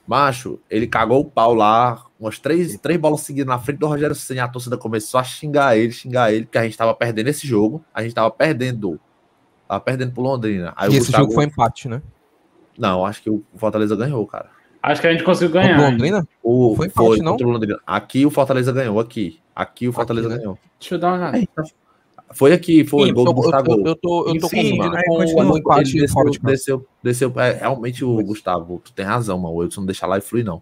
[0.07, 4.15] Macho, ele cagou o pau lá, umas três, três bolas seguidas na frente do Rogério
[4.15, 4.45] Senna.
[4.45, 7.83] A torcida começou a xingar ele, xingar ele, porque a gente tava perdendo esse jogo.
[7.93, 8.97] A gente tava perdendo.
[9.67, 10.73] Tava perdendo pro Londrina.
[10.75, 12.01] Aí o E esse Gustavo- jogo foi empate, né?
[12.77, 14.49] Não, acho que o Fortaleza ganhou, cara.
[14.81, 15.87] Acho que a gente conseguiu Contra ganhar.
[15.87, 16.27] o Londrina?
[16.43, 17.31] O, Foi foi, empate, não?
[17.33, 17.79] contra o Londrina.
[17.85, 19.39] Aqui o Fortaleza ganhou, aqui.
[19.55, 20.41] Aqui o Fortaleza Aqui, né?
[20.41, 20.59] ganhou.
[20.79, 21.47] Deixa eu dar uma olhada.
[22.33, 23.71] Foi aqui, foi Sim, gol do eu, eu, Gustavo.
[23.71, 27.33] eu, eu tô, eu tô Enfim, confundindo com o empate desceu, fora de desceu, desceu,
[27.37, 29.55] é, realmente o Gustavo, tu tem razão, mano.
[29.55, 30.61] O Wilson não deixa lá e flui, não.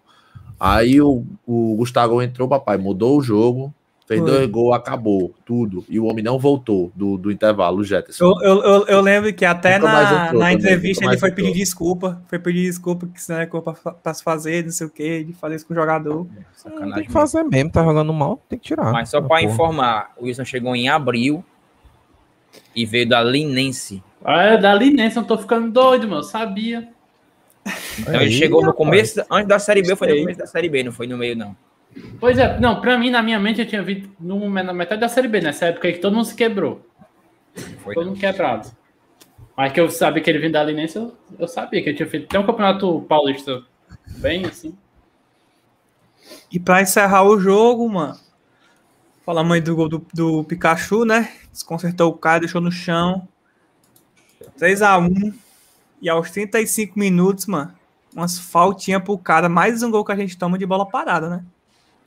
[0.60, 3.74] Aí o, o Gustavo entrou, papai, mudou o jogo,
[4.06, 4.30] fez Foi.
[4.30, 5.84] dois gols, acabou, tudo.
[5.88, 8.24] E o homem não voltou do, do intervalo, o Jetson.
[8.24, 11.46] Eu, eu, eu, eu lembro que até Nunca na, entrou na entrevista ele foi entrou.
[11.46, 12.22] pedir desculpa.
[12.28, 14.90] Foi pedir desculpa que isso não é culpa pra, pra se fazer, não sei o
[14.90, 16.24] que, de fazer isso com o jogador.
[16.26, 17.04] Tem Sacanagem.
[17.06, 18.92] que fazer mesmo, tá jogando mal, tem que tirar.
[18.92, 19.42] Mas só Ah, para porra.
[19.42, 21.44] informar, o Wilson chegou em abril
[22.74, 24.02] e veio da Linense.
[24.24, 26.22] Ah, é da Linense, eu tô ficando doido, mano.
[26.22, 26.88] Sabia.
[27.98, 28.76] Então ele Aí, chegou no rapaz.
[28.86, 31.36] começo, antes da Série B, foi no começo da Série B, não foi no meio,
[31.36, 31.56] não.
[32.20, 35.08] Pois é, não, pra mim, na minha mente, eu tinha visto no, na metade da
[35.08, 36.84] Série B, nessa época aí que todo mundo se quebrou.
[37.82, 38.70] Foi, Todo mundo quebrado.
[39.56, 42.08] Mas que eu sabia que ele vinha da Linense, eu, eu sabia que ele tinha
[42.08, 43.62] feito até um campeonato paulista
[44.18, 44.76] bem assim.
[46.52, 48.18] E pra encerrar o jogo, mano,
[49.24, 51.32] falamos aí do gol do, do Pikachu, né?
[51.50, 53.26] Desconcertou o cara, deixou no chão.
[54.58, 55.34] 3x1.
[56.02, 57.74] E aos 35 minutos, mano,
[58.14, 59.48] umas faltinhas pro cara.
[59.48, 61.44] Mais um gol que a gente toma de bola parada, né?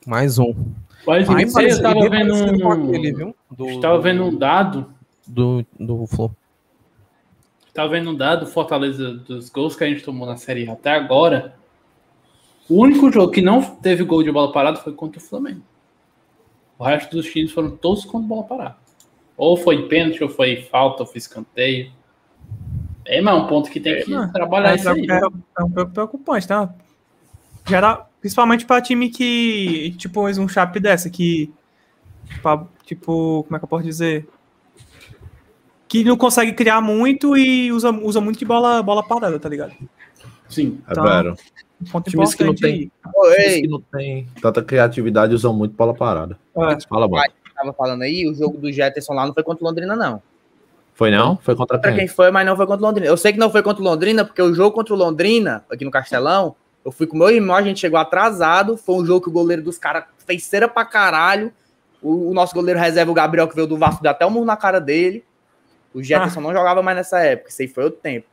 [0.05, 0.53] Mais um.
[1.05, 3.35] Mas sei, eu tava vendo um, aquele, viu?
[3.49, 4.93] Do, tava vendo um dado,
[5.25, 6.35] do, do Flu.
[7.73, 10.91] tava vendo um dado do Fortaleza dos gols que a gente tomou na Série até
[10.91, 11.55] agora.
[12.69, 15.61] O único jogo que não teve gol de bola parada foi contra o Flamengo.
[16.77, 18.77] O resto dos times foram todos com bola parada.
[19.35, 21.91] Ou foi pênalti, ou foi falta, ou foi escanteio.
[23.05, 24.31] É, mas é um ponto que tem que mano.
[24.31, 25.07] trabalhar É, isso aí.
[25.09, 25.19] é,
[25.59, 26.73] é um pouco preocupante, tá?
[27.67, 31.51] Geral, principalmente pra time que, tipo, um chape dessa, que,
[32.41, 34.27] pra, tipo, como é que eu posso dizer?
[35.87, 39.73] Que não consegue criar muito e usa, usa muito de bola, bola parada, tá ligado?
[40.47, 40.79] Sim.
[40.87, 41.35] É Então, vero.
[41.81, 42.91] Um ponto Times que não importante tem-
[43.35, 46.37] Times que não tem tanta criatividade usam muito bola parada.
[46.55, 46.77] É.
[46.87, 47.23] Fala, mano.
[47.55, 50.21] tava falando aí, o jogo do Jetson lá não foi contra o Londrina, não.
[50.93, 51.37] Foi não?
[51.37, 51.99] Foi contra Pra quem?
[51.99, 53.07] quem foi, mas não foi contra o Londrina.
[53.09, 55.83] Eu sei que não foi contra o Londrina, porque o jogo contra o Londrina, aqui
[55.85, 58.77] no Castelão, eu fui com meu irmão, a gente chegou atrasado.
[58.77, 61.51] Foi um jogo que o goleiro dos caras fez cera pra caralho.
[62.01, 64.45] O, o nosso goleiro reserva, o Gabriel, que veio do Vasco, deu até um murro
[64.45, 65.23] na cara dele.
[65.93, 68.27] O Jefferson não jogava mais nessa época, isso aí foi outro tempo.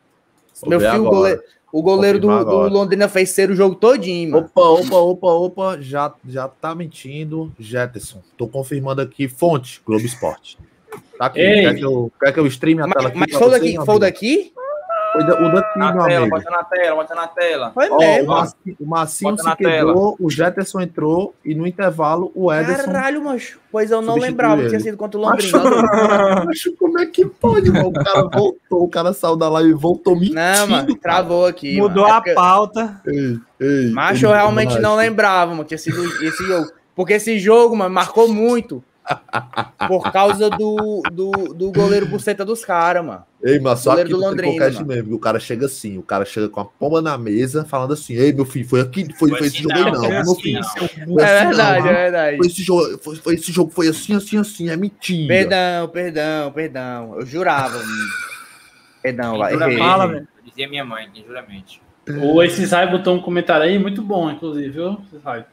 [0.60, 1.42] Vou meu filho, o goleiro,
[1.72, 2.68] o goleiro do, do.
[2.68, 4.46] Londrina fez cera o jogo todinho, mano.
[4.46, 8.22] Opa, opa, opa, opa, já, já tá mentindo, Jetson.
[8.36, 10.58] Tô confirmando aqui, fonte, Globo Esporte.
[11.18, 11.62] Tá aqui, Ei.
[11.62, 13.18] quer que, eu, quer que eu streame a tela Mas, aqui?
[13.18, 14.52] mas foi daqui, foi daqui?
[15.16, 16.36] Foi da- o daqui, Na meu tela, amigo.
[16.36, 17.70] bota na tela, bota na tela.
[17.72, 18.26] Foi Ó, o mesmo.
[18.28, 22.84] Marcinho, o Marcinho se quebrou, o Jetson entrou e no intervalo o Ederson.
[22.84, 23.58] Caralho, macho.
[23.72, 25.58] Pois eu não lembrava que tinha sido contra o Londrina.
[25.58, 26.50] ó, doido.
[26.50, 27.88] Acho como é que pode, mano?
[27.88, 30.34] O cara voltou, o cara saiu da live e voltou mentindo.
[30.36, 30.98] Não, mano, cara.
[31.16, 31.76] travou aqui.
[31.76, 32.14] Mudou mano.
[32.14, 33.00] É a porque- pauta.
[33.06, 34.82] Ei, ei, Macho, eu realmente macho.
[34.82, 36.68] não lembrava, mano, que tinha sido esse jogo.
[36.94, 38.82] Porque esse jogo, mano, marcou muito.
[39.86, 43.24] Por causa do, do, do goleiro buceta dos caras, mano.
[43.42, 44.86] Ei, mas só Goleiro aqui do Londrina, mano.
[44.86, 45.14] mesmo.
[45.14, 48.32] O cara chega assim, o cara chega com a pomba na mesa, falando assim: Ei,
[48.32, 50.20] meu filho, foi aqui, foi, Foi foi esse assim jogo aí não, não, foi meu
[50.20, 50.60] assim filho.
[50.60, 50.68] não.
[51.14, 52.36] Foi É assim verdade, não, é verdade.
[52.38, 55.28] Foi esse jogo, foi, foi esse jogo, foi assim, assim, assim, é mentira.
[55.28, 57.14] Perdão, perdão, perdão.
[57.20, 57.80] Eu jurava.
[59.02, 59.34] Perdão.
[59.34, 59.62] Juramento.
[59.62, 59.78] errei.
[59.78, 60.28] Fala, velho.
[60.44, 61.86] Dizia minha mãe, tem juramento.
[62.08, 65.00] O esse Zai botou um comentário aí, muito bom, inclusive, viu?
[65.12, 65.44] Esse?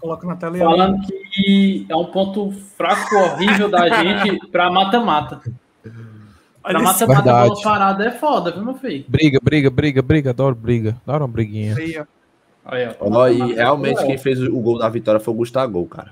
[0.00, 5.40] Coloca na tela Falando que é um ponto fraco, horrível da gente pra mata-mata.
[5.42, 5.92] Pra
[6.64, 9.04] Olha mata-mata, bola parada é foda, viu, meu filho?
[9.08, 10.30] Briga, briga, briga, briga.
[10.30, 10.96] Adoro briga.
[11.06, 11.72] Adoro uma briguinha.
[11.72, 12.04] isso aí, ó.
[12.64, 12.94] Aí, ó.
[13.00, 16.10] Ó, e realmente quem fez o gol da vitória foi o Gustavo, cara.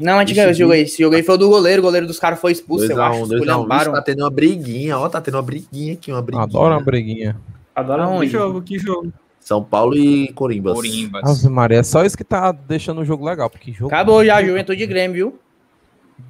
[0.00, 0.82] Não, a gente ganhou esse jogo aí.
[0.82, 1.80] Esse jogo aí foi o do goleiro.
[1.80, 3.20] O goleiro dos caras foi expulso, eu acho.
[3.20, 3.28] 2x1, 2x1.
[3.28, 3.92] Vixe, Esculhambaram.
[3.92, 6.44] Tá tendo uma briguinha, ó, tá tendo uma briguinha aqui, uma briguinha.
[6.44, 7.36] Adoro uma briguinha.
[7.74, 8.30] Adoro muito.
[8.30, 9.12] jogo, que jogo.
[9.42, 10.72] São Paulo e Corimbas.
[10.74, 11.22] Corimbas.
[11.24, 13.50] Ave Maria, é só isso que tá deixando o jogo legal.
[13.50, 15.38] Porque jogo Acabou já a Juventude de Grêmio, viu?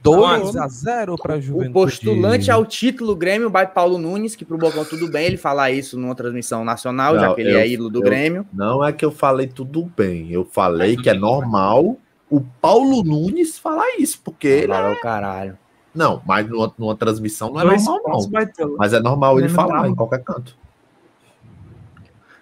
[0.02, 1.72] 2x0 pra O Juventude.
[1.72, 5.98] postulante ao título Grêmio vai Paulo Nunes, que pro Bocão tudo bem ele falar isso
[5.98, 8.46] numa transmissão nacional, já Não, que ele eu- é ídolo do eu- Grêmio.
[8.52, 10.30] Não é que eu falei tudo bem.
[10.32, 11.96] Eu falei Mas que é normal
[12.30, 14.76] o Paulo Nunes falar isso, porque ele é...
[14.76, 15.58] Caralho, caralho.
[15.94, 18.76] Não, mas numa, numa transmissão não é normal, não.
[18.78, 20.56] Mas é normal ele Lembra falar em qualquer canto.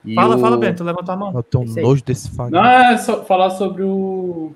[0.04, 0.82] E Fala, o- fala, Bento.
[0.82, 1.32] Levanta a mão.
[1.34, 1.82] Eu tenho aí.
[1.82, 2.50] nojo desse fag.
[2.50, 4.52] Não, é só falar sobre o.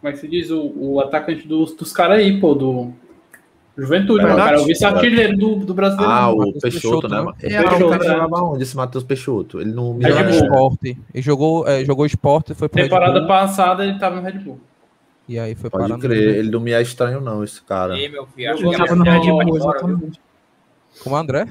[0.00, 0.50] Como é que se diz?
[0.50, 2.92] O, o atacante dos, dos caras aí, pô, do.
[3.78, 4.38] Juventude, Verdade.
[4.38, 4.62] mano, cara.
[4.62, 6.10] O vice-artilheiro do, do brasileiro.
[6.10, 7.16] Ah, o Peixoto, Peixoto, né?
[7.16, 7.22] né?
[7.22, 7.36] mano?
[7.42, 8.08] É, Peixoto, o cara é.
[8.08, 9.60] jogava onde, esse Matheus Peixoto?
[9.60, 10.30] Ele não me Bull.
[10.30, 10.98] esporte.
[11.14, 14.38] E jogou, é, jogou esporte, foi pro Red Temporada Bull, passada ele tava no Red
[14.38, 14.58] Bull.
[15.28, 17.98] E aí foi Pode crer, ele não me é estranho, não, esse cara.
[17.98, 20.20] E meu filho, acho Eu que tava a no Red Bull, exatamente.
[21.04, 21.46] Como André?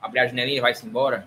[0.00, 1.26] Abrir a janelinha e vai-se embora.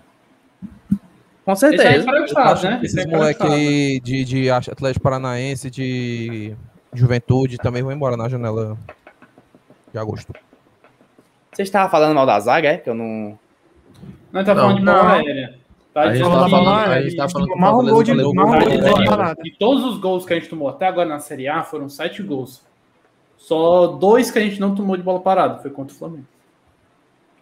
[1.44, 2.06] Com Esse aí certeza.
[2.10, 2.80] né?
[2.82, 6.54] Esse Esses aí foi moleques aí de, de Atlético Paranaense, de
[6.92, 8.76] Juventude, também vão embora na janela
[9.92, 10.32] de agosto.
[11.52, 12.78] Vocês estavam falando mal da zaga, é?
[12.78, 13.38] Que eu não.
[14.32, 15.58] Não, tá Não, falando de bola aérea.
[15.92, 17.90] Tá A gente dizendo tava que- falando- a gente tava falando que o gol de
[17.92, 19.04] gol de de bola bola.
[19.06, 19.42] parada.
[19.42, 22.22] De todos os gols que a gente tomou até agora na Série A, foram sete
[22.22, 22.62] gols.
[23.36, 25.58] Só dois que a gente não tomou de bola parada.
[25.58, 26.24] Foi contra o Flamengo.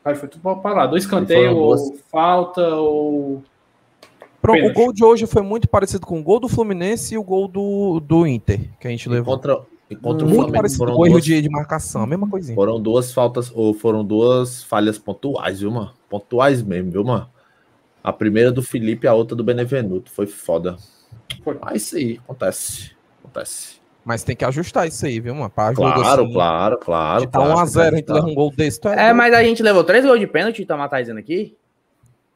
[0.04, 0.88] Aí foi tudo bola parada.
[0.88, 3.42] Dois escanteios, foram ou falta, ou...
[4.42, 7.22] Pronto, o gol de hoje foi muito parecido com o gol do Fluminense e o
[7.22, 9.36] gol do, do Inter, que a gente levou.
[9.36, 12.06] contra, contra o muito Flamengo parecido foram com o erro duas, de, de marcação, a
[12.08, 12.56] mesma coisinha.
[12.56, 15.92] foram duas faltas, ou foram duas falhas pontuais, viu, mano?
[16.10, 17.30] Pontuais mesmo, viu, mano?
[18.02, 20.10] A primeira do Felipe e a outra do Benevenuto.
[20.10, 20.76] Foi foda.
[21.44, 21.56] Foi.
[21.62, 22.90] Mas isso aí, acontece.
[23.20, 23.80] Acontece.
[24.04, 25.50] Mas tem que ajustar isso aí, viu, mano?
[25.50, 27.26] Pra Claro, assim, claro, claro.
[27.28, 28.80] tá claro, 1x0, a gente leva um gol desse.
[28.88, 31.56] é É, mas a gente levou três gols de pênalti, tá dizendo aqui,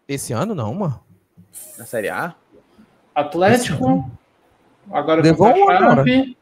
[0.07, 1.06] Esse ano não, mano.
[1.79, 2.35] Na Série A.
[3.15, 4.11] Atlético.
[4.91, 5.97] Agora Levou um agora.
[5.97, 6.37] Chape.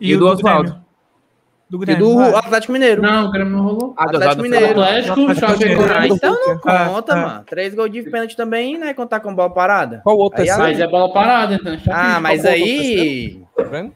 [0.00, 0.26] E o do.
[0.28, 0.82] Oswaldo.
[1.68, 2.04] Do E Grêmio.
[2.06, 2.34] do vai.
[2.34, 3.02] Atlético Mineiro.
[3.02, 3.94] Não, o Grêmio não rolou.
[3.96, 4.80] Atlético Oswaldo foi Mineiro.
[4.82, 5.58] Atlético, Atlético.
[5.58, 5.94] Mineiro.
[5.98, 7.16] Ah, então não É, conta, é.
[7.16, 7.44] mano.
[7.44, 8.92] Três gols de pênalti também, né?
[8.94, 10.00] Contar com bola parada.
[10.04, 10.68] Qual o outro Aí, terceiro?
[10.70, 11.76] Mas é bola parada, então.
[11.90, 13.40] Ah, mas o aí.
[13.56, 13.92] Tá vendo?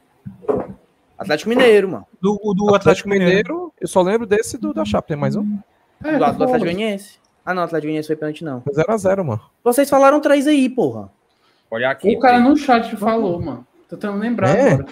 [1.19, 2.07] Atlético Mineiro, mano.
[2.21, 3.73] Do, o do Atlético Mineiro.
[3.81, 5.59] eu só lembro desse do da Chape, tem mais um?
[6.05, 6.45] É, Do, tá do.
[6.45, 7.19] Atlético Goianiense.
[7.51, 8.61] Ah, não, Atlético Goianiense foi pênalti, não.
[8.61, 9.41] Foi 0x0, mano.
[9.65, 11.09] Vocês falaram três aí, porra.
[11.71, 12.15] Olha aqui.
[12.15, 13.67] O cara no chat falou, mano.
[13.89, 14.73] Tô tentando lembrar É?
[14.73, 14.87] agora.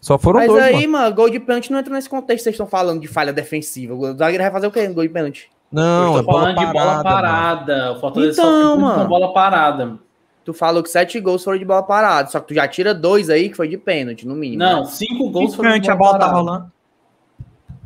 [0.00, 1.04] Só foram Mas dois, aí, mano.
[1.04, 3.94] mano, gol de pênalti não entra nesse contexto vocês estão falando de falha defensiva.
[3.94, 5.50] O zagueiro vai fazer o quê no gol de pênalti?
[5.72, 7.96] Não, eu é tô bola falando de bola parada, mano.
[7.96, 9.02] O Fortaleza Então, mano.
[9.02, 9.86] com bola parada.
[9.86, 10.00] mano.
[10.44, 13.28] Tu falou que sete gols foram de bola parada, só que tu já tira dois
[13.28, 14.58] aí que foi de pênalti, no mínimo.
[14.62, 14.86] Não, né?
[14.86, 16.42] cinco gols foram de pênalti, a bola bola tá parada.
[16.50, 16.72] rolando.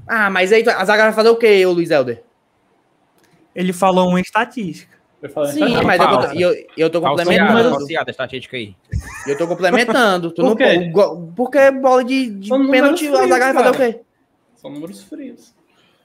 [0.06, 2.22] Ah, mas aí a zaga vai fazer o quê, ô Luiz Helder?
[3.54, 4.94] Ele falou uma estatística.
[5.52, 7.70] Sim, tá mas eu, eu, eu tô complementando.
[7.70, 8.76] falseada a estatística aí.
[9.26, 10.30] Eu tô complementando.
[10.30, 10.90] Tu Por não quê?
[10.92, 11.32] pode.
[11.34, 14.00] Porque bola de, de São números pênalti, a frios, zaga vai fazer o quê?
[14.56, 15.54] São números frios.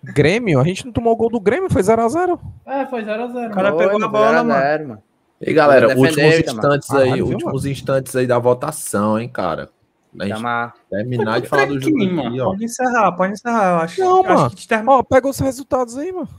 [0.02, 2.40] Grêmio, a gente não tomou o gol do Grêmio, foi 0x0.
[2.66, 3.48] É, foi 0x0.
[3.48, 4.62] O cara Foi, pegou a bola, zero a mano.
[4.62, 5.04] zero, mano.
[5.42, 6.56] E galera, Defender, últimos Itamar.
[6.64, 9.70] instantes aí, Caralho, viu, últimos instantes aí da votação, hein, cara.
[10.18, 10.74] A gente Itamar.
[10.90, 12.46] terminar de falar do jogo aqui, ó.
[12.52, 14.00] Pode encerrar, pode encerrar, eu acho.
[14.02, 14.50] Não, Eu acho mano.
[14.56, 16.30] que termina- Ó, pega os resultados aí, mano.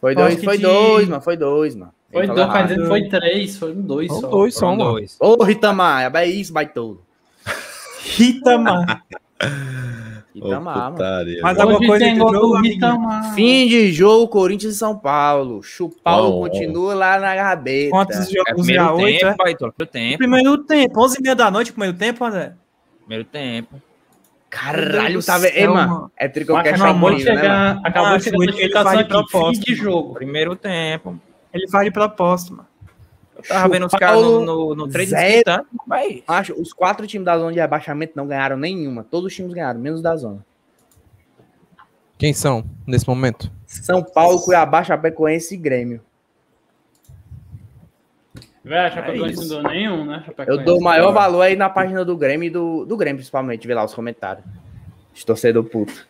[0.00, 1.22] Foi acho dois, foi de- dois, mano.
[1.22, 1.92] Foi dois, mano.
[2.12, 2.86] Foi dois, errado.
[2.86, 4.28] foi três, foi um dois São só.
[4.28, 4.90] dois só, mano.
[4.92, 5.16] dois.
[5.20, 7.02] Ô, Ritamar, é isso, baitolo.
[8.18, 9.02] Itamar.
[10.34, 10.98] Itamar, mano.
[11.42, 12.78] Mas alguma coisa tem gol jogo, do amiguinho?
[12.78, 13.34] Itamar.
[13.34, 15.62] Fim de jogo, Corinthians e São Paulo.
[15.62, 16.40] Chupaulo Bom.
[16.42, 17.90] continua lá na gabeta.
[17.90, 18.92] Quantos É jogos primeiro já?
[18.92, 19.36] Oito, tempo, é?
[19.36, 19.72] Baitola.
[19.72, 20.18] Primeiro tempo.
[20.18, 22.52] Primeiro tempo, 11 e meia da noite, primeiro tempo, André.
[23.00, 23.80] Primeiro tempo.
[24.56, 26.10] Caralho, Meu tá Ei, céu, mano.
[26.16, 28.96] É Mas é acabou de bonito, né, chegar, acabou Ah, de chegar a notificação faz
[28.98, 29.64] de aqui, fim propósito.
[29.66, 30.14] de jogo.
[30.14, 31.20] Primeiro tempo.
[31.52, 32.68] Ele faz de propósito, mano.
[33.36, 35.66] Eu tava vendo os caras no, no, no trade disputando.
[35.86, 36.24] Vai.
[36.26, 39.04] Acho, os quatro times da zona de rebaixamento não ganharam nenhuma.
[39.04, 40.44] Todos os times ganharam, menos da zona.
[42.16, 43.52] Quem são nesse momento?
[43.66, 46.00] São Paulo, Cuiabá, Chapecoense e Grêmio.
[48.66, 49.54] Chapecoense isso.
[49.54, 50.24] não deu nenhum, né?
[50.46, 53.66] Eu dou o maior valor aí na página do Grêmio e do, do Grêmio, principalmente.
[53.66, 54.44] Vê lá os comentários.
[55.14, 56.06] Os torcedor puto.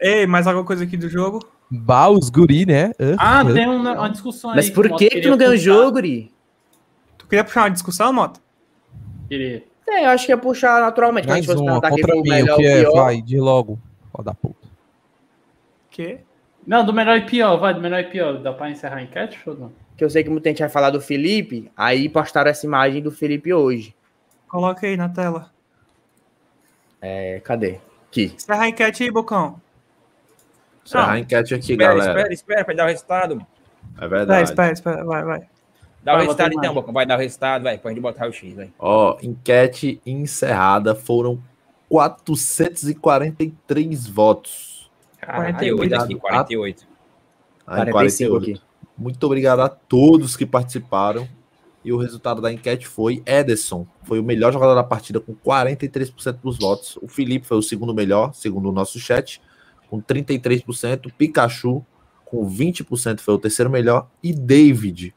[0.00, 1.40] Ei, mais alguma coisa aqui do jogo?
[1.70, 2.92] Bah, os guri, né?
[3.18, 4.56] Ah, Ah, tem uma, uma discussão aí.
[4.56, 6.30] Mas por que, que tu não ganhou o jogo, Guri?
[7.16, 8.38] Tu queria puxar uma discussão, Mota?
[9.28, 9.64] Queria.
[9.88, 11.26] É, eu acho que ia puxar naturalmente.
[11.26, 12.80] Mais uma contra o mim, melhor o que é?
[12.82, 13.04] pior.
[13.04, 13.78] Vai, de logo.
[14.12, 14.68] Ó da puta.
[15.90, 16.18] Que?
[16.66, 18.38] Não, do melhor e pior, vai, do melhor e pior.
[18.38, 19.72] Dá pra encerrar a enquete ou não?
[19.96, 21.70] Que eu sei que muita gente vai falar do Felipe.
[21.76, 23.94] Aí postaram essa imagem do Felipe hoje.
[24.48, 25.50] Coloca aí na tela.
[27.00, 27.78] É, cadê?
[28.08, 28.32] Aqui.
[28.34, 29.60] Encerra a enquete aí, Bocão.
[30.84, 32.10] Encerrar a enquete aqui, Espera, galera.
[32.18, 33.36] espera, espera pra dar o resultado.
[33.36, 33.46] mano.
[33.96, 34.48] É Vai, verdade.
[34.50, 35.40] espera, espera, vai, vai.
[36.02, 36.86] Dá o Vai, resultado bota então, mais.
[36.86, 36.92] Boca.
[36.92, 37.78] Vai dar o resultado, vai.
[37.78, 38.70] Pode botar o X, vai.
[38.78, 40.94] Ó, enquete encerrada.
[40.94, 41.42] Foram
[41.88, 44.90] 443 votos.
[45.24, 46.18] 48 aqui, obrigado.
[46.20, 46.86] 48.
[47.66, 48.58] Aí, 45 48.
[48.58, 48.63] aqui.
[48.96, 51.28] Muito obrigado a todos que participaram.
[51.84, 53.86] E o resultado da enquete foi Ederson.
[54.04, 56.96] Foi o melhor jogador da partida com 43% dos votos.
[57.02, 59.40] O Felipe foi o segundo melhor, segundo o nosso chat,
[59.90, 61.12] com 33%.
[61.12, 61.84] Pikachu,
[62.24, 64.08] com 20%, foi o terceiro melhor.
[64.22, 65.14] E David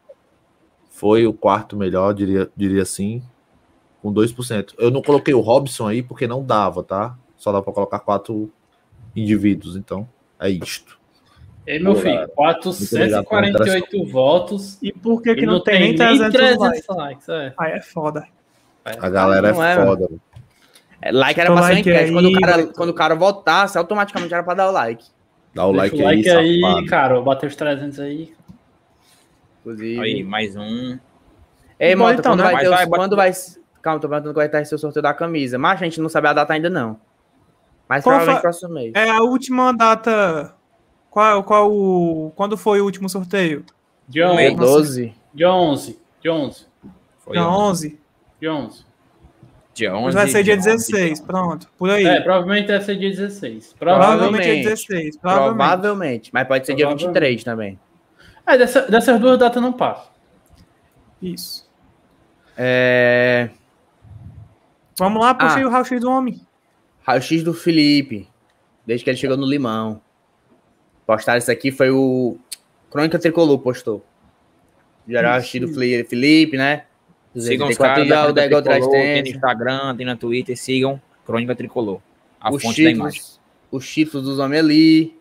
[0.89, 3.23] foi o quarto melhor, diria, diria assim,
[4.01, 4.73] com 2%.
[4.77, 7.17] Eu não coloquei o Robson aí porque não dava, tá?
[7.37, 8.51] Só dá para colocar quatro
[9.15, 9.77] indivíduos.
[9.77, 10.09] Então,
[10.39, 10.96] é isto.
[11.67, 12.31] Ei, meu Pô, filho, galera.
[13.23, 14.77] 448 votos.
[14.81, 16.87] E por que, que não, não, tem nem 300, 300 likes?
[16.87, 17.29] likes.
[17.29, 17.53] é.
[17.57, 18.25] Aí é foda.
[18.85, 20.01] A galera não é é, foda.
[20.07, 20.21] mano.
[21.01, 22.05] É, like era Dá pra ser like enquete.
[22.05, 22.73] aí, quando, o cara, like.
[22.73, 25.05] quando o cara votasse, automaticamente era pra dar o like.
[25.53, 26.85] Dá o Deixa like, o like aí, safado.
[26.87, 27.21] cara.
[27.21, 28.33] Bateu os 300 aí.
[29.59, 29.99] Inclusive.
[29.99, 30.97] Aí, mais um.
[31.79, 32.45] Ei, Mota, então, quando né?
[32.45, 33.31] vai vai, os, bota- quando vai.
[33.81, 35.57] Calma, tô perguntando quando vai ter seu sorteio da camisa.
[35.59, 36.97] Mas a gente não sabe a data ainda, não.
[37.89, 38.93] Mas Qual provavelmente fa- próximo mês.
[38.95, 40.53] É a última data.
[41.09, 42.31] Qual, qual o.
[42.35, 43.65] Quando foi o último sorteio?
[44.07, 44.55] Dia Dia 11.
[44.55, 45.13] 12.
[45.33, 45.99] Dia 11.
[46.21, 46.65] Dia 11.
[47.19, 47.61] Foi Dia ontem.
[47.61, 47.99] 11?
[48.39, 48.85] Dia 11.
[49.73, 50.03] Dia 11.
[50.05, 50.63] Mas vai ser dia 11.
[50.65, 51.69] 16, pronto.
[51.77, 52.05] Por aí.
[52.05, 53.75] É, provavelmente deve ser dia 16.
[53.77, 54.63] provavelmente é provavelmente.
[54.63, 55.17] 16.
[55.17, 55.57] Provavelmente.
[55.57, 56.29] Provavelmente.
[56.33, 57.19] Mas pode ser dia Provavelmente.
[57.19, 57.79] 23 também.
[58.45, 60.07] É, dessa- dessas duas datas não passa.
[61.21, 61.67] Isso.
[62.55, 63.49] É.
[64.97, 65.57] Vamos lá, puxa Ah.
[65.57, 66.41] aí o raio-x do homem.
[67.03, 68.27] Raio-X do Felipe.
[68.85, 70.01] Desde que ele chegou no Limão.
[71.07, 72.37] Postaram isso aqui, foi o.
[72.91, 74.05] Crônica Tricolor postou.
[75.07, 76.83] Geral raio-x do Fli- Felipe, né?
[77.35, 79.27] Sigam os 84 caras da o Crônica Degol Tricolor, tem no.
[79.29, 81.99] Instagram, tem no Twitter, sigam Crônica Tricolor.
[82.39, 83.19] A Os fonte da imagem.
[83.21, 83.39] títulos,
[83.71, 85.17] os títulos dos homens ali.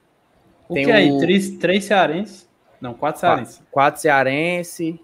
[0.68, 1.12] O Tem que é aí?
[1.12, 2.48] o- Três, três cearenses?
[2.80, 3.62] Não, quatro cearenses.
[3.70, 5.00] Quatro cearense.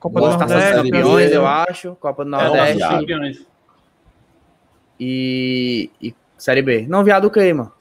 [0.00, 0.90] Copa Duas do taças Nordeste.
[0.90, 1.94] campeões, eu acho.
[1.96, 2.78] Copa do É, Nordeste.
[2.80, 3.46] campeões.
[4.98, 6.86] e, e Série B.
[6.88, 7.72] Não, viado o quê, mano?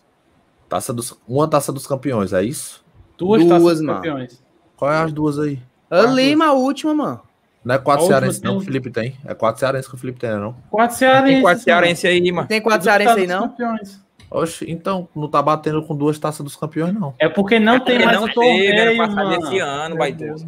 [0.76, 2.84] Taça dos, uma taça dos campeões, é isso?
[3.18, 3.96] Duas, Duas, taças mano.
[3.96, 4.44] campeões.
[4.76, 5.58] Qual é as duas aí?
[5.90, 7.22] Ali, mas a última, mano.
[7.64, 9.16] Não é quatro cearenses não tem- que o Felipe tem.
[9.26, 10.54] É quatro cearenses que o Felipe tem, não?
[10.70, 11.30] Quatro cearenses.
[11.34, 11.64] Tem quatro mano.
[11.64, 12.48] cearense aí, mano.
[12.48, 13.48] Tem quatro Duas cearense aí, não?
[13.48, 14.04] campeões.
[14.30, 17.14] Oxe, então não tá batendo com duas taças dos campeões, não.
[17.18, 19.46] É porque não tem Porque mais não torneio, teve, era passado mano.
[19.48, 20.46] esse ano, Meu vai Deus.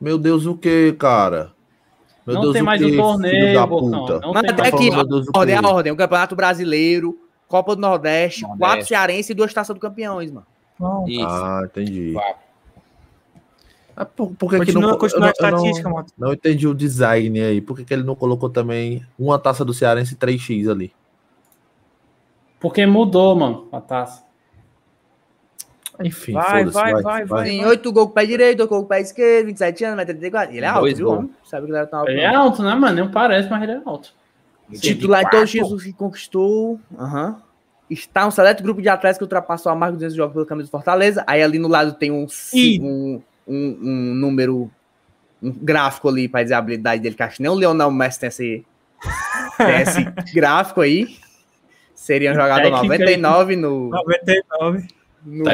[0.00, 1.50] Meu Deus, o que, cara?
[2.26, 4.20] Meu Não Deus, tem o mais quê, o filho torneio, da puta?
[4.20, 5.92] Não Mas tem até mais aqui, o a ordem é a ordem.
[5.92, 7.18] O Campeonato Brasileiro,
[7.50, 8.60] Copa do Nordeste, Nordeste.
[8.60, 10.46] quatro cearense e duas taças do campeões, mano.
[10.78, 11.04] Não.
[11.08, 11.26] Isso.
[11.26, 12.12] Ah, entendi.
[12.12, 12.34] Vai.
[13.96, 16.06] Ah, por, por que que Continua, não, continua a eu não- estatística, mano.
[16.16, 17.60] Não entendi o design aí.
[17.60, 20.92] Por que, que ele não colocou também uma taça do Cearense e 3x ali?
[22.60, 24.22] Porque mudou, mano, a taça.
[26.02, 27.44] Enfim, Vai, foda-se, vai, vai, vai.
[27.44, 29.96] Tem oito gols com o pé direito, oito gols com o pé esquerdo, 27 anos,
[29.96, 30.54] vai 34.
[30.56, 31.30] Ele é alto, Dois viu?
[31.44, 32.10] Sabe que ele tá alto.
[32.10, 33.04] Ele é alto, né, mano?
[33.04, 34.14] Não parece, mas ele é alto.
[34.78, 36.80] Titular os títulos que conquistou.
[36.98, 37.42] Aham.
[37.88, 40.68] está um seleto grupo de atletas que ultrapassou a marca de 200 jogos pela camisa
[40.68, 41.24] do Fortaleza.
[41.26, 44.70] Aí ali no lado tem um, E- um, um, um número,
[45.42, 48.20] um gráfico ali para dizer a habilidade dele, que acho que nem o Leonel Messi
[48.20, 48.66] tem esse,
[49.58, 51.16] tem esse gráfico aí.
[51.94, 54.88] Seria um jogador Técnica 99 no, 99.
[55.24, 55.44] no,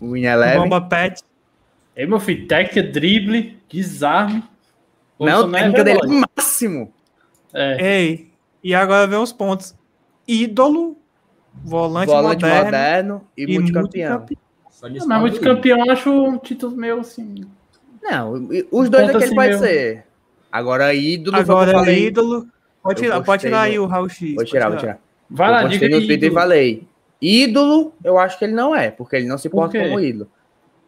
[0.00, 0.58] no Win Eleven.
[0.62, 1.22] Bomba Pet.
[1.96, 4.42] Ei, meu filho, técnica, drible, desarme.
[5.20, 6.92] Não, a Bolsonaro técnica é dele é o máximo.
[7.54, 8.00] É.
[8.00, 8.30] Ei.
[8.62, 9.74] E agora vem os pontos.
[10.26, 10.96] Ídolo.
[11.64, 13.22] Volante, Volante moderno, moderno.
[13.38, 14.26] e, multicampeão.
[14.70, 17.44] Só Não, mas muito campeão eu acho um título meu assim.
[18.02, 19.64] Não, e- os dois Ponto aqui assim pode mesmo.
[19.64, 20.04] ser.
[20.50, 22.06] Agora, ídolo, Agora, falei.
[22.08, 22.46] ídolo.
[22.82, 24.20] Pode Eu tirar, pode tirar aí o Raul X.
[24.30, 24.98] Vou pode tirar, vou tirar.
[25.30, 25.96] Vai eu lá, diga no.
[25.98, 26.34] Twitter e ídolo.
[26.34, 26.88] falei.
[27.22, 30.28] Ídolo, eu acho que ele não é, porque ele não se Por porta como ídolo.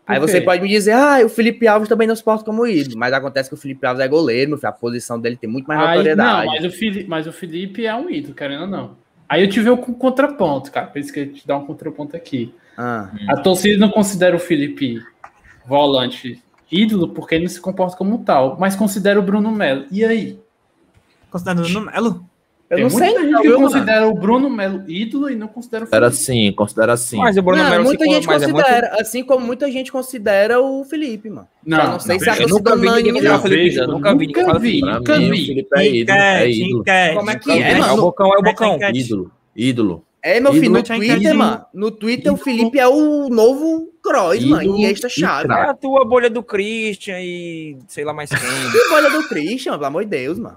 [0.06, 2.96] Aí você pode me dizer, ah, o Felipe Alves também não se porta como ídolo.
[2.96, 5.66] Mas acontece que o Felipe Alves é goleiro, meu filho, a posição dele tem muito
[5.66, 6.46] mais Aí, não, notoriedade.
[6.46, 8.96] mas o, Felipe, mas o Felipe é um ídolo, querendo ou não.
[9.28, 10.86] Aí eu tive o contraponto, cara.
[10.86, 12.54] Por isso que eu te dar um contraponto aqui.
[12.78, 15.02] Ah, A torcida não considera o Felipe
[15.66, 19.86] volante ídolo porque ele não se comporta como tal, mas considera o Bruno Melo.
[19.90, 20.38] E aí?
[21.30, 22.24] Considerando no Melo.
[22.68, 25.46] Eu Tem não sei, muita gente não, que considera o Bruno Melo ídolo e não
[25.46, 26.22] considera o Considera Felipe.
[26.22, 27.16] assim, considera assim.
[27.16, 29.92] Mas o Bruno Não, Melo muita gente mas é muito- considera, assim como muita gente
[29.92, 31.46] considera o Felipe, mano.
[31.64, 33.42] Não, Só não sei não, se a eu torcida nunca vi ninguém falar não.
[33.42, 34.60] Felipe Zé, nunca vi ninguém nunca falar.
[34.60, 34.86] Felipe.
[34.86, 35.42] Nunca mim, vi.
[35.42, 36.18] o Felipe é ídolo.
[36.18, 36.80] É ídolo.
[36.80, 37.14] enquete.
[37.16, 37.86] Como é que Nunca é, mano?
[37.86, 38.74] É o Bocão, é o Bocão.
[38.76, 38.98] Enquete.
[38.98, 39.32] Ídolo.
[39.54, 40.04] Ídolo.
[40.22, 41.64] É, meu filho, no Twitter, mano.
[41.72, 42.36] No Twitter, o.
[42.36, 44.76] Felipe é o novo Kroos, mano.
[44.76, 45.52] E extra e chave.
[45.52, 48.38] É a tua bolha do Christian e sei lá mais quem.
[48.72, 50.56] Que bolha do Christian, pelo amor de Deus, mano.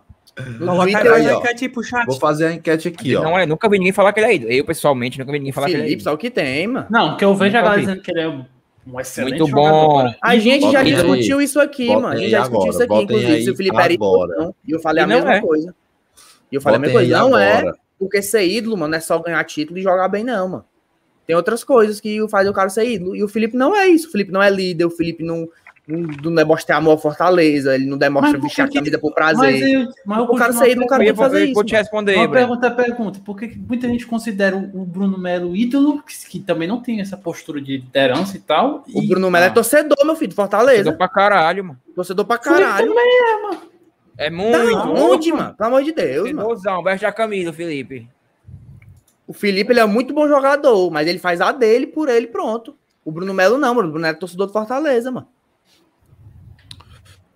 [0.60, 1.40] No Coloca Twitter, aí aí, a ó.
[1.40, 2.06] enquete pro chat.
[2.06, 3.24] Vou fazer a enquete aqui, ó.
[3.24, 4.52] Não é, nunca vi ninguém falar que ele é ídolo.
[4.52, 6.12] Eu, pessoalmente, nunca vi ninguém falar que ele é Felipe, ídolo.
[6.12, 6.88] só o que tem, mano.
[6.90, 8.46] Não, porque eu vejo a galera dizendo que ele é um-
[9.00, 9.98] excelente Muito jogador, bom.
[9.98, 10.18] cara.
[10.22, 10.94] A gente já Botem aí.
[10.96, 12.14] discutiu isso aqui, Botem mano.
[12.14, 14.56] A gente já discutiu agora, isso aqui, botem inclusive, se o Felipe era ídolo não.
[14.68, 15.42] E eu falei a E não mesma é.
[15.42, 15.76] coisa.
[16.52, 17.18] E eu falei a mesma coisa.
[17.20, 17.76] Não é agora.
[18.00, 20.66] porque ser ídolo, mano, é só ganhar título e jogar bem, não, mano.
[21.28, 23.16] Tem outras coisas que fazem o cara ser ídolo.
[23.16, 24.08] E o Felipe não é isso.
[24.08, 24.86] O Felipe não é líder.
[24.86, 25.48] O Felipe não,
[25.90, 27.74] não, não demonstra amor à Fortaleza.
[27.76, 29.64] Ele não demonstra Mas vestir a que- camisa por Mas, prazer.
[29.74, 31.54] eu, mas eu O cara continuo ser ídolo, o cara Eu fazer eu isso.
[31.56, 31.82] vou te mano.
[31.84, 32.32] responder, Breno.
[32.32, 33.20] pergunta, pergunta.
[33.26, 37.18] Por que muita gente considera o Bruno Melo ídolo, que, que também não tem essa
[37.18, 38.84] postura de liderança e tal?
[38.94, 40.94] O e- Bruno Melo é Ah, torcedor, meu filho, de Torcedor Fortaleza.
[40.94, 41.80] pra caralho, mano.
[41.96, 42.94] Torcedor pra caralho.
[44.18, 44.78] É Tá muito.
[45.02, 45.54] onde, mano?
[45.56, 46.48] Pelo amor de Deus, mano.
[46.50, 48.08] Torcedorzão, veste a camisa, Felipe.
[49.26, 52.76] O Felipe, ele é muito bom jogador, mas ele faz a dele por ele, pronto.
[53.06, 53.88] O Bruno Melo não, mano.
[53.88, 55.28] O Bruno Melo é torcedor do Fortaleza, mano.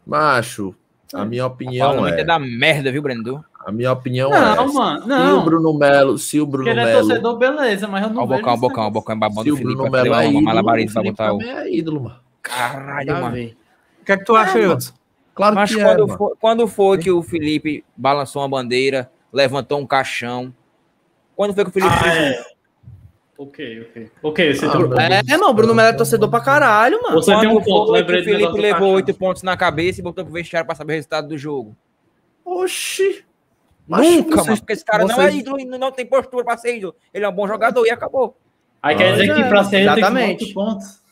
[0.06, 0.76] Macho,
[1.14, 2.22] a minha opinião é.
[2.22, 3.44] é da merda, viu, Brendo?
[3.66, 4.74] A minha opinião Não, é.
[4.74, 5.46] mano, Se o não.
[5.46, 8.28] Bruno Melo, se o Bruno ele é Melo, torcedor, beleza, mas eu não Ó o
[8.28, 9.76] vejo bocão, o bocão, o bocão é babando se do o Felipe.
[9.76, 10.42] Bruno Melo é uma
[10.82, 12.20] ídolo, pra botar é ídolo, mano.
[12.42, 13.36] Caralho, Tá mano.
[13.38, 14.94] O que é que tu acha, Wilson?
[15.34, 16.18] Claro Mas que é, quando, mano.
[16.18, 20.54] foi, quando foi que o Felipe balançou uma bandeira, levantou um caixão?
[21.36, 22.46] Quando foi que o Felipe Ah, fez é.
[23.44, 24.12] Ok, ok.
[24.22, 27.16] Ok, você Ah, tem um É, mano, o Bruno Melo é torcedor pra caralho, mano.
[27.22, 30.00] Você tem um Quando ponto, lembrei o do negócio Felipe levou oito pontos na cabeça
[30.00, 31.76] e botou pro vestiário pra saber o resultado do jogo?
[32.46, 33.26] Oxi.
[33.88, 34.58] Nunca, vocês- mano.
[34.60, 36.96] Porque esse cara não é vocês- ídolo e não tem postura pra ser ídolo.
[37.14, 38.38] Ele é um bom jogador e acabou.
[38.82, 40.44] Aí quer dizer que pra ser ele tem que exatamente.
[40.46, 41.03] oito pontos.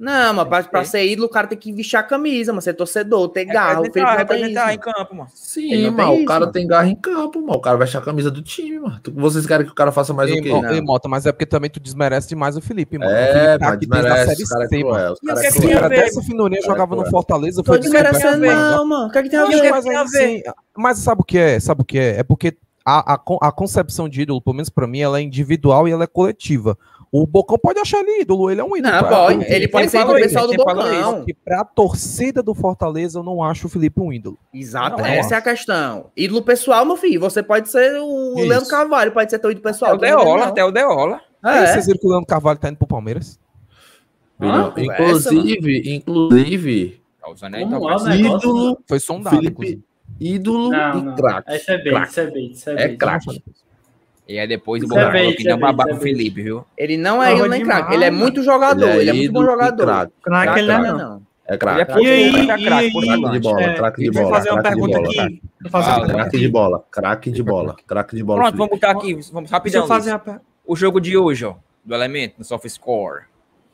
[0.00, 2.62] Não, mas pra, pra ser ídolo, o cara tem que vestir a camisa, mano.
[2.62, 3.80] Ser torcedor, ter garra.
[3.80, 4.58] O Felipe Representar, não tem isso.
[4.58, 5.30] representar em campo, mano.
[5.34, 6.10] Sim, mano.
[6.12, 6.52] O isso, cara mano.
[6.52, 7.52] tem garra em campo, mano.
[7.52, 8.98] O cara veste a camisa do time, mano.
[9.14, 10.48] Vocês querem que o cara faça mais o Ei, quê?
[10.48, 10.72] Mo- Não.
[10.72, 13.10] ei, Mota, mas é porque também tu desmerece demais o Felipe, mano.
[13.10, 14.30] o É, Felipe tá mas aqui desde a desmerece.
[14.30, 15.14] Série Os caras é C, mano.
[15.22, 15.74] E o que é é que O tem a cruel.
[15.80, 15.96] cara ver?
[16.06, 17.10] dessa finorinha Cara, jogava no.
[17.10, 17.56] Fortaleza.
[17.62, 19.06] Tô Foi desmerecendo, não, mano.
[19.08, 19.70] O que é que tem a ver?
[19.70, 20.42] mas mas, assim,
[20.74, 21.60] mas sabe o que é?
[21.60, 22.20] Sabe o que é?
[22.20, 22.56] É porque
[22.86, 25.92] a, a, con- a concepção de ídolo, pelo menos pra mim, ela é individual e
[25.92, 26.78] ela é coletiva.
[27.12, 28.92] O Bocão pode achar ele ídolo, ele é um ídolo.
[28.94, 29.44] Não, Pra- pode.
[29.44, 30.12] pra- Ele pode Quem ser isso?
[30.22, 31.24] pessoal do Bocão.
[31.24, 34.38] que pra torcida do Fortaleza, eu não acho o Felipe um ídolo.
[34.54, 36.10] Exato, Não, essa é a questão.
[36.16, 37.18] Ídolo pessoal, meu filho.
[37.20, 38.48] Você pode ser o Isso.
[38.48, 39.94] Leandro Carvalho, pode ser teu ídolo pessoal.
[39.96, 41.20] Até o Deola, até o Deola.
[41.42, 41.66] Aí É.
[41.72, 43.40] vocês viram que o Leandro Carvalho tá indo pro Palmeiras?
[44.38, 49.82] Ah, inclusive, inclusive, Tá tá é ídolo, Foi sondado, Felipe, inclusive.
[50.18, 51.56] ídolo Não, e craque.
[51.56, 52.08] Isso é bait, Craque.
[52.10, 52.96] isso é bait, isso é É bait.
[52.96, 53.42] craque.
[54.30, 55.98] E aí depois o Isso é bait, falou que é não babava o é.
[55.98, 56.64] Felipe, viu?
[56.78, 57.94] Ele não é ídolo nem craque.
[57.94, 58.88] Ele é muito jogador.
[58.90, 60.10] Ele é, muito bom ídolo e jogador.
[60.22, 60.58] craque.
[60.60, 61.22] Ele não é, não.
[61.48, 62.00] É Ele é craque.
[62.04, 64.36] E aí, ele é craque, de bola, É, craque de Deixa eu bola.
[64.36, 65.24] fazer uma craque de pergunta bola.
[65.26, 65.42] aqui.
[66.12, 68.40] Craque de bola, craque de bola, craque de bola.
[68.42, 69.86] Pronto, vamos botar aqui, vamos rapidão.
[69.88, 70.20] fazer
[70.64, 73.24] O jogo de hoje, ó, do Elemento, no SofaScore.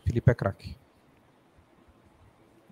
[0.07, 0.75] Felipe é craque.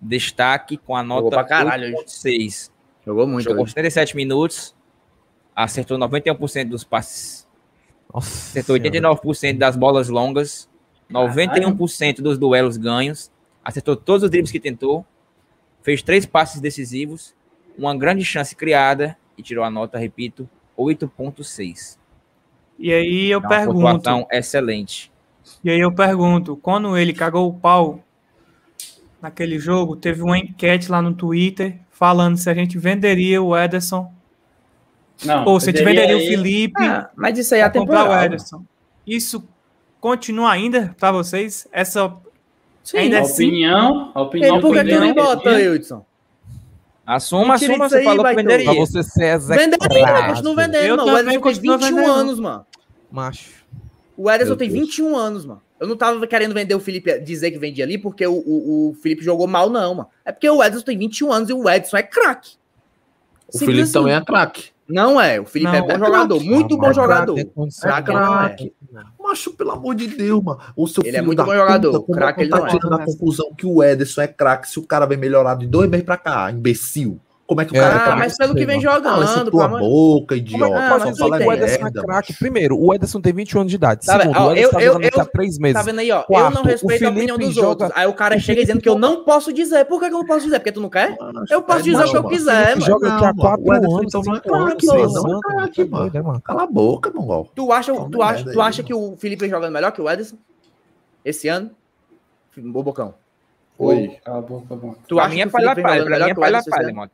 [0.01, 2.05] Destaque com a nota pra caralho hoje.
[2.05, 2.71] 8.6.
[3.05, 3.43] Jogou muito.
[3.43, 3.73] Jogou hoje.
[3.73, 4.75] 77 minutos,
[5.55, 7.44] acertou 91% dos passes,
[8.17, 8.99] Acertou senhora.
[8.99, 10.69] 89% das bolas longas,
[11.11, 13.31] 91% dos duelos ganhos,
[13.63, 15.05] acertou todos os dribles que tentou,
[15.81, 17.35] fez três passes decisivos,
[17.77, 21.97] uma grande chance criada e tirou a nota, repito, 8.6.
[22.79, 25.11] E aí eu é pergunto, pontuação excelente.
[25.63, 28.03] E aí eu pergunto, quando ele cagou o pau
[29.21, 34.11] naquele jogo, teve uma enquete lá no Twitter falando se a gente venderia o Ederson
[35.23, 36.15] não, Ou você venderia aí...
[36.15, 36.83] o Felipe.
[36.83, 38.09] Ah, mas isso aí é temporal.
[39.05, 39.47] Isso
[40.01, 41.67] continua ainda para vocês?
[41.71, 42.15] Essa
[42.83, 44.61] Sim, ainda é a opinião, a opinião.
[44.61, 46.05] Por que tu não é bota, Wilson?
[47.05, 48.65] Assuma, assuma, você aí, falou que venderia.
[48.65, 49.71] Pra você ser execrado.
[49.71, 51.05] Venderia, continuo vendendo, eu.
[51.05, 52.11] O Ederson tem 21 vendendo.
[52.11, 52.65] anos, mano.
[53.11, 53.51] Macho.
[54.17, 55.61] O Ederson tem 21 anos, mano.
[55.79, 58.93] Eu não tava querendo vender o Felipe, dizer que vendia ali, porque o, o, o
[58.95, 60.09] Felipe jogou mal, não, mano.
[60.23, 62.53] É porque o Ederson tem 21 anos e o Ederson é craque.
[63.53, 63.93] O Felipe assim.
[63.93, 64.69] também é craque.
[64.87, 66.49] Não é, o Felipe não, é bom é jogador, craque.
[66.49, 67.35] muito não, bom jogador.
[67.81, 68.43] Craque não.
[68.43, 68.55] É.
[69.19, 70.59] Macho, pelo amor de Deus, mano.
[70.75, 72.69] O seu ele é muito bom jogador, craque ele tá não é.
[72.69, 75.67] Tá tirando a conclusão que o Ederson é craque se o cara vem melhorado de
[75.67, 77.19] dois meses pra cá, imbecil.
[77.47, 79.67] Como é que o é, cara ah, tá mas pelo que vem jogando, tua a
[79.67, 80.65] boca, idiota.
[80.65, 82.33] Ah, mas é tá fala o Ederson é craque.
[82.33, 84.03] Primeiro, o Ederson tem 21 anos de idade.
[84.03, 85.75] Tá Segundo, ó, o Ederson eu, tá jogando eu, há três meses.
[85.75, 86.23] Tá vendo aí, ó?
[86.23, 87.67] Quarto, eu não respeito a opinião dos joga...
[87.67, 87.91] outros.
[87.93, 89.85] Aí o cara o chega dizendo que eu não posso dizer.
[89.85, 90.57] Por que eu não posso dizer?
[90.57, 91.15] Porque tu não quer?
[91.19, 92.81] Nossa, eu posso dizer não, o que eu quiser, mano.
[92.81, 94.03] Joga aqui há quatro anos.
[94.03, 94.41] Então não
[96.23, 96.41] não.
[96.41, 97.51] Cala a boca, Mongol.
[97.53, 100.37] Tu acha que o Felipe jogando melhor que o Ederson?
[101.23, 101.69] Esse ano?
[102.57, 103.13] Bobocão.
[103.77, 104.17] Oi.
[104.25, 107.09] Cala a boca, Tu acha que o Felipe jogando melhor que o Ederson?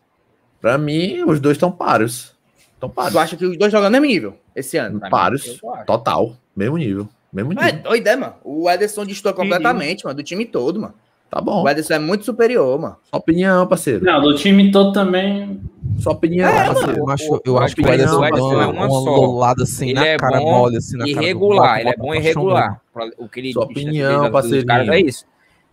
[0.61, 2.33] Para mim, os dois estão paros.
[2.75, 3.13] Estão paros.
[3.13, 5.01] Tu acha que os dois jogam no mesmo nível esse ano?
[5.09, 5.59] Paros.
[5.85, 6.35] Total.
[6.55, 7.09] Mesmo nível.
[7.33, 7.67] Mesmo nível.
[7.67, 8.33] É doida, mano.
[8.43, 10.93] O Ederson distorce completamente, mano, do time todo, mano.
[11.31, 11.63] Tá bom.
[11.63, 12.97] O Ederson é muito superior, mano.
[13.09, 14.03] Sua opinião, parceiro.
[14.03, 15.61] Não, do time todo também.
[15.97, 16.97] Sua opinião, é, parceiro.
[16.97, 18.33] Eu acho, eu acho que o Ederson é
[18.67, 21.79] uma, uma assim ele na é cara bom mole, assim na irregular, cara.
[21.79, 22.81] É irregular, ele é bom irregular.
[23.17, 24.69] O que ele Sua opinião, parceiro.
[24.69, 25.25] é isso.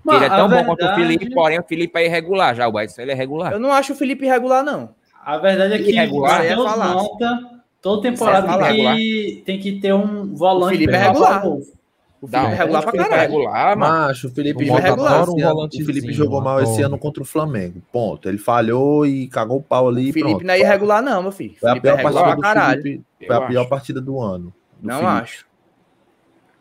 [0.04, 2.68] Mas, ele é tão bom quanto o Felipe, porém o Felipe é irregular já.
[2.68, 3.52] O Edson ele é regular.
[3.52, 4.90] Eu não acho o Felipe irregular, não.
[5.24, 9.58] A verdade é que irregular, o é Matheus toda é temporada é tem, que, tem
[9.58, 10.74] que ter um volante.
[10.74, 11.46] O Felipe é regular.
[12.20, 13.78] O Felipe é regular pra é caralho.
[13.78, 17.80] Macho, o Felipe, regular, um o Felipe jogou mal esse ano contra o Flamengo.
[17.92, 18.28] Ponto.
[18.28, 20.10] Ele falhou e cagou o pau ali.
[20.10, 20.46] O Felipe pronto.
[20.46, 21.54] não é irregular, não, meu filho.
[21.60, 22.82] Foi a pior, é partida, do.
[22.82, 24.52] Felipe, foi a pior partida do ano.
[24.80, 25.12] Do não Felipe.
[25.12, 25.46] acho.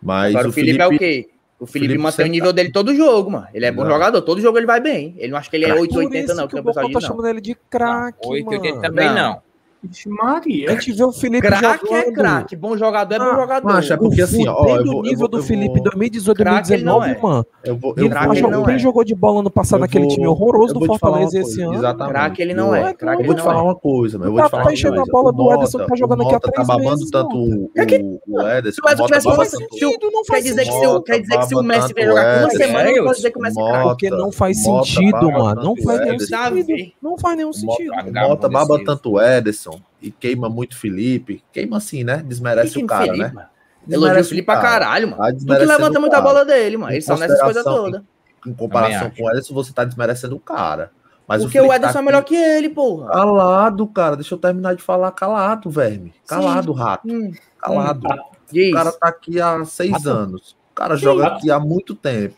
[0.01, 1.29] Mas Agora, o Felipe, Felipe é o quê?
[1.59, 2.51] O Felipe, Felipe mantém o nível tá...
[2.53, 3.47] dele todo jogo, mano.
[3.53, 3.91] Ele é bom não.
[3.91, 5.15] jogador, todo jogo ele vai bem.
[5.17, 6.47] Ele não acha que ele é 880, não.
[6.47, 8.19] Que, que é o pessoal tá chamando ele de craque.
[8.27, 9.15] 880 também não.
[9.15, 9.46] não.
[9.83, 10.69] Ixi, Maria.
[10.69, 13.67] A gente vê o Felipe craque é craque, bom jogador é ah, bom jogador.
[13.67, 17.21] Macho, é porque assim, ó, eu vou, nível eu vou, do Felipe 2018, 2019, é.
[17.21, 17.45] mano.
[17.63, 20.73] Eu vou, eu craque ele não quem jogou de bola ano passado naquele time horroroso
[20.73, 21.75] do Fortaleza esse ano?
[21.75, 22.13] Exatamente.
[22.13, 22.93] Craque ele não é, é.
[22.93, 24.31] Craque eu vou te falar uma coisa, mano.
[24.31, 24.83] Eu vou te tá- falar tá uma coisa.
[24.83, 26.67] Tá enchendo a bola do Ederson que tá jogando aqui atrás.
[26.67, 28.81] tá babando tanto o Ederson.
[28.81, 31.03] Se o Ederson tivesse sentido, não faz sentido.
[31.03, 33.41] Quer dizer que se o Messi vier jogar uma semana, eu posso dizer que o
[33.41, 33.83] Messi craque.
[33.87, 35.63] Porque não faz sentido, mano.
[35.63, 36.93] Não faz nenhum sentido.
[37.01, 37.93] Não faz nenhum sentido.
[38.27, 39.76] Mota baba tanto o Ederson.
[40.01, 41.43] E queima muito Felipe.
[41.51, 42.23] Queima assim, né?
[42.25, 43.47] Desmerece que o cara, Felipe, né?
[43.85, 45.21] desmerece o Felipe pra caralho, mano.
[45.21, 46.93] Tá tu que levanta muita bola é dele, mano.
[46.93, 48.01] Eles são nessas coisas todas.
[48.45, 50.91] Em, em comparação com o Ederson, você tá desmerecendo o cara.
[51.27, 53.11] Mas Porque o, o Ederson tá é melhor que ele, porra.
[53.11, 54.15] Calado, cara.
[54.15, 55.11] Deixa eu terminar de falar.
[55.11, 56.13] Calado, verme.
[56.25, 56.79] Calado, Sim.
[56.79, 57.07] rato.
[57.07, 57.31] Hum.
[57.59, 58.07] Calado.
[58.07, 58.69] Hum.
[58.69, 60.09] O cara tá aqui há seis rato.
[60.09, 60.55] anos.
[60.71, 61.03] O cara Sim.
[61.03, 62.35] joga aqui há muito tempo.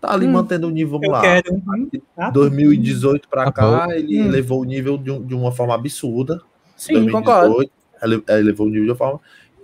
[0.00, 0.32] Tá ali hum.
[0.32, 1.20] mantendo o nível, vamos lá.
[1.20, 1.62] Quero.
[2.32, 4.28] 2018 pra cá, ele hum.
[4.30, 6.40] levou o nível de, de uma forma absurda.
[6.80, 7.70] Sim, 2018, concordo.
[8.02, 9.20] Ele levou o nível de forma.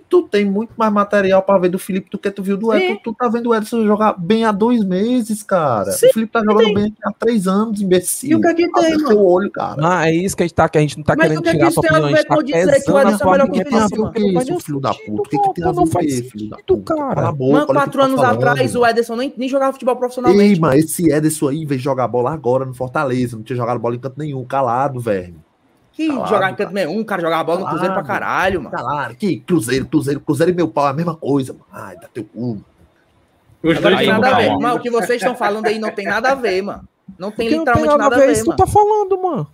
[0.09, 2.95] Tu tem muito mais material pra ver do Felipe do que tu viu do Edson.
[2.95, 5.91] Tu, tu tá vendo o Edson jogar bem há dois meses, cara.
[5.91, 8.29] Sim, o Felipe tá jogando bem há três anos, imbecil.
[8.29, 9.25] E o que é que tem, Abre mano?
[9.25, 9.81] olho, cara.
[9.81, 11.51] Não, é isso que a gente tá, que a gente não tá Mas querendo é
[11.51, 12.05] que tirar a sua opinião.
[12.05, 13.47] A gente tá que pesando a sua opinião.
[13.49, 15.11] Tem a ver com o que é isso, filho da puta?
[15.11, 16.95] O que, que tem a ver com isso, filho da puta?
[16.95, 17.31] Cara.
[17.33, 20.53] Mano, quatro tá anos atrás o Ederson nem, nem jogava futebol profissionalmente.
[20.53, 23.35] Ei, mano, esse Ederson aí veio jogar bola agora no Fortaleza.
[23.35, 24.45] Não tinha jogado bola em canto nenhum.
[24.45, 25.46] Calado, velho.
[25.97, 28.77] Que jogar em canto meio um, o cara jogava bola no Cruzeiro pra caralho, mano.
[28.77, 31.65] Claro, que Cruzeiro, Cruzeiro, Cruzeiro e meu pau é a mesma coisa, mano.
[31.71, 32.63] Ai, dá teu cu.
[33.63, 34.55] Os tem nada a ver.
[34.59, 36.87] Mano, o que vocês estão falando aí não tem nada a ver, mano.
[37.17, 38.31] Não tem literalmente não tem nada, a ver.
[38.31, 39.47] Isso tu tá falando, mano.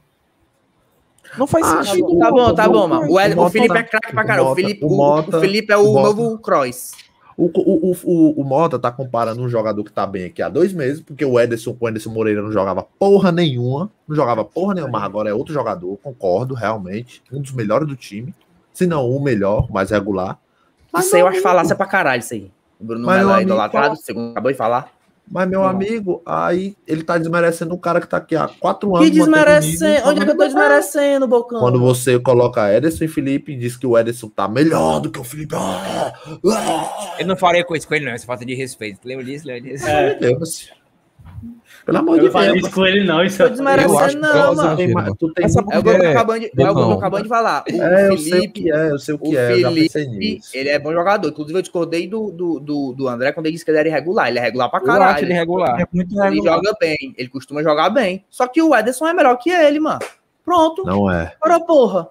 [1.38, 2.20] Não faz ah, tá sentido.
[2.20, 3.08] Tá bom, tá bom, mano.
[3.10, 4.50] O, o, Felipe é craque pra caralho.
[4.50, 6.92] O Felipe, o, o Felipe é o, novo Cross.
[7.36, 10.74] O, o, o, o Mota tá comparando um jogador que tá bem aqui há dois
[10.74, 15.00] meses, porque o Ederson, o Ederson Moreira não jogava porra nenhuma, não jogava porra nenhuma,
[15.00, 17.24] mas agora é outro jogador, concordo, realmente.
[17.32, 18.34] Um dos melhores do time.
[18.72, 20.38] Se não o melhor, mais regular.
[20.92, 22.52] Mas isso aí eu acho falácia pra caralho, isso aí.
[22.80, 24.93] Bruno Melo é idolatrado, segundo acabou de falar.
[25.30, 29.10] Mas, meu amigo, aí ele tá desmerecendo o cara que tá aqui há quatro anos.
[29.10, 30.02] Que desmerecendo?
[30.02, 31.60] Comigo, Onde é que eu tô desmerecendo, Bocão?
[31.60, 35.20] Quando você coloca Ederson e Felipe e diz que o Ederson tá melhor do que
[35.20, 35.56] o Felipe.
[37.18, 38.14] Eu não faria isso com ele, não.
[38.14, 39.00] Isso é falta de respeito.
[39.06, 39.48] Lembra disso?
[39.48, 39.88] Lembra disso?
[39.88, 40.18] É.
[40.20, 40.83] Lembra-se.
[41.86, 42.58] Pelo amor Eu de não Deus.
[42.60, 43.24] isso com ele, não.
[43.24, 44.78] Isso Tô é Eu desmerecendo, não, mano.
[44.78, 46.92] Tem tu tem Essa É o que eu acabando de, é o não.
[46.94, 47.64] acabando de falar.
[47.70, 49.48] O É, eu sei o Felipe, que é, eu sei o que o é,
[49.90, 51.28] Felipe, ele é bom jogador.
[51.28, 54.30] Inclusive, eu discordei do, do, do, do André quando ele disse que ele era irregular.
[54.30, 55.26] Ele é regular pra Eu acho caralho.
[55.26, 55.82] ele regular.
[55.82, 56.56] É muito Ele regular.
[56.56, 57.14] joga bem.
[57.18, 58.24] Ele costuma jogar bem.
[58.30, 60.00] Só que o Ederson é melhor que ele, mano.
[60.46, 60.84] Pronto.
[60.86, 61.34] Não é.
[61.42, 62.08] Ora, porra.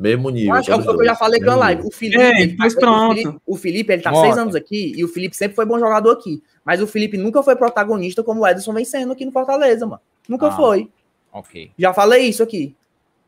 [0.00, 0.54] Mesmo nível.
[0.54, 1.82] Acho, é o que eu já falei com a Mesmo live.
[1.86, 3.14] O Felipe, Ei, ele tá- mas o pronto.
[3.16, 4.22] Felipe, o Felipe, ele tá Bota.
[4.26, 6.42] seis anos aqui e o Felipe sempre foi bom jogador aqui.
[6.64, 10.00] Mas o Felipe nunca foi protagonista como o Ederson vem sendo aqui no Fortaleza, mano.
[10.28, 10.52] Nunca Ah.
[10.52, 10.88] foi.
[11.32, 11.70] Ok.
[11.78, 12.74] Já falei isso aqui.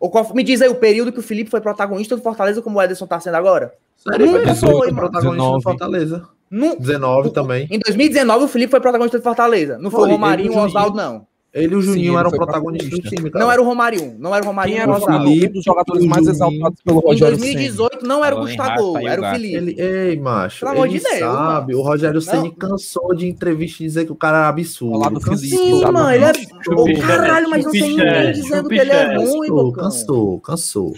[0.01, 2.79] Ou qual- me diz aí o período que o Felipe foi protagonista do Fortaleza como
[2.79, 3.75] o Ederson tá sendo agora.
[3.97, 4.97] Sério, Nunca foi, mano.
[4.97, 5.57] protagonista 19.
[5.59, 6.29] do Fortaleza.
[6.51, 7.69] Nu- 19 também.
[7.71, 9.79] Em 2019, o Felipe foi protagonista do Fortaleza.
[9.79, 11.27] Não foi, Foi, o Romarinho o Oswaldo, não.
[11.55, 13.45] Ele e o Juninho ele eram protagonistas do time, cara.
[13.45, 14.17] Não era o Romarinho.
[14.19, 15.05] Não era o Romarinho Quem e era o.
[15.05, 17.53] Felipe, um dos jogadores mais exaltados pelo Em Rogério Ceni.
[17.53, 19.31] 2018, não era o em Gustavo, era o.
[19.33, 19.55] Felipe.
[19.55, 21.73] Ele, ei, macho, Pelo amor ele de Deus, sabe.
[21.73, 21.79] mano.
[21.79, 22.21] O Rogério.
[22.23, 24.99] Ceni cansou de entrevista e dizer que o cara era absurdo.
[24.99, 25.37] Falar do Cansou.
[25.37, 26.31] Felipe, Sim, mano, ele é.
[26.75, 29.73] Ô, caralho, mas não tem ninguém dizendo que ele é ruim, Cansou, Bocão.
[29.85, 30.95] cansou, cansou.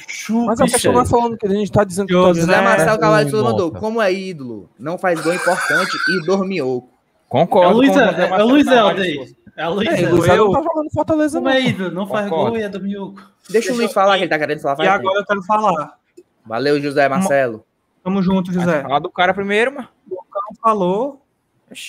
[0.46, 2.54] Mas a questão não é falando que a gente tá dizendo que José todos José
[2.54, 3.70] é Marcelo ruim, Cavalho de mandou.
[3.72, 6.64] Como é ídolo, não faz gol importante e dormiu.
[6.64, 6.82] É o
[7.28, 7.82] Concordo.
[7.82, 9.34] É, é o Luiz Helder aí.
[9.56, 11.56] É o Luiz É, Luiz eu- não tá jogando Fortaleza, Como não.
[11.56, 11.90] é ídolo?
[11.90, 12.50] Não faz Concordo.
[12.52, 13.22] gol e é do Miúco.
[13.48, 14.74] Deixa o Luiz falar, que ele tá querendo falar.
[14.74, 14.94] E tempo.
[14.94, 15.98] agora eu quero falar.
[16.44, 17.64] Valeu, José Marcelo.
[18.02, 18.82] Tamo junto, José.
[18.82, 19.88] Falar do cara primeiro, mano.
[20.06, 21.22] Bocão falou.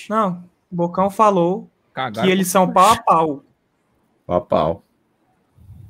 [0.09, 2.25] Não, Bocão falou Cagaram.
[2.27, 3.43] que eles são pau a pau.
[4.25, 4.83] Papau.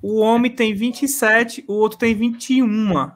[0.01, 2.93] O homem tem 27, o outro tem 21.
[2.93, 3.11] Por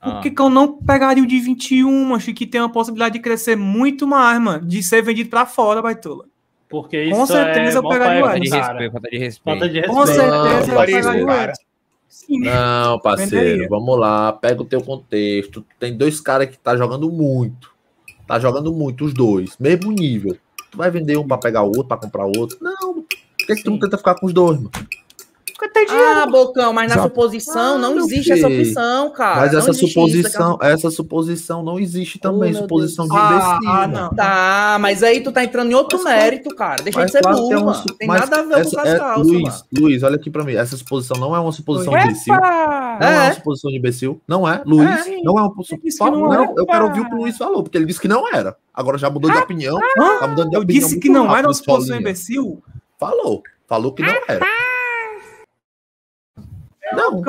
[0.00, 0.20] Ah.
[0.20, 3.56] que, que eu não pegaria o de 21, acho que tem uma possibilidade de crescer
[3.56, 6.26] muito mais, mano, de ser vendido pra fora, baitola.
[6.72, 9.18] Porque isso Com certeza é eu pegaria o paia Falta com de respeito, falta de
[9.18, 9.68] respeito.
[9.68, 10.20] de Com respeito.
[10.22, 11.50] certeza eu faria pegaria o cara.
[11.52, 11.62] Edson.
[12.08, 12.40] Sim.
[12.40, 14.32] Não, parceiro, vamos lá.
[14.32, 15.64] Pega o teu contexto.
[15.78, 17.70] Tem dois caras que tá jogando muito.
[18.26, 19.56] Tá jogando muito, os dois.
[19.58, 20.36] Mesmo nível.
[20.70, 22.56] Tu vai vender um pra pegar o outro, pra comprar o outro?
[22.60, 22.94] Não.
[22.94, 24.70] Por que, que tu não tenta ficar com os dois, mano?
[25.62, 26.18] Porque tem dinheiro.
[26.22, 28.62] Ah, Bocão, mas na Já- suposição Ah, não existe essa filho.
[28.62, 29.36] opção, cara.
[29.42, 32.50] Mas essa existe isso, suposição, essa suposição não existe também.
[32.52, 33.70] meu suposição de Ah, imbecil.
[33.72, 34.10] ah, não.
[34.10, 36.82] Tá, mas aí tu tá entrando em outro Mas mérito, cara.
[36.82, 37.84] Deixa Mas de ser claro burro, é mano.
[37.96, 39.56] Tem nada a ver essa- com as é- calças, Luiz, mano.
[39.78, 40.54] Luiz, olha aqui pra mim.
[40.54, 42.06] Essa suposição não é uma suposição Epa!
[42.06, 42.34] imbecil.
[42.34, 42.98] Não é.
[43.14, 43.20] É.
[43.28, 44.20] uma suposição de imbecil.
[44.26, 44.62] Não é.
[44.66, 45.16] Luiz, É.
[45.22, 45.78] não é uma suposição.
[45.84, 48.08] disse que não eu quero ouvir o que o Luiz falou, porque ele disse que
[48.08, 48.56] não era.
[48.74, 49.78] Agora já mudou de opinião.
[50.18, 52.60] Tá mudando de Eu opinião disse muito que não era uma suposição imbecil.
[52.98, 53.42] Falou.
[53.68, 54.44] Falou que não era.
[56.96, 57.22] Não.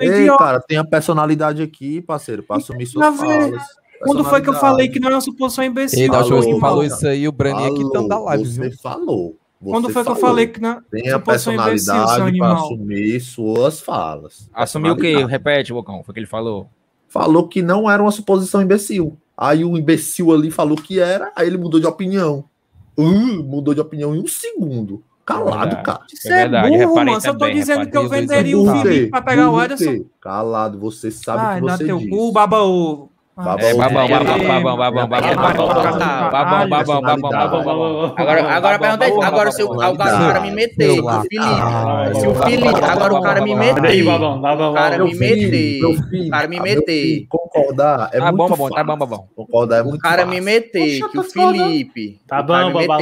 [0.00, 0.38] Ei, idiota.
[0.44, 3.62] cara, tem a personalidade aqui, parceiro, pra assumir suas falas.
[4.02, 6.04] Quando foi que eu falei que não era uma suposição imbecil?
[6.04, 8.24] E da última vez que Falou, falou isso aí, o Braninho aqui tá da Falou,
[8.26, 8.78] live, Você viu?
[8.80, 9.36] falou.
[9.60, 10.28] Você Quando foi que eu falou.
[10.30, 12.64] falei que não Tem a suposição imbecil, seu personalidade pra animal?
[12.64, 14.48] assumir suas falas.
[14.54, 15.24] Assumiu o quê?
[15.26, 16.04] Repete, Bocão.
[16.04, 16.68] Foi o que ele falou.
[17.08, 19.18] Falou que não era uma suposição imbecil.
[19.36, 22.44] Aí o imbecil ali falou que era, aí ele mudou de opinião.
[22.96, 25.02] Uh, mudou de opinião em um segundo.
[25.28, 25.82] Calado, Verdade.
[25.82, 26.00] cara.
[26.10, 27.20] Isso É é, verdade, burro, mano.
[27.20, 30.04] Se eu tô também, dizendo que eu venderia o Felipe pra pegar o Ederson.
[30.20, 32.10] Calado, você sabe Ai, o que dá você teu diz.
[32.10, 33.10] cu, baba ovo.
[33.36, 33.78] Baba É, ovo.
[33.78, 37.30] babão, É, babão, é, babão, babão, babão, é, babão, é, babão, é, babão, babão, babão,
[37.30, 38.14] babão, babão.
[38.16, 42.20] Agora, agora pergunta agora se o, o cara me meter, o Felipe.
[42.20, 44.04] Se o Felipe, agora o cara me meter.
[44.04, 45.84] babão, babão, Cara, me meter.
[45.84, 47.26] O cara me ah, meter.
[47.28, 48.86] Concordar é Tá muito bom, babão, tá fácil.
[48.86, 49.28] bom, babão.
[49.36, 50.30] Concordar é O muito cara fácil.
[50.30, 51.30] me meter que o tá.
[51.30, 52.20] Felipe.
[52.26, 52.98] Tá o cara bom, babão.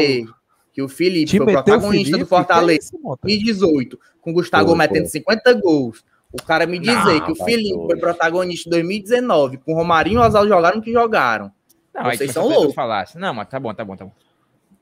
[0.77, 2.19] Que o Felipe Te foi o protagonista Felipe?
[2.19, 3.21] do Fortaleza é Mota?
[3.23, 5.21] 2018, com o Gustavo Foi, metendo foi.
[5.21, 6.05] 50 gols.
[6.31, 9.75] O cara me dizer Não, que o vai Felipe foi protagonista em 2019, com o
[9.75, 11.51] Romarinho e o Oswaldo jogaram o que jogaram.
[11.95, 12.75] Não, Vocês são as loucos.
[12.75, 13.19] falácias.
[13.19, 14.13] Não, mas tá bom, tá bom, tá bom.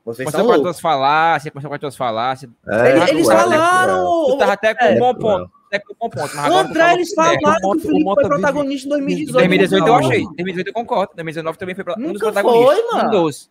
[0.03, 0.63] Vocês Começou são com as loucos.
[0.63, 2.51] tuas falácias, começou com as tuas falácias.
[2.67, 4.25] É, Eles, eles cruel, é falaram.
[4.27, 5.51] Tu tava até com É, um bom é ponto.
[5.67, 6.35] Até com um bom ponto.
[6.35, 7.23] Mas agora André, falou eles que é.
[7.23, 9.33] falaram que o Felipe foi protagonista em 2018.
[9.33, 10.23] 2018 eu achei.
[10.25, 11.13] 2018 eu concordo.
[11.15, 12.75] 2019 também foi um dos Nunca protagonistas.
[12.75, 13.07] foi, mano.
[13.07, 13.49] Um dos.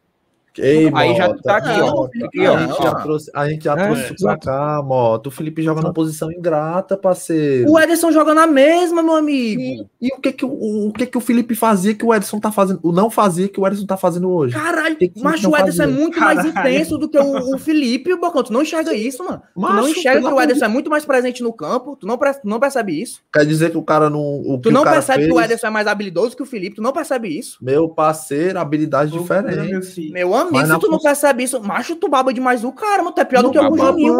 [0.58, 2.08] Ei, Aí já Mota, tá aqui, Não, ó.
[2.08, 2.54] Felipe, Aqui, ó.
[2.56, 5.28] A gente já trouxe, a gente já É, trouxe pra cá, Mota.
[5.28, 7.70] O Felipe joga numa posição ingrata, parceiro.
[7.70, 9.60] O Ederson joga na mesma, meu amigo.
[9.60, 12.38] E, e o que que o, o que que o Felipe fazia que o Edson
[12.38, 12.80] tá fazendo?
[12.82, 14.54] O não fazia que o Edson tá fazendo hoje?
[14.54, 15.86] Caralho, Que que o Ederson é fazia?
[15.88, 18.42] muito mais intenso do que o, o Felipe, Bocão.
[18.42, 19.42] Tu não enxerga isso, mano.
[19.54, 21.96] Tu não Macho, enxerga que o de- Ederson é muito mais presente no campo.
[21.96, 23.20] Tu não, pre- tu não percebe isso.
[23.32, 24.20] Quer dizer que o cara não.
[24.22, 26.42] O Tu que não o cara percebe que o fez- Ederson é mais habilidoso que
[26.42, 26.76] o Felipe.
[26.76, 27.58] Tu não percebe isso.
[27.60, 29.70] Meu parceiro, habilidade Loucura, diferente.
[29.70, 30.12] meu filho.
[30.12, 33.12] Meu amigo, se tu não percebe isso, macho, tu baba demais o cara, mano.
[33.14, 33.86] Tu é pior do Não que o babando.
[33.92, 34.16] Juninho,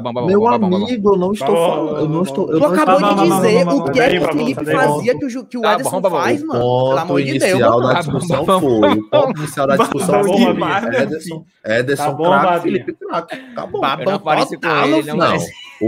[0.00, 1.96] babão, Meu amigo, eu não estou falando.
[1.98, 2.46] Eu não estou.
[2.46, 5.62] Tu não acabou de dizer o que é que o Felipe fazia que o, o
[5.62, 6.60] Tá Ederson faz, O mano.
[6.60, 7.92] Pelo ponto amor de Deus, inicial mano.
[7.92, 8.92] da discussão Babão, foi.
[8.92, 11.02] O ponto inicial da discussão foi.
[11.02, 12.60] Ederson, Ederson Tá.
[12.60, 13.34] Felipe craque.
[13.52, 13.80] Acabou.
[13.82, 13.88] Não
[14.18, 15.38] Babão total, ele, não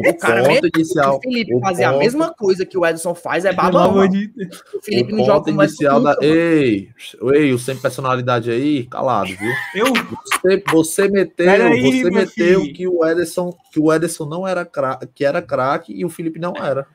[0.03, 0.11] Não.
[0.11, 1.17] O cara ponto inicial.
[1.17, 3.97] o Felipe o fazer a ponto- mesma coisa que o Edson faz é babão.
[3.99, 6.11] O Felipe o não joga ponto como Edson inicial da.
[6.11, 6.19] mano.
[6.23, 6.89] Ei,
[7.35, 9.53] ei, o sem personalidade aí, calado, viu?
[9.75, 12.75] Eu, Você, você meteu, aí, você meteu filho.
[12.75, 16.39] que o Ederson, que o Ederson não era craque, que era craque e o Felipe
[16.39, 16.87] não era.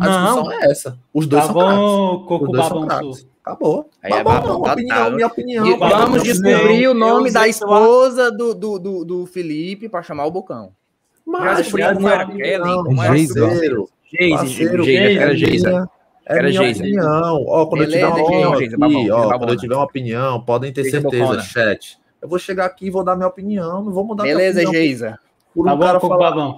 [0.00, 0.42] A não.
[0.42, 0.98] discussão é essa.
[1.12, 1.60] Os dois Tá são
[2.26, 2.42] craques.
[2.42, 3.26] Os dois são craques.
[3.44, 3.90] Acabou.
[4.00, 5.10] Aí é Babão, não, tá, opinião, tá.
[5.10, 5.66] minha opinião.
[5.66, 10.30] E vamos descobrir o nome da esposa do, do, do, do Felipe pra chamar o
[10.30, 10.72] Bocão.
[11.26, 13.40] Já descobriu como era Kelly, como era Geisa.
[13.46, 15.86] parceiro, Geise, parceiro, Geise, era é
[16.24, 16.82] É Era minha Geisa.
[16.82, 17.44] opinião.
[17.48, 19.38] Ó, quando Beleza, eu tiver uma opinião Geisa, aqui, babão, ó, babona.
[19.38, 21.42] quando eu tiver uma opinião, podem ter Geisa certeza, bocona.
[21.42, 21.98] chat.
[22.20, 25.18] Eu vou chegar aqui e vou dar minha opinião, não vou mudar Beleza, Geisa.
[25.54, 26.54] por Tá um bom, cara Coco falar,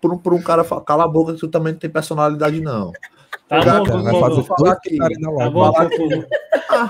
[0.00, 2.60] por um, por um cara falar, cala a boca que tu também não tem personalidade
[2.60, 2.92] não.
[3.52, 4.76] Tá Cara, bom, Cara, vai fazer falar
[5.38, 6.24] Tá bom, falar Coco.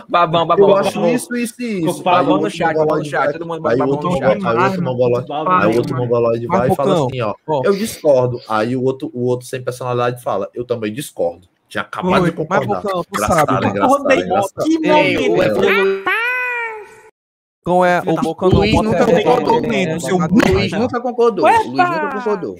[0.09, 0.77] Babão, babão, Eu babão.
[0.77, 2.03] acho isso, isso e isso.
[2.05, 4.11] Babão o no outro chat, babão no mongoloide chat, vai- todo mundo Aí babão outro
[4.11, 4.47] no chat.
[4.47, 5.27] aí o outro mongoloide.
[5.33, 7.35] Aí o outro mongoloide vai Mas, e fala assim, ó,
[7.65, 8.41] eu discordo.
[8.49, 11.49] Aí o outro, o outro sem personalidade fala, eu também discordo.
[11.69, 12.83] Tinha acabado Oi, de Mas, concordar.
[12.83, 14.65] Bocão, tu Engraçado, sabe, engraçado, Rodei- engraçado.
[14.65, 16.12] Que momento.
[17.65, 18.01] O, É.
[18.05, 20.73] o, é Bocão não Luiz bota nunca é- concordou é- é- seu é- o Luiz
[20.73, 21.45] nunca concordou.
[21.47, 22.57] O Luiz nunca concordou.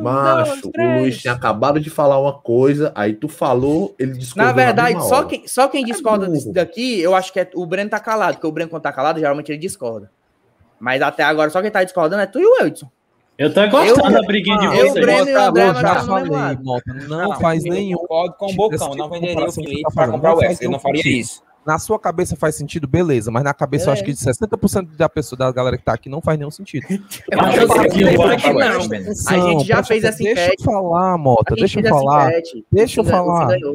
[0.00, 4.52] Macho, o Luiz tinha acabado de falar uma coisa, aí tu falou, ele discordou Na
[4.52, 6.36] verdade, mesma só quem, só quem discorda burro.
[6.38, 8.92] disso daqui, eu acho que é o Breno tá calado, porque o Breno, quando tá
[8.92, 10.10] calado, geralmente ele discorda.
[10.78, 12.88] Mas até agora, só quem tá discordando é tu e o Edson.
[13.38, 14.92] Eu tô gostando Eu- da briguinha de eu, vocês.
[14.94, 16.58] Breno e o Bota, André, eu já mesmo falei.
[16.62, 17.98] Mota, não, faz eu nenhum.
[17.98, 20.36] Concordo com o Esse Bocão, tipo não de venderia o Felipe tá pra comprar não
[20.36, 21.20] o faz Wesley, eu não faria sentido.
[21.20, 21.42] isso.
[21.66, 25.08] Na sua cabeça faz sentido, beleza, mas na cabeça eu acho que de 60% da
[25.08, 26.86] pessoa, da galera que tá aqui não faz nenhum sentido.
[27.30, 28.88] Eu Mas eu sei que não.
[28.88, 29.12] Breno.
[29.28, 30.34] A gente já fez essa enquete.
[30.34, 32.32] Deixa eu falar, Mota, deixa eu falar.
[32.72, 33.72] Deixa eu falar, eu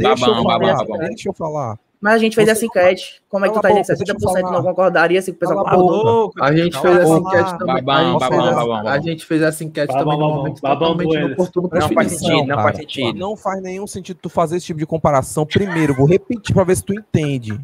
[0.99, 1.79] deixa eu falar.
[2.06, 3.19] Mas a gente fez Você- essa enquete.
[3.27, 5.32] Como é que tu tá a dizendo que boca, deixa eu 60% não concordaria se
[5.32, 6.32] o pessoal concordou?
[6.40, 7.84] A gente fez a essa enquete também.
[8.86, 13.19] A, gente fez essa, enquete também Não faz sentido, não faz sentido.
[13.19, 15.48] Não faz nenhum sentido tu fazer esse tipo de comparação.
[15.48, 17.60] Primeiro, vou repetir pra ver se tu entende.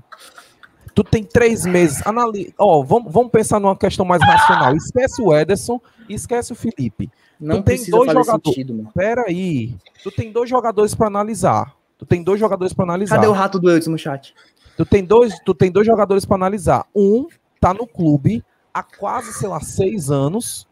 [0.95, 2.01] Tu tem três meses.
[2.03, 2.51] Anali...
[2.57, 4.75] Ó, vamos, vamos pensar numa questão mais racional.
[4.75, 7.11] Esquece o Ederson e esquece o Felipe.
[7.39, 8.41] Não Tu tem dois jogadores.
[8.43, 8.89] sentido, mano.
[8.95, 9.75] Pera aí.
[10.03, 11.75] Tu tem dois jogadores pra analisar.
[12.01, 13.15] Tu tem dois jogadores pra analisar.
[13.17, 14.33] Cadê o rato do Edson no chat?
[14.75, 16.87] Tu tem dois, tu tem dois jogadores para analisar.
[16.95, 17.27] Um
[17.59, 20.67] tá no clube há quase, sei lá, seis anos.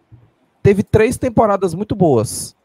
[0.63, 2.55] Teve três temporadas muito boas.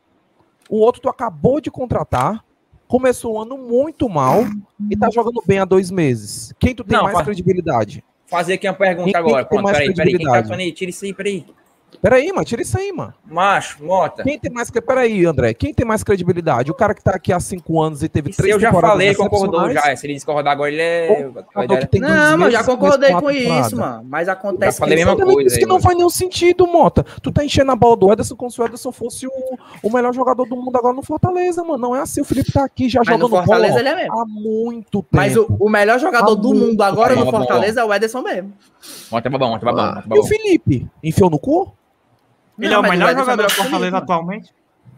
[0.70, 2.42] O outro tu acabou de contratar.
[2.88, 4.44] Começou o ano muito mal
[4.90, 6.54] e tá jogando bem há dois meses.
[6.58, 8.02] Quem tu tem Não, mais credibilidade?
[8.26, 9.44] Fazer aqui uma pergunta Quem agora.
[9.44, 10.16] tem Pronto, mais peraí, peraí.
[10.16, 10.72] Quem tá aí?
[10.72, 11.46] Tira isso aí, peraí.
[12.00, 13.14] Peraí, mano, tira isso aí, mano.
[13.26, 14.22] Macho, Mota.
[14.22, 14.70] Quem tem mais.
[14.70, 15.54] Peraí, André.
[15.54, 16.70] Quem tem mais credibilidade?
[16.70, 19.14] O cara que tá aqui há cinco anos e teve Isso três eu já falei,
[19.14, 19.94] concordou já.
[19.96, 21.30] Se ele discordar agora, ele é.
[21.54, 24.04] jogador que tem dois Não, mas eu já concordei com isso, mano.
[24.08, 25.82] Mas acontece Já falei a que- mesma Eu também coisa disse que aí, não mano.
[25.82, 27.04] faz nenhum sentido, Mota.
[27.22, 29.30] Tu tá enchendo a bola do Ederson como se o Ederson fosse o,
[29.82, 31.78] o melhor jogador do mundo agora no Fortaleza, mano.
[31.78, 32.20] Não é assim.
[32.20, 34.20] O Felipe tá aqui já Mas no jogando Fortaleza bola ele é mesmo.
[34.20, 35.08] há muito tempo.
[35.12, 38.52] Mas o, o melhor jogador Há do mundo agora no Fortaleza é o Ederson mesmo.
[39.10, 40.24] Mota é babão, Mota é babão, Mota é E o.
[40.24, 40.86] Felipe?
[41.02, 41.72] Enfiou no cu?
[42.58, 44.50] Ele Não, é o melhor jogador do Fortaleza atualmente.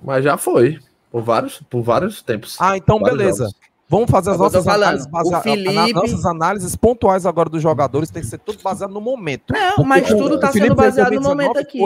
[0.05, 0.79] Mas já foi.
[1.11, 2.57] Por vários, por vários tempos.
[2.61, 3.45] Ah, então beleza.
[3.45, 3.55] jogos.
[3.89, 8.21] Vamos fazer as nossas análises, O basea- Felipe- nossas análises pontuais agora dos jogadores tem
[8.21, 9.53] que ser tudo baseado no momento.
[9.53, 11.85] Não, mas tudo tá Felipe sendo baseado no 2019, momento aqui, ô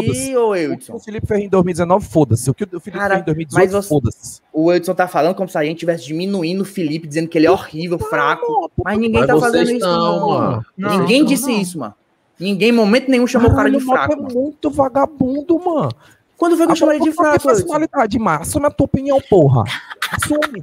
[0.48, 0.94] O que Edson.
[0.94, 2.50] o Felipe fez em 2019, foda-se.
[2.50, 4.40] O que o Felipe Cara, fez em mas 2018, você- foda-se.
[4.50, 7.46] O Edson tá falando como se a gente estivesse diminuindo o Felipe, dizendo que ele
[7.46, 8.70] é horrível, fraco.
[8.82, 10.28] Mas ninguém Mas tá fazendo isso, não.
[10.30, 10.66] mano.
[10.78, 11.60] Não, Ninguém não, disse não.
[11.60, 11.94] isso, mano.
[12.40, 14.34] Ninguém, em momento nenhum, chamou o cara de Caralho, fraco, é mano.
[14.34, 15.90] muito vagabundo, mano.
[16.38, 18.40] Quando foi que eu chamei ele de Qual que é a fraco, personalidade, mano.
[18.40, 19.64] Assume a tua opinião, porra.
[20.10, 20.60] Assume.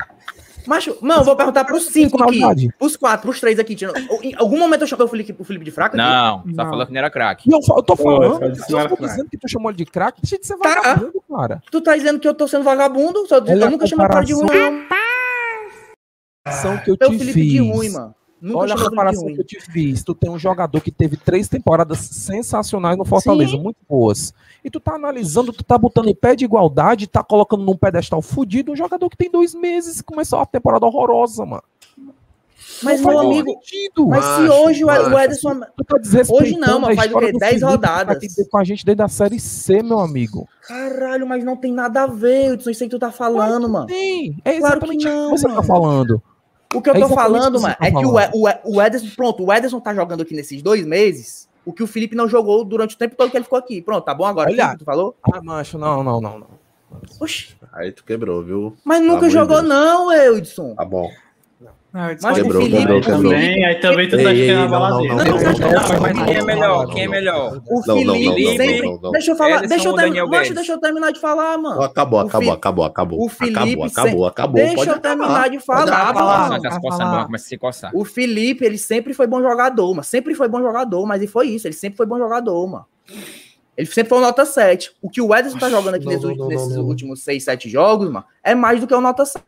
[0.66, 2.70] Macho, eu vou perguntar pros cinco aqui.
[2.78, 3.78] Pros quatro, pros três aqui.
[4.24, 5.96] Em algum momento eu chamei o Felipe, o Felipe de fraco?
[5.96, 6.04] aqui?
[6.06, 6.70] Não, só Não.
[6.70, 7.50] falou que não era craque.
[7.50, 10.46] Eu, eu tô falando, eu tô dizendo que tu chamou ele de craque, deixa de
[10.46, 10.68] ser Tá.
[10.76, 11.62] vagabundo, cara.
[11.72, 13.26] Tu tá dizendo que eu tô sendo vagabundo?
[13.28, 14.88] Só, eu nunca chamei o cara de ruim, não.
[16.54, 17.52] São que eu É o te Felipe fiz.
[17.52, 18.16] de ruim, mano.
[18.40, 20.04] Nunca Olha a comparação que eu te fiz.
[20.04, 23.62] Tu tem um jogador que teve três temporadas sensacionais no Fortaleza, Sim.
[23.64, 24.34] muito boas.
[24.64, 28.22] E tu tá analisando, tu tá botando em pé de igualdade, tá colocando num pedestal
[28.22, 31.64] fudido um jogador que tem dois meses e começou a temporada horrorosa, mano.
[32.84, 34.08] Mas, Não meu amigo, sentido.
[34.08, 35.20] mas se hoje o.
[35.20, 35.62] Ederson.
[35.76, 35.98] Tu tá
[36.30, 37.32] Hoje não, mas faz o quê?
[37.32, 38.20] do 10 Felipe, que rodadas.
[38.20, 40.48] Tá aqui com a gente desde a Série C, meu amigo.
[40.62, 42.70] Caralho, mas não tem nada a ver, Edson.
[42.70, 43.90] Isso aí que tu tá falando, mano.
[43.90, 45.62] Sim, é Claro que não, o que você mano.
[45.62, 46.22] tá falando.
[46.74, 49.44] O que eu É tô falando, mano, tá é que o, o, o Ederson, pronto,
[49.44, 52.96] o Ederson tá jogando aqui nesses dois meses o que o Felipe não jogou durante
[52.96, 53.82] o tempo todo que ele ficou aqui.
[53.82, 54.50] Pronto, tá bom agora?
[54.50, 54.64] Olha.
[54.68, 55.18] Felipe, tu falou?
[55.22, 56.48] Ah, macho, não, não, não, não.
[57.20, 58.78] Oxi, Aí tu quebrou, viu?
[58.86, 59.68] mas nunca de jogou Deus.
[59.68, 60.74] não, Edson.
[60.76, 61.10] Tá bom.
[61.98, 63.32] Mas Quebrou, o Felipe, quebrou, o quebrou.
[63.32, 65.16] Felipe, Também, aí também tu tá achando a não, não, baladeira.
[65.16, 65.24] não,
[66.16, 66.88] Não, quem é melhor?
[66.94, 67.62] Quem é melhor?
[67.68, 68.82] o Não, não, Felipe não, não, sempre.
[68.88, 69.12] não, não.
[69.12, 70.56] Deixa eu falar, deixa eu, Macho, Guedes?
[70.56, 71.82] deixa eu terminar de falar, mano.
[71.82, 73.26] Acabou, O acabou, acabou, acabou.
[73.26, 74.56] o Felipe acabou, acabou, acabou.
[74.62, 75.50] Deixa Pode eu terminar acabar.
[75.50, 77.92] de falar, tá coçar.
[77.96, 81.48] O Felipe, ele sempre foi bom jogador, mas sempre foi bom jogador, mas e foi
[81.48, 82.86] isso, ele sempre foi bom jogador, mano.
[83.76, 84.92] Ele sempre foi um nota 7.
[85.02, 88.80] O que o Ederson tá jogando aqui nesses, últimos 6, 7 jogos, mano, é mais
[88.80, 89.44] do que um nota 7,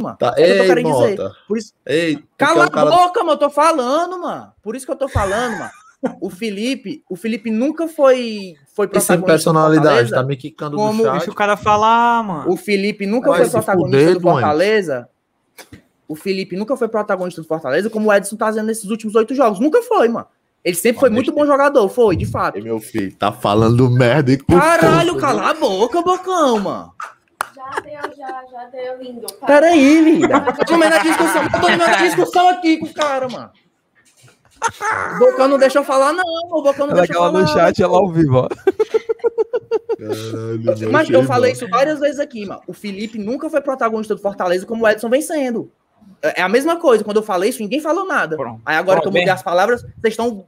[0.00, 0.16] mano.
[0.18, 1.18] Tá, É o que eu ei, quero dizer.
[1.18, 1.32] Mota.
[1.48, 4.52] Por isso, Ei, Cala o a cara- boca, mano, eu tô falando, mano.
[4.62, 5.70] Por isso que eu tô falando, mano.
[6.20, 10.14] O Felipe, o Felipe nunca foi foi é protagonista do personalidade, Fortaleza.
[10.16, 11.30] tá me quicando Como- no Deixa chat.
[11.30, 12.50] o cara falar, mano.
[12.52, 14.20] O Felipe nunca Vai foi protagonista fuder, do.
[14.20, 15.08] Fortaleza.
[16.06, 19.34] O Felipe nunca foi protagonista do Fortaleza, como o Edson tá fazendo nesses últimos oito
[19.34, 19.58] jogos.
[19.58, 20.26] Nunca foi, mano.
[20.62, 22.56] Ele sempre foi muito bom jogador, foi, de fato.
[22.56, 26.92] Ei, meu filho, tá falando merda e com Caralho, cala a boca, bocão, mano.
[27.54, 29.26] Já deu, já, já deu lindo.
[29.46, 30.40] Peraí, vida.
[30.66, 33.50] Tô no meio da discussão, tô no meio da discussão aqui com o cara, mano.
[35.14, 36.24] O Bocão não deixa eu falar, não.
[36.50, 37.42] O Bocão não Ela deixa eu aquela falar.
[37.42, 38.48] no chat, ela ao vivo, ó.
[39.98, 42.60] Caralho, Mas eu falei isso várias vezes aqui, mano.
[42.66, 45.70] O Felipe nunca foi protagonista do Fortaleza como o Edson vem sendo.
[46.22, 47.04] É é a mesma coisa.
[47.04, 48.36] Quando eu falei isso, ninguém falou nada.
[48.36, 48.62] Pronto.
[48.64, 49.32] Aí agora que eu Pronto, mudei bem.
[49.34, 50.44] as palavras, vocês estão.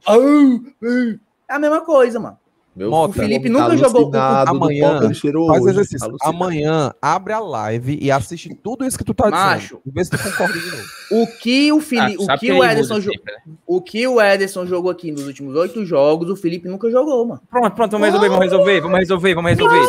[1.49, 2.37] É a mesma coisa, mano.
[2.77, 5.69] Meu Mota, filho Felipe tá nunca jogou- alucinado do Amanhã, Faz hoje.
[5.71, 6.07] exercício.
[6.07, 6.17] Alucinado.
[6.35, 9.77] Amanhã, abre a live e assiste tudo isso que tu tá Macho.
[9.77, 9.81] dizendo.
[9.87, 10.83] Vê se tu concorda de novo.
[11.11, 12.23] O que o Felipe.
[12.29, 13.39] Ah, o que o muda Ederson jo- sempre, né?
[13.65, 17.41] O que o Ederson jogou aqui nos últimos oito jogos, o Felipe nunca jogou, mano.
[17.49, 19.81] Pronto, pronto, vamos resolver, vamos resolver, vamos resolver, vamos resolver.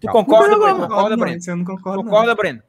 [0.00, 0.60] Tu concorda, Breno?
[0.80, 1.38] jogou, Concorda, Breno?
[1.38, 1.96] isso eu não concordo.
[1.96, 2.04] não.
[2.04, 2.62] Concorda, Breno?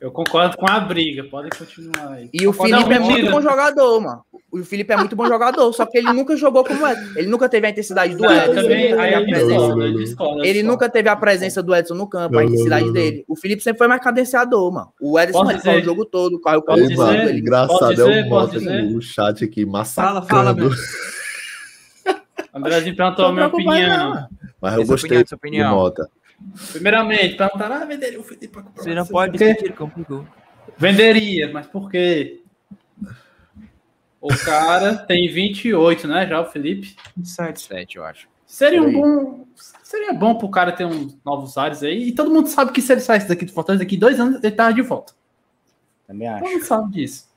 [0.00, 2.28] Eu concordo com a briga, podem continuar aí.
[2.32, 4.22] E o Concordo, Felipe é muito bom jogador, mano.
[4.52, 7.12] O Felipe é muito bom jogador, só que ele nunca jogou como o Edson.
[7.18, 8.54] Ele nunca teve a intensidade do Não, eu Edson.
[8.62, 11.62] também, ele nunca aí teve a discordo, eu discordo, eu Ele nunca teve a presença
[11.62, 12.94] do Edson no campo, a Não, não, intensidade não, não.
[12.94, 13.24] dele.
[13.26, 14.92] O Felipe sempre foi mais cadenciador, mano.
[15.00, 15.82] O Edson foi o dizer?
[15.84, 16.96] jogo todo, caiu o campo Ei, dizer?
[17.02, 17.18] mano.
[17.30, 17.38] Ele...
[17.40, 18.24] engraçado Posso é dizer?
[18.24, 18.82] o Mota dizer?
[18.82, 20.70] no chat aqui Fala, fala, massacrando.
[22.54, 24.14] Andrezinho perguntou a minha opinião.
[24.14, 24.28] não.
[24.60, 25.74] Mas eu Essa gostei opinião, do opinião.
[25.74, 26.10] Mota.
[26.72, 29.52] Primeiramente, perguntaram, ah, venderia o Felipe pra comprar Você não pode quê?
[29.52, 30.26] discutir, complicou.
[30.76, 32.42] Venderia, mas por quê?
[34.20, 36.26] O cara tem 28, né?
[36.26, 36.96] Já o Felipe.
[37.16, 37.60] 27.
[37.60, 38.28] Sete, eu acho.
[38.46, 39.46] Seria um bom.
[39.82, 42.08] Seria bom pro cara ter uns novos ares aí.
[42.08, 44.54] E todo mundo sabe que se ele saísse daqui do Fortaleza, daqui dois anos ele
[44.54, 45.12] tava de volta.
[46.06, 47.28] Também Todo mundo sabe disso.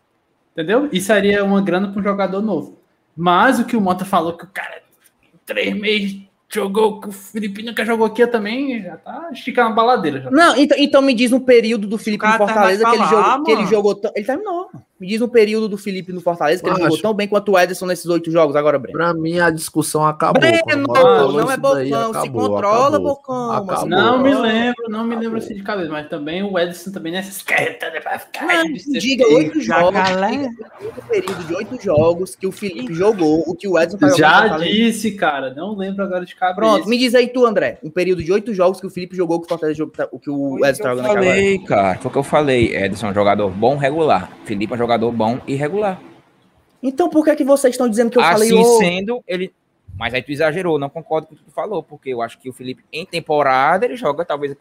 [0.53, 0.89] Entendeu?
[0.91, 2.79] E seria uma grana para um jogador novo.
[3.15, 4.81] Mas o que o Mota falou, que o cara
[5.23, 9.73] em três meses jogou, que o Felipe nunca jogou aqui, também já tá esticando a
[9.73, 10.21] baladeira.
[10.21, 10.31] Já.
[10.31, 13.23] Não, então, então me diz um período do Felipe tá Fortaleza vai que ele, falar,
[13.23, 14.11] jogou, que ele jogou tão.
[14.15, 14.69] Ele terminou.
[14.99, 17.57] Me diz um período do Felipe no Fortaleza que ele jogou tão bem quanto o
[17.57, 18.97] Ederson nesses oito jogos agora, Breno.
[18.97, 20.41] Pra mim, a discussão acabou.
[20.41, 20.61] Breno,
[21.31, 23.15] não é bocão, se controla, acabou.
[23.15, 23.87] bocão, Acabou.
[23.87, 27.29] Não me lembro, não me lembro assim de cabeça, mas também o Edson também nessa
[27.29, 28.63] esquerda, né, pra ficar
[28.99, 30.01] diga oito jogos.
[30.29, 30.49] diga
[30.81, 34.51] Um período de oito jogos que o Felipe jogou, o que o Edson tá jogando
[34.51, 36.59] no Já disse, cara, não lembro agora de cabeça.
[36.59, 37.79] Pronto, me diz aí tu, André.
[37.81, 40.29] Um período de oito jogos que o Felipe jogou, que o Fortaleza jogou, o que
[40.29, 42.75] o Edson tá eu falei, cara, foi o que eu falei.
[42.75, 44.29] Edson é um jogador bom, regular.
[44.43, 45.99] Felipe é um jogador bom e regular.
[46.81, 49.53] Então por que, que vocês estão dizendo que eu falei assim sendo, ele.
[49.97, 52.49] Mas aí tu exagerou, não concordo com o que tu falou, porque eu acho que
[52.49, 54.55] o Felipe, em temporada, ele joga talvez.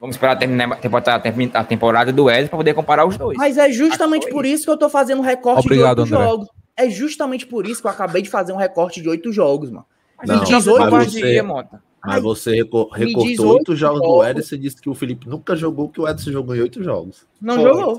[0.00, 3.36] Vamos esperar terminar a a temporada do Edson para poder comparar os dois.
[3.36, 6.26] Mas é justamente por isso que eu tô fazendo um recorte Obrigado, de oito André.
[6.30, 6.48] jogos.
[6.76, 9.86] É justamente por isso que eu acabei de fazer um recorte de oito jogos, mano.
[10.26, 11.82] Não, ele diz mas você- Mota.
[12.06, 14.24] Mas você recortou oito jogos do.
[14.24, 16.82] Ederson e disse que o Felipe nunca jogou o que o Ederson jogou em oito
[16.82, 17.24] jogos.
[17.40, 17.96] Não Foi, jogou.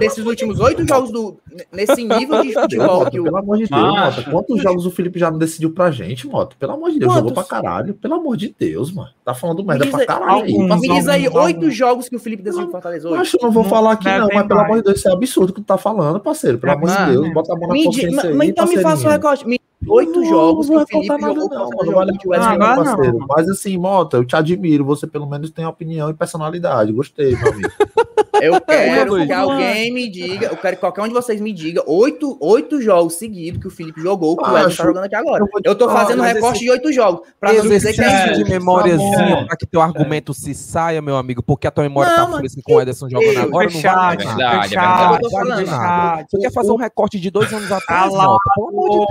[0.00, 1.36] Nesses últimos oito jogos do.
[1.72, 3.24] Nesse nível de futebol Mota, que o.
[3.24, 3.80] pelo amor de Deus.
[3.82, 4.22] Mota.
[4.30, 6.56] Quantos jogos o Felipe já não decidiu pra gente, Mota?
[6.58, 7.50] Pelo amor de Deus, jogou pra Quantos?
[7.50, 7.94] caralho.
[7.94, 9.10] Pelo amor de Deus, mano.
[9.24, 10.52] Tá falando merda diz pra caralho aí.
[10.58, 13.20] Me diz aí oito jogos que o Felipe decidiu com Fortaleza hoje.
[13.20, 14.70] Acho que eu não vou Não falar aqui, deve não, mas pelo mais.
[14.70, 16.58] amor de Deus, isso é absurdo que tu tá falando, parceiro.
[16.58, 17.12] Pelo É amor de.
[17.12, 19.10] Deus, bota a mão na consciência mas então me faça parceirinho.
[19.12, 19.46] recorte.
[19.46, 23.26] Me oito jogos que o Felipe nada, jogou não, mano, vale o pena, Ah, não.
[23.28, 26.92] Mas assim, Mota, eu te admiro, você pelo menos tem opinião e personalidade.
[26.92, 27.68] Gostei, meu amigo.
[28.42, 31.82] Eu quero que alguém me diga, eu quero que qualquer um de vocês me diga
[31.86, 34.76] oito, oito jogos seguidos que o Felipe jogou, que o Edson Acho.
[34.78, 35.44] tá jogando aqui agora.
[35.62, 37.28] Eu tô fazendo um mas recorte esse- de oito jogos.
[37.38, 39.46] Pra não dizer que é Exercício de memóriazinho Tá bom.
[39.46, 42.62] para que teu argumento se saia, meu amigo, porque a tua memória Não, tá fresca
[42.64, 45.18] com o Ederson jogando eu- agora, não Fechado, vale É é fechado.
[45.22, 46.26] Não vale nada.
[46.30, 48.38] Você quer fazer um recorte de dois anos atrás, Mota?
[48.54, 49.08] Pelo amor de Deus.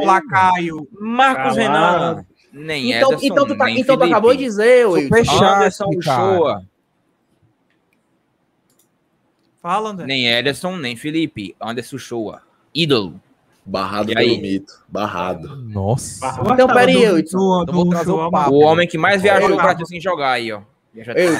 [0.99, 1.55] Marcos.
[1.57, 2.25] Renan.
[2.51, 4.87] Nem Então, Ederson, então, tu, tá, nem então tu acabou de dizer.
[4.87, 5.85] Superchat, Anderson.
[5.95, 6.63] Uchoa.
[9.61, 10.05] Fala, André.
[10.05, 11.55] Nem Ederson, nem Felipe.
[11.61, 12.41] Anderson Uchoa.
[12.73, 13.19] Ídolo.
[13.65, 14.73] Barrado pelo mito.
[14.87, 15.55] Barrado.
[15.57, 16.25] Nossa.
[16.25, 17.37] Eu Então, gostava peraí, do- Wilson.
[17.37, 18.51] do- Eu vou do trazer o papo.
[18.55, 20.61] O homem que mais viajou Eu- o Brasil sem jogar aí, ó.
[20.93, 21.33] Viajou Eu-.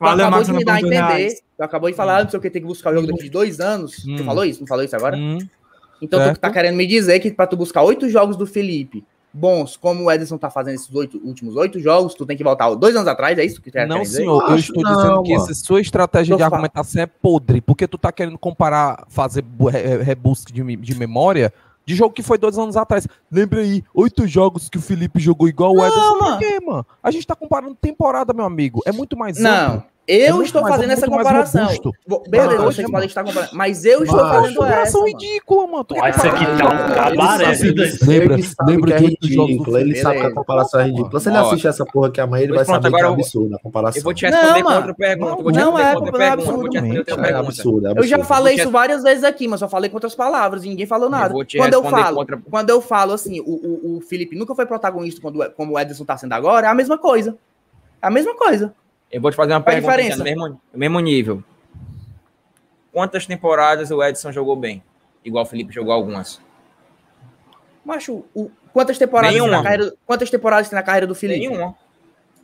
[0.00, 1.34] Valeu, acabou de me dar a entender.
[1.56, 3.30] Tu acabou de falar, não sei o que, tem que buscar o jogo daqui de
[3.30, 3.96] dois anos.
[4.02, 4.24] Tu Hum.
[4.24, 4.60] falou isso?
[4.60, 5.16] Não falou isso agora?
[5.16, 5.38] Hum,
[6.02, 6.36] Então Certo.
[6.36, 9.04] tu tá querendo me dizer que pra tu buscar oito jogos do Felipe
[9.34, 12.68] bons, como o Ederson tá fazendo esses oito, últimos oito jogos, tu tem que voltar
[12.74, 14.18] dois anos atrás, é isso que tu quer Não, dizer?
[14.18, 15.42] senhor, eu Acho estou não, dizendo que mano.
[15.44, 19.68] essa sua estratégia Tô de argumentação é podre, porque tu tá querendo comparar, fazer bu-
[19.70, 21.50] re- rebusque de, de memória
[21.86, 23.08] de jogo que foi dois anos atrás.
[23.30, 26.18] Lembra aí, oito jogos que o Felipe jogou igual o Ederson.
[26.18, 26.36] mano.
[26.36, 26.86] Por quê, mano?
[27.02, 28.82] A gente tá comparando temporada, meu amigo.
[28.84, 29.84] É muito mais Não, amplo.
[30.08, 31.66] Eu muito estou mais- fazendo é essa mais comparação.
[32.28, 32.92] Beleza, Macho, vocês mano.
[32.92, 34.58] podem estar comparando, mas eu estou Macho, fazendo essa.
[34.60, 35.12] comparação mano.
[35.12, 35.84] ridícula, mano.
[35.84, 37.46] Quer isso aqui tá um cabaré,
[38.06, 41.20] Lembra, lembra que é jogos do ridículo, ele sabe que a comparação é ridícula.
[41.20, 41.46] Se ele Ó.
[41.46, 43.56] assiste essa porra aqui amanhã, ele vai pronto, saber que é agora eu vou- absurdo
[43.56, 44.00] a comparação.
[44.00, 45.42] Eu vou te responder Não, com outra pergunta.
[45.60, 45.86] Não é, é
[47.32, 50.14] É absurdo, é Eu já falei isso várias vezes aqui, mas só falei com outras
[50.14, 51.32] palavras e ninguém falou nada.
[51.56, 55.78] Quando eu falo, quando eu falo assim, o, Felipe nunca foi protagonista quando, como o
[55.78, 57.36] Ederson tá sendo agora, é a mesma coisa.
[58.00, 58.74] É a mesma coisa.
[59.12, 60.18] Eu vou te fazer uma Qual pergunta diferença?
[60.18, 61.44] no mesmo, no mesmo nível.
[62.90, 64.82] Quantas temporadas o Edson jogou bem?
[65.24, 66.40] Igual o Felipe jogou algumas.
[67.84, 71.40] Macho, o- quantas temporadas tem na carreira, quantas temporadas tem na carreira do Felipe?
[71.46, 71.76] Nenhuma.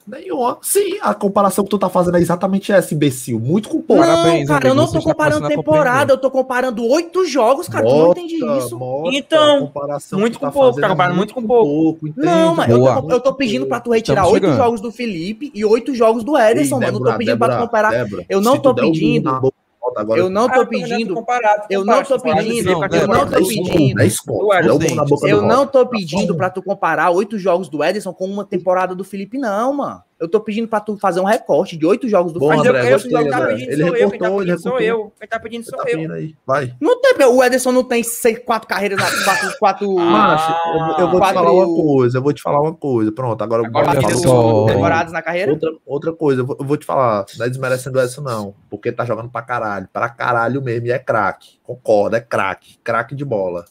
[0.09, 0.59] Nenhuma.
[0.63, 3.39] Sim, a comparação que tu tá fazendo é exatamente essa, imbecil.
[3.39, 4.03] Muito com pouco.
[4.03, 7.87] Parabéns, não, cara, eu não tô comparando temporada, eu tô comparando oito jogos, cara.
[7.87, 8.79] tu não entende isso.
[8.79, 9.71] mostra Então,
[10.13, 12.09] muito com pouco, tá comparando muito com pouco.
[12.09, 12.27] entende?
[12.27, 15.65] Não, mas eu tô, eu tô pedindo pra tu retirar oito jogos do Felipe e
[15.65, 16.87] oito jogos do Ederson, Ei, mano.
[16.87, 17.91] Eu tô Débora, pedindo pra tu Débora, comparar.
[17.91, 19.53] Débora, Eu não tô um pedindo.
[20.01, 20.21] Agora.
[20.21, 21.15] Eu não Ah, tô mandando pedindo.
[21.15, 23.49] comparar, tu eu não tô pedindo, Felipe com as eu não tô Edson.
[23.49, 23.95] pedindo.
[23.97, 24.47] 10 conto.
[24.47, 27.69] Ué, Dá gente, burro na boca Eu não tô pedindo pra tu comparar oito jogos
[27.69, 30.03] do Ederson com uma temporada do Felipe, não, mano.
[30.21, 32.75] Eu tô pedindo pra tu fazer um recorte de oito jogos do Bom, Mas Felipe.
[32.75, 33.53] eu, André, eu, gostei, quem tá André.
[33.55, 35.05] pedindo Ele sou eu, quem tá recortou, ele pedindo sou recortou.
[35.05, 35.13] eu.
[35.21, 36.13] Quem tá pedindo sou tá eu.
[36.13, 36.37] aí.
[36.45, 36.75] Vai.
[36.81, 41.05] Não tem, o Ederson não tem seis, quatro carreiras, na, quatro, quatro, Ah, Macho, eu,
[41.05, 43.13] eu vou quatro- te falar uma coisa, eu vou te falar uma coisa.
[43.13, 44.67] Pronto, agora, Agora olha falar só.
[44.67, 45.53] temporadas na carreira.
[45.53, 48.91] Outra, outra coisa, eu vou, eu vou te falar, não é desmerecendo essa não, porque
[48.91, 53.25] tá jogando pra caralho, pra caralho mesmo, e é craque, concordo, é craque, craque de
[53.25, 53.67] bola.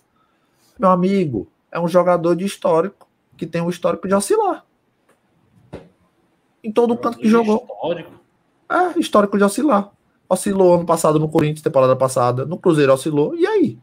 [0.80, 3.06] Meu amigo, é um jogador de histórico,
[3.36, 4.64] que tem um histórico de oscilar.
[6.64, 7.66] Em todo canto que jogou.
[7.70, 8.12] Histórico.
[8.70, 9.92] É, histórico de oscilar.
[10.30, 13.80] Oscilou ano passado no Corinthians, temporada passada, no Cruzeiro oscilou, e aí?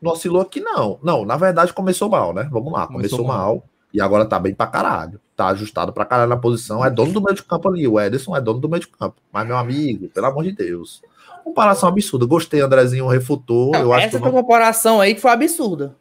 [0.00, 0.98] Não oscilou aqui não.
[1.02, 2.48] Não, na verdade começou mal, né?
[2.50, 3.54] Vamos lá, começou, Começou mal.
[3.56, 3.64] mal.
[3.92, 5.20] E agora tá bem pra caralho.
[5.34, 6.84] Tá ajustado pra caralho na posição.
[6.84, 7.88] É dono do meio de campo ali.
[7.88, 9.16] O Ederson é dono do meio de campo.
[9.32, 11.02] Mas, meu amigo, pelo amor de Deus.
[11.42, 12.24] Comparação absurda.
[12.24, 13.72] Gostei, Andrezinho refutou.
[13.72, 14.42] Não, eu acho essa que tua não...
[14.42, 15.96] comparação aí que foi absurda.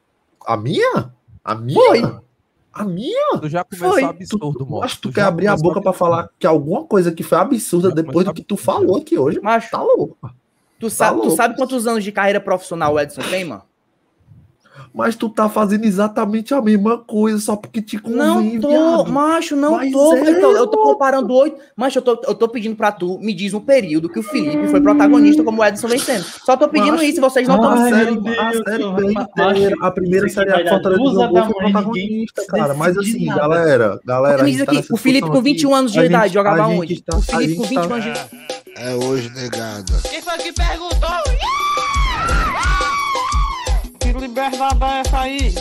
[0.46, 1.12] A minha?
[1.44, 1.80] A minha?
[1.80, 2.20] Foi.
[2.74, 3.38] A minha?
[3.42, 4.04] Tu já começou Foi.
[4.04, 4.84] absurdo, Tu, mano.
[4.84, 7.38] acho que tu Tu quer abrir a boca pra falar que alguma coisa que foi
[7.38, 9.40] absurda depois do que tu falou aqui hoje.
[9.42, 10.18] Macho, Tá louco.
[10.80, 11.36] tu sabe, tu louco.
[11.36, 13.64] sabe quantos anos de carreira profissional o Edson tem, mano?
[14.94, 18.18] Mas tu tá fazendo exatamente a mesma coisa, só porque te convém,
[18.56, 19.12] Não tô, viado.
[19.12, 20.16] macho, não Mas tô.
[20.16, 21.58] é, então, eu tô comparando oito.
[21.76, 24.68] Macho, eu tô, eu tô pedindo pra tu, me diz um período que o Felipe
[24.68, 26.24] foi protagonista como o Edson vem sendo.
[26.44, 28.84] Só tô pedindo Macho, isso e vocês não estão a Ai, série, meu a série
[28.84, 32.74] inteira, primeira série A Fortaleza jogou foi protagonista, cara.
[32.74, 33.40] Mas assim, nada.
[33.42, 34.44] galera, galera.
[34.44, 36.34] Me diz tá aqui, o Felipe com discussão 21 aqui, anos de a idade gente-
[36.34, 37.02] jogava gente onde?
[37.04, 38.30] tá- o Felipe com gente 21 tá- anos de idade.
[38.76, 39.94] É hoje, negada.
[40.10, 41.69] Quem foi que perguntou?
[44.44, 45.54] Liberdade é essa aí?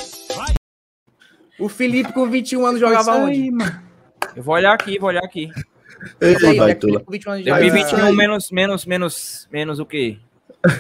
[1.59, 3.33] O Felipe com 21 anos jogava Isso onde?
[3.33, 3.83] aí, mano.
[4.37, 5.51] Eu vou olhar aqui, vou olhar aqui.
[6.21, 6.93] Ei, aí, onde é que o Baitola.
[6.93, 7.71] Felipe com 21 anos de Deu idade?
[7.83, 10.19] Mas- 21 menos, menos, menos, menos o quê?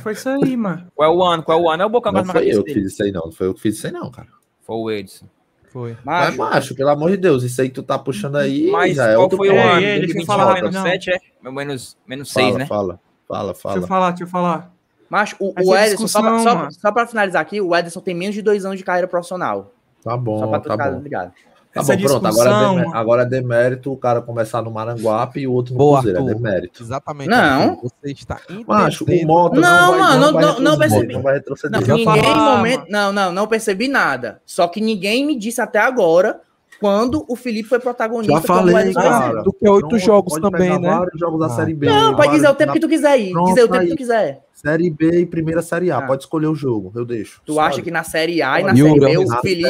[0.02, 0.86] Foi isso aí, mano.
[0.94, 1.42] Qual é o ano?
[1.42, 1.82] Qual é o ano?
[1.82, 3.22] É o Boca Não foi eu que fiz isso aí, não.
[3.26, 4.28] Não foi eu que fiz isso aí, não, cara.
[4.62, 5.26] Foi o Edson.
[5.72, 5.96] Foi.
[6.04, 8.70] Mas, Macho, macho, pelo amor de Deus, isso aí que tu tá puxando aí.
[8.70, 9.80] Mas já é qual foi o ano?
[9.80, 10.92] ei, deixa eu 2021 falar menos rapidão.
[10.92, 11.50] 7, é?
[11.50, 12.66] Menos, menos 6, Fala, né?
[12.66, 13.86] fala, fala, Deixa eu fala.
[13.86, 14.77] falar, deixa eu falar.
[15.10, 18.42] Macho o, o Ederson, só, só, só pra finalizar aqui, o Ederson tem menos de
[18.42, 19.72] dois anos de carreira profissional.
[20.04, 21.00] Tá bom, Só pra tá bom.
[21.00, 21.32] ligado.
[21.74, 22.26] Tá Essa bom, pronto.
[22.26, 22.96] Agora é, discussão, demé- mano.
[22.96, 26.18] agora é demérito o cara começar no Maranguape e o outro no Boa, Cruzeiro.
[26.18, 26.34] É Arthur.
[26.42, 26.82] demérito.
[26.82, 27.28] Exatamente.
[27.28, 27.36] Não.
[27.70, 27.82] Arthur.
[27.82, 29.26] Você está Macho, o.
[29.26, 31.12] Mota Não, vai, mano, vai não- não retroceder, percebi.
[31.14, 31.80] Não vai retroceder.
[31.80, 32.84] Não, ninguém momento.
[32.88, 34.40] Não, não, não percebi nada.
[34.46, 36.40] Só que ninguém me disse até agora
[36.80, 38.32] quando o Felipe foi protagonista.
[38.34, 39.42] Já falei, cara.
[39.42, 40.88] Do que oito Pronto, jogos também, né?
[40.88, 41.50] vários jogos da Ah.
[41.50, 41.86] Série B.
[41.86, 43.32] Não, pode dizer o tempo que tu quiser ir.
[43.32, 43.86] Pronto, dizer o tempo aí.
[43.88, 44.44] que tu quiser.
[44.54, 45.98] Série B e primeira Série A.
[45.98, 46.02] Ah.
[46.02, 47.40] Pode escolher o jogo, eu deixo.
[47.44, 49.68] Tu acha que na Série A e na Série B o Felipe.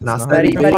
[0.00, 0.70] Na senão- Série B,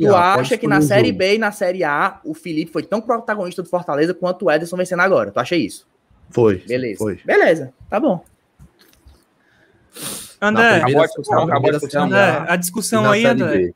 [0.00, 1.12] Tu acha que na Série.
[1.12, 4.76] B e na Série A o Felipe foi tão protagonista do Fortaleza quanto o Ederson
[4.76, 5.30] vencendo agora?
[5.30, 5.86] Tu acha isso?
[6.30, 6.56] Foi.
[6.66, 6.98] Beleza.
[6.98, 7.18] Foi.
[7.24, 8.22] Beleza, tá bom.
[10.40, 12.04] André, Acabou a discussão, acabou a discussão.
[12.04, 13.72] André, a discussão aí, André.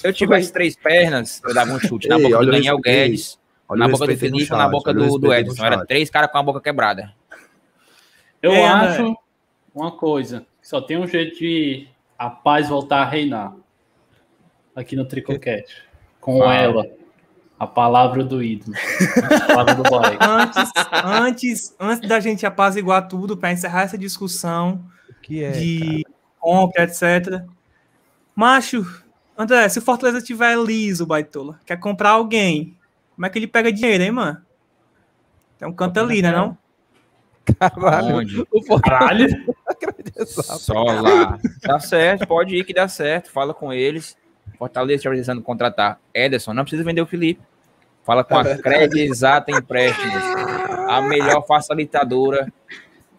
[0.00, 3.06] Se eu tivesse três pernas, eu dava um chute na Ei, boca do Daniel respeito,
[3.08, 5.64] Guedes, na boca do Felipe na boca do, do Edson.
[5.64, 7.12] Era três caras com a boca quebrada.
[8.42, 9.14] Eu É, acho
[9.74, 11.86] uma coisa, só tem um jeito de
[12.18, 13.54] a paz voltar a reinar
[14.74, 15.82] aqui no Tricocast.
[16.18, 16.54] Com Fala.
[16.54, 16.86] ela,
[17.58, 18.74] A palavra do ídolo.
[19.42, 20.16] A palavra do boy.
[20.18, 20.72] Antes,
[21.04, 24.82] antes, antes da gente apaziguar tudo, para encerrar essa discussão
[25.20, 25.50] Que é.
[25.50, 26.06] de
[26.38, 27.42] compra, etc.
[28.34, 28.86] Macho,
[29.40, 32.76] André, se o Fortaleza tiver liso, baitola, quer comprar alguém,
[33.14, 34.42] como é que ele pega dinheiro, hein, mano?
[35.58, 36.56] Tem um canto ali, né, não?
[37.58, 38.16] Caralho.
[38.16, 38.46] Onde?
[38.52, 40.26] O Fortaleza Caralho.
[40.26, 41.38] Só lá.
[41.62, 43.30] Tá certo, pode ir que dá certo.
[43.30, 44.16] Fala com eles.
[44.58, 46.52] Fortaleza está precisando contratar Ederson.
[46.52, 47.40] Não precisa vender o Felipe.
[48.04, 50.22] Fala com a Cred Exata Empréstimos,
[50.88, 52.52] a melhor facilitadora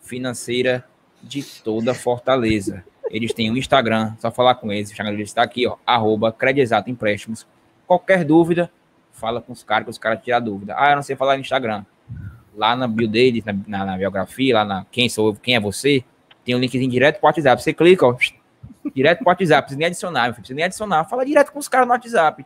[0.01, 0.85] financeira
[1.21, 2.83] de toda Fortaleza.
[3.11, 4.89] Eles têm um Instagram, só falar com eles.
[4.89, 7.45] O Instagram deles está aqui, ó, arroba Exata Empréstimos.
[7.85, 8.71] Qualquer dúvida,
[9.11, 10.73] fala com os caras, que os caras tiram dúvida.
[10.77, 11.85] Ah, eu não sei falar no Instagram.
[12.55, 15.59] Lá na bio deles, na, na- na biografia, lá na quem sou eu, quem é
[15.59, 16.03] você,
[16.45, 17.61] tem um linkzinho direto pro WhatsApp.
[17.61, 18.15] Você clica, ó,
[18.95, 21.05] direto pro WhatsApp, não precisa nem adicionar, não precisa nem adicionar.
[21.05, 22.45] Fala direto com os caras no WhatsApp.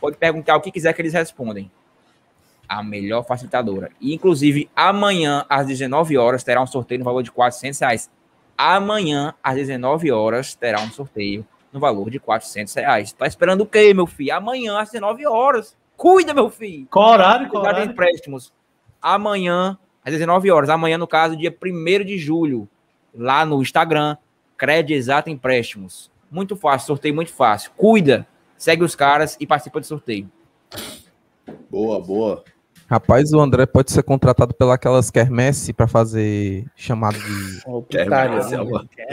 [0.00, 1.70] Pode perguntar o que quiser que eles respondem.
[2.66, 3.90] A melhor facilitadora.
[4.00, 8.10] E, inclusive, amanhã, às 19 horas, terá um sorteio no valor de 400 reais.
[8.62, 13.10] Amanhã, às 19 horas, terá um sorteio no valor de 400 reais.
[13.10, 14.34] Tá esperando o quê, meu filho?
[14.34, 15.74] Amanhã, às 19 horas.
[15.96, 16.86] Cuida, meu filho.
[16.90, 17.48] Qual horário?
[17.48, 17.90] Qual horário?
[17.90, 18.52] empréstimos.
[19.00, 20.68] Amanhã, às 19 horas.
[20.68, 22.68] Amanhã, no caso, dia 1 de julho,
[23.14, 24.18] lá no Instagram,
[24.58, 26.10] Cred Exato Empréstimos.
[26.30, 27.70] Muito fácil, sorteio muito fácil.
[27.78, 28.26] Cuida,
[28.58, 30.30] segue os caras e participa do sorteio.
[31.70, 32.44] Boa, boa.
[32.90, 37.96] Rapaz, o André pode ser contratado pelas quermesse pra fazer chamado de?
[37.96, 38.04] É,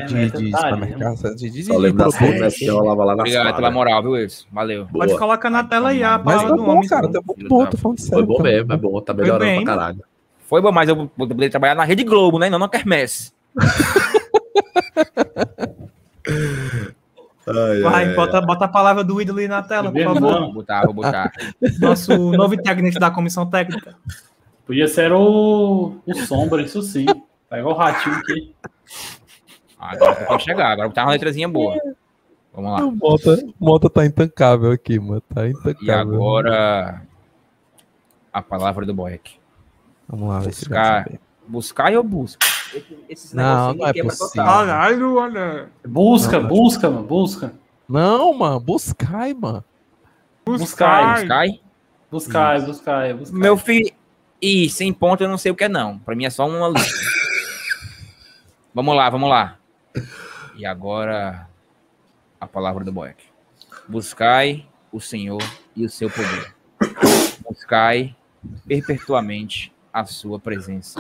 [0.04, 1.36] de, mas de ali, supermercado.
[1.36, 4.02] De, de, Só de lembro das coisas que eu lava lá na Obrigado pela moral,
[4.02, 4.48] viu, Wilson?
[4.52, 4.88] Valeu.
[4.92, 6.90] Pode colocar na tela aí a Mas palavra tá do bom, homem.
[6.90, 7.08] cara.
[7.08, 8.26] Tá muito bom, tô falando Foi sério.
[8.26, 9.02] bom tá mesmo, é bom.
[9.02, 9.80] Tá melhorando bem, pra né?
[9.80, 10.04] caralho.
[10.48, 12.50] Foi bom, mas eu vou poder trabalhar na Rede Globo, né?
[12.50, 13.32] Não na Kermesse.
[17.48, 20.14] Ai, Vai, ai, bota, bota a palavra do ídolo aí na tela, por Não.
[20.16, 20.40] favor.
[20.42, 21.32] Vou botar, vou botar.
[21.80, 23.96] Nosso novo integrante da comissão técnica.
[24.66, 27.06] Podia ser o, o Sombra, isso sim.
[27.50, 28.54] Tá igual o ratinho aqui.
[29.80, 31.76] Agora pode chegar, agora botar uma letrazinha boa.
[32.54, 32.86] Vamos lá.
[32.86, 35.22] O Mota, Mota tá intancável aqui, mano.
[35.34, 36.02] Tá E intancável.
[36.16, 37.02] agora
[38.34, 39.36] a palavra do Boeck.
[40.10, 41.10] Vamos lá, Buscar.
[41.48, 42.40] Buscar eu busco.
[43.10, 44.28] Esses Não, não é possível.
[44.30, 44.46] total.
[44.46, 45.70] Caralho, olha.
[45.88, 47.54] Busca, Não, busca, mano, busca.
[47.88, 48.60] Não, mano.
[48.60, 49.64] Buscai, mano.
[50.46, 51.62] Buscar, Buscai?
[52.12, 53.38] buscar, buscar, buscar.
[53.38, 53.92] Meu filho.
[54.42, 55.98] Ih, sem ponto eu não sei o que é, não.
[56.00, 56.96] Pra mim é só uma lista.
[58.74, 59.58] vamos lá, vamos lá.
[60.56, 61.48] E agora
[62.40, 63.24] a palavra do Boeck.
[63.88, 65.42] Buscai o Senhor
[65.76, 66.54] e o seu poder.
[67.50, 68.16] Buscai
[68.68, 71.00] perpetuamente a sua presença.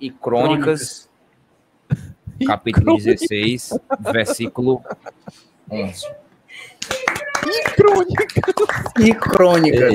[0.00, 1.08] E Crônicas,
[2.46, 3.78] capítulo 16,
[4.12, 4.82] versículo
[5.70, 6.06] 11.
[9.00, 9.92] E crônicas.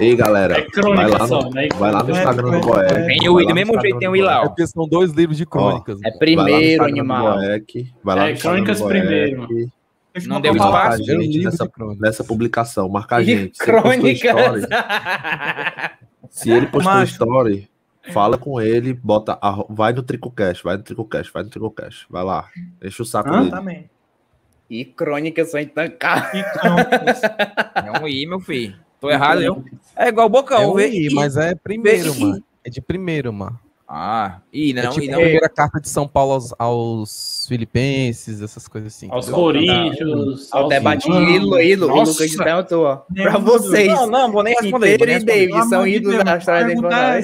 [0.00, 0.58] Ei, ei, galera.
[0.58, 1.68] É crônica vai lá só, no, né?
[1.76, 3.06] vai lá no É, Instagram do é, Boeck.
[3.06, 4.48] Tem o do mesmo jeito tem do o I lá, É ó.
[4.48, 5.98] porque são dois livros de crônicas.
[6.04, 7.34] É Vai lá no primeiro do animal.
[7.38, 9.70] Boeck, Vai lá É, Crônicas do primeiro.
[10.26, 11.10] Não deu espaço.
[11.10, 12.00] É um gente nessa, de crônicas.
[12.00, 12.88] nessa publicação.
[12.88, 13.56] Marca a E gente.
[13.56, 14.68] Se ele postou crônicas.
[16.30, 17.12] se ele postou Macho.
[17.12, 17.68] story,
[18.12, 19.38] fala com ele, bota.
[19.68, 22.06] Vai no TricoCast, vai no TricoCast, vai no TricoCast.
[22.10, 22.48] Vai lá.
[22.82, 23.38] Enche o saco Hã?
[23.40, 23.50] dele.
[23.50, 23.90] Também.
[24.70, 26.44] E crônicas são intancáveis.
[26.44, 27.86] E.
[27.88, 28.74] É um I, meu filho.
[29.00, 29.64] Tô errado, eu.
[29.96, 30.80] É igual o Bocão, É um?
[30.80, 31.14] I, I.
[31.14, 32.42] mas é primeiro, mano.
[32.64, 33.58] É de primeiro, mano.
[33.86, 35.18] Ah, I, É não, tipo I a não.
[35.20, 39.08] primeira carta de São Paulo aos, aos filipenses, essas coisas assim.
[39.10, 39.28] Aos?
[39.28, 40.50] Coríntios.
[40.50, 41.34] Ao debate romanos.
[41.36, 41.92] ídolo, ídolo.
[41.92, 42.12] O Nossa.
[42.12, 43.02] Lucas perguntou, ó.
[43.10, 43.88] Nem Pra vocês.
[43.88, 44.98] Não, não, vou nem responder.
[44.98, 45.46] Nem e responder.
[45.48, 47.20] David são de ídolos da história da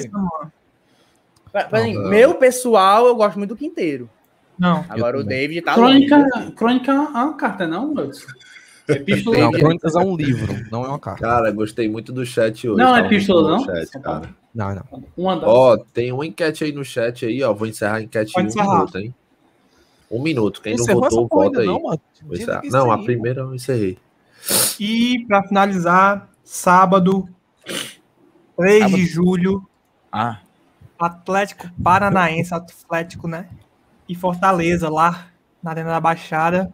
[1.53, 2.09] é pra mim, Não.
[2.09, 4.09] Meu pessoal, eu gosto muito do Quinteiro.
[4.57, 4.83] Não.
[4.89, 5.39] Agora o também.
[5.39, 6.51] David tá Crônica, longe.
[6.51, 8.27] crônica é uma carta, não, Wilson?
[8.87, 9.37] Epístola.
[9.37, 11.21] Não, Crônicas é um livro, não é uma carta.
[11.21, 12.77] Cara, gostei muito do chat hoje.
[12.81, 13.63] Não, é muito epístola, não?
[13.63, 14.29] Chat, São cara.
[14.53, 15.03] Não, não.
[15.15, 15.47] Uma das.
[15.47, 17.53] Ó, tem uma enquete aí no chat aí, ó.
[17.53, 18.75] Vou encerrar a enquete Pode em um encerrar.
[18.77, 19.15] minuto, hein?
[20.11, 20.59] Um minuto.
[20.61, 21.67] Quem não Encerrou votou, essa porra volta aí.
[21.67, 23.97] Não, Não, a aí, primeira eu encerrei.
[24.79, 27.29] E pra finalizar, sábado,
[28.57, 28.95] 3 Sábado.
[28.97, 29.67] de julho,
[30.11, 30.39] Ah,
[30.99, 33.47] Atlético Paranaense, Atlético, né?
[34.07, 35.27] E Fortaleza, lá
[35.61, 36.73] na Arena da Baixada.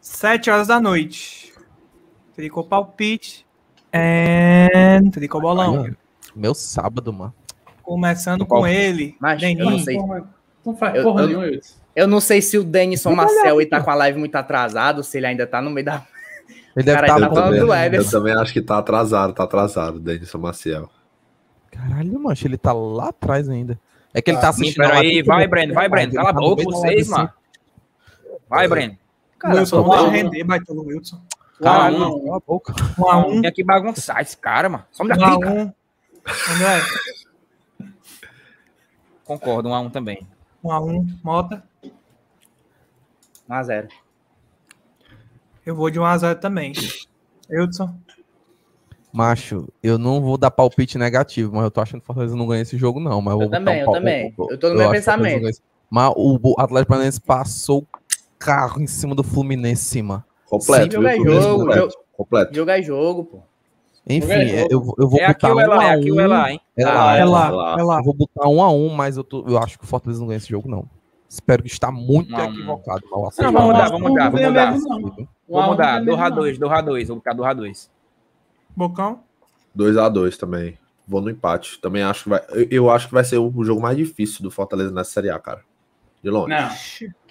[0.00, 1.52] 7 horas da noite.
[2.34, 3.46] Tricou palpite.
[3.92, 5.00] É...
[5.12, 5.76] Tricou bolão.
[5.76, 5.96] Mano,
[6.34, 7.34] Meu sábado, mano.
[7.82, 9.16] Começando com ele.
[9.20, 9.84] Mas eu não Denis.
[9.84, 9.98] sei.
[10.64, 11.60] Não faz Eu- porra eu- nenhuma.
[11.94, 15.02] Eu não sei se o Denison Marcel aí tá com a live muito atrasado, ou
[15.02, 16.02] se ele ainda tá no meio da.
[16.74, 20.00] Ele deve Cara, estar tá falando do eu também acho que tá atrasado, tá atrasado,
[20.00, 20.88] Denison Maciel.
[21.72, 23.80] Caralho, mancho, ele tá lá atrás ainda.
[24.14, 24.84] É que ele tá sim, assistindo.
[24.84, 25.46] a peraí, vai.
[25.48, 26.08] Breno, vai, Breno.
[26.10, 27.30] Ele Cala a tá boca, vocês, mano.
[28.48, 28.98] Vai, Breno.
[29.38, 31.20] Cara, Wilson, tá- render, baita Wilson.
[31.60, 32.10] Caralho, Um a um.
[32.10, 32.20] não.
[32.24, 32.74] Cala a boca.
[32.98, 33.40] Um a um.
[33.42, 34.84] Tem que bagunçar esse cara, mano.
[34.92, 35.50] Só me Um dá a pica.
[35.50, 35.72] um.
[39.24, 40.26] Concordo, um a um também.
[40.62, 41.06] um a um.
[41.24, 41.62] Mota.
[43.48, 43.88] 1x0.
[45.64, 46.72] Eu vou de 1 a 0 também.
[47.48, 47.96] Eudson.
[49.12, 52.46] Macho, eu não vou dar palpite negativo, mas eu tô achando que o Fortaleza não
[52.46, 53.20] ganha esse jogo, não.
[53.20, 54.24] Mas eu, vou Eu também, um eu também.
[54.26, 55.42] Eu tô no o Fortaleza pensamento.
[55.42, 55.60] não esse-
[55.90, 57.86] Mas o Atlético Paranaense passou o
[58.38, 60.24] carro em cima do Fluminense, em cima.
[60.46, 60.92] Completo.
[60.94, 61.94] Jogo é jogo, completo.
[62.16, 62.54] completo.
[62.54, 63.38] Jogo é jogo, pô.
[64.08, 65.90] Enfim, é é, eu, vou- eu vou É aqui botar ou é um lá, é
[65.94, 66.60] aqui ou é lá, hein?
[66.76, 67.48] É Ah, lá, É é lá.
[67.50, 67.76] lá, lá.
[67.78, 67.98] é lá.
[67.98, 70.26] Eu vou botar um a um, mas eu, tô, eu acho que o Fortaleza não
[70.26, 70.84] ganha esse jogo, não.
[71.28, 72.50] Espero que está muito a um.
[72.50, 73.02] equivocado.
[73.10, 73.52] Não, acertado.
[73.52, 74.72] vamos mudar, Não, vamos mudar, não vamos mudar.
[74.72, 75.28] não.
[75.48, 77.88] Um mudar, não do ganha mesmo, Ra2, do Ra2, vou botar do Ra2.
[78.76, 79.20] Bocão.
[79.76, 80.78] 2x2 também.
[81.06, 81.78] Vou no empate.
[81.80, 82.40] Também acho que vai.
[82.50, 85.38] Eu, eu acho que vai ser o jogo mais difícil do Fortaleza nessa Série A,
[85.38, 85.60] cara.
[86.22, 86.50] De longe.
[86.54, 86.68] Não.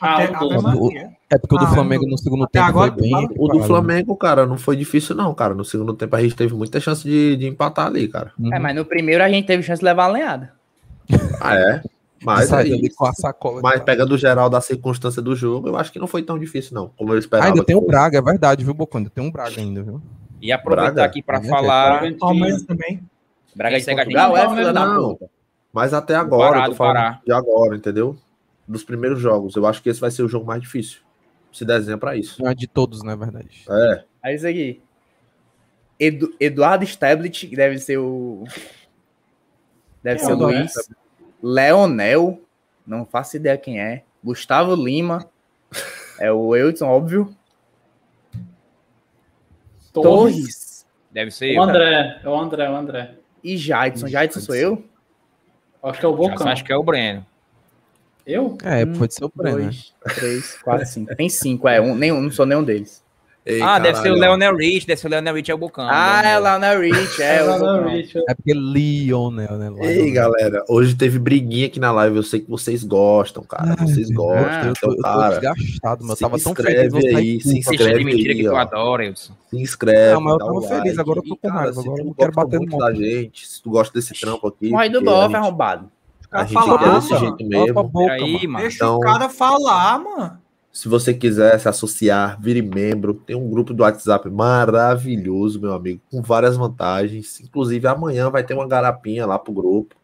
[0.01, 1.11] Até, Ah, do- Maria.
[1.31, 3.29] É porque o do Ah, Flamengo no segundo Até tempo agora foi bem.
[3.37, 3.63] O do.
[3.63, 5.53] Flamengo, cara, não foi difícil, não, cara.
[5.55, 8.33] No segundo tempo a gente teve muita chance de, de empatar ali, cara.
[8.37, 8.53] Uhum.
[8.53, 10.53] É, mas no primeiro a gente teve chance de levar a lenhada.
[11.39, 11.81] Ah, é?
[12.23, 13.61] Mas, Saiu aí, ali com a sacola.
[13.63, 16.75] mas pegando o geral da circunstância do jogo, eu acho que não foi tão difícil,
[16.75, 16.89] não.
[16.89, 17.49] Como eu esperava.
[17.49, 17.91] ainda tem que o fosse.
[17.91, 18.99] Braga, é verdade, viu, Bocão?
[18.99, 20.01] Ainda tem um Braga ainda, viu?
[20.41, 21.05] E aproveitar Braga?
[21.05, 22.13] aqui pra Né, falar.
[22.17, 23.01] Palmeiras também.
[23.55, 23.93] Braga gente.
[23.95, 25.29] Portugal é Não, filha da puta.
[25.73, 28.17] Mas até agora, Pará, eu tô falando de agora, entendeu?
[28.67, 29.55] Dos primeiros jogos.
[29.55, 30.99] Eu acho que esse vai ser o jogo mais difícil.
[31.53, 32.41] Se desenha pra isso.
[32.41, 33.63] Não é de todos, na verdade.
[33.69, 34.03] É.
[34.23, 34.81] É isso aqui.
[35.99, 38.43] Edu- Eduardo Stablet, que deve ser o.
[40.01, 40.73] Deve Quem ser é o Luiz.
[41.43, 42.41] Leonel,
[42.85, 44.03] não faço ideia quem é.
[44.23, 45.25] Gustavo Lima.
[46.19, 47.35] É o Eudson, óbvio.
[49.91, 50.35] Torres.
[50.35, 50.85] Torres.
[51.11, 51.61] Deve ser O eu.
[51.63, 52.19] André.
[52.23, 53.15] É o André, o André.
[53.43, 54.07] E Jadson.
[54.07, 54.83] Jadson sou eu?
[55.83, 56.47] Acho que é o Bocão.
[56.47, 57.25] Acho que é o Breno.
[58.25, 58.57] Eu?
[58.63, 59.57] É, Um, pode ser o Breno.
[59.57, 59.63] né?
[59.65, 61.15] Dois, três, quatro, cinco.
[61.15, 61.81] Tem cinco, é.
[61.81, 63.03] Um, nenhum, não sou nenhum deles.
[63.43, 64.21] Ei, ah, deve ser o caralho.
[64.21, 65.87] Leonel Rich, deve ser o Leonel Rich é o Bocão.
[65.89, 67.37] Ah, é o Leonel Rich, é.
[67.37, 67.87] É, o Bocão.
[67.89, 68.17] Rich.
[68.29, 69.69] É porque Lionel, né?
[69.69, 69.83] Lionel.
[69.83, 72.17] Ei, galera, hoje teve briguinha aqui na live.
[72.17, 73.75] Eu sei que vocês gostam, cara.
[73.79, 74.67] Ai, vocês gostam.
[74.67, 76.11] Eu, tô, então, eu tô cara, desgastado, meu.
[76.11, 77.11] Eu se tava tão inscreve feliz.
[77.11, 78.57] eu aí, se Insiste de inscreve mentira aí, que tu ó.
[78.57, 79.33] adora, Wilson.
[79.49, 80.13] se inscreve.
[80.13, 82.13] Não, mas eu tava o feliz, agora eu tô com raiva, se agora eu não
[82.13, 85.25] quero bater no muito da gente, se tu gosta desse trampo aqui, Morre do bofe,
[85.27, 85.91] gente- arrombado.
[86.31, 87.25] a gente falar, é desse mano.
[87.25, 87.83] jeito mesmo.
[87.85, 88.49] boca, Aí, mano.
[88.49, 88.61] mano.
[88.61, 90.40] Deixa Então- o cara falar, mano.
[90.71, 93.13] Se você quiser se associar, vire membro.
[93.13, 97.41] Tem um grupo do WhatsApp maravilhoso, meu amigo, com várias vantagens.
[97.41, 99.95] Inclusive, amanhã vai ter uma garapinha lá pro grupo.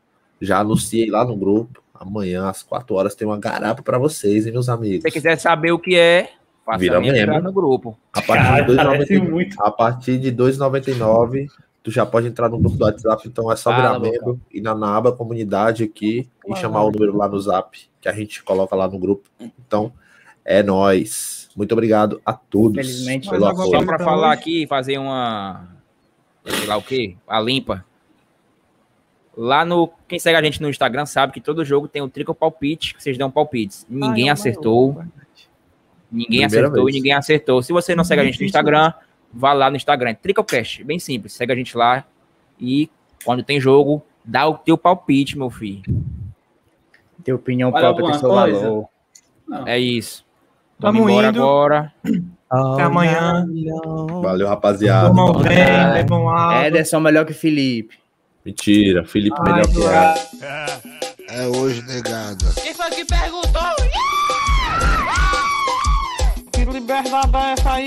[0.41, 1.81] Já anunciei lá no grupo.
[1.93, 5.03] Amanhã, às 4 horas, tem uma garapa para vocês, hein, meus amigos.
[5.03, 6.29] Se você quiser saber o que é,
[6.65, 7.43] faça Vira membro membro.
[7.43, 7.97] no grupo.
[8.13, 9.63] A partir Cara, de parece 2,99, muito.
[9.63, 11.47] a partir de 2,99,
[11.81, 13.25] tu já pode entrar no grupo do WhatsApp.
[13.25, 16.91] Então é só Fala, virar membro e na, na aba comunidade aqui e chamar o
[16.91, 19.29] número lá no Zap que a gente coloca lá no grupo.
[19.65, 19.93] Então
[20.47, 21.49] é nóis.
[21.55, 25.67] Muito obrigado a todos Infelizmente, pelo Só pra pra falar aqui, fazer uma.
[26.45, 27.17] Sei lá o quê?
[27.27, 27.83] A limpa.
[29.35, 29.91] Lá no.
[30.07, 33.03] Quem segue a gente no Instagram sabe que todo jogo tem o trico palpite, que
[33.03, 33.85] vocês dão palpites.
[33.89, 35.03] Ninguém Ah, é o acertou.
[36.09, 36.95] Ninguém Primeira acertou vez.
[36.95, 37.61] e ninguém acertou.
[37.61, 38.93] Se você não segue a gente no Instagram,
[39.33, 40.13] vá lá no Instagram.
[40.15, 41.33] Tricocast, bem simples.
[41.33, 42.05] Segue a gente lá
[42.59, 42.89] e
[43.25, 45.83] quando tem jogo, dá o teu palpite, meu filho.
[47.23, 48.59] Ter opinião Vale própria tem seu coisa?
[48.59, 48.89] valor.
[49.47, 49.67] Não.
[49.67, 50.25] É isso.
[50.79, 51.41] Tamo Vamos embora indo.
[51.43, 51.93] agora.
[52.49, 53.45] Até amanhã.
[54.21, 55.07] Valeu, rapaziada.
[55.09, 55.93] Tomam bom, bem, cara.
[55.93, 56.65] bebam água.
[56.67, 57.95] Ederson melhor que Felipe.
[58.45, 60.19] Mentira, Felipe Ai, melhor que Eduardo.
[60.41, 60.81] ela.
[61.29, 62.37] É hoje, negada.
[62.63, 63.61] Quem foi que perguntou?
[66.53, 67.85] Que liberdade é essa aí?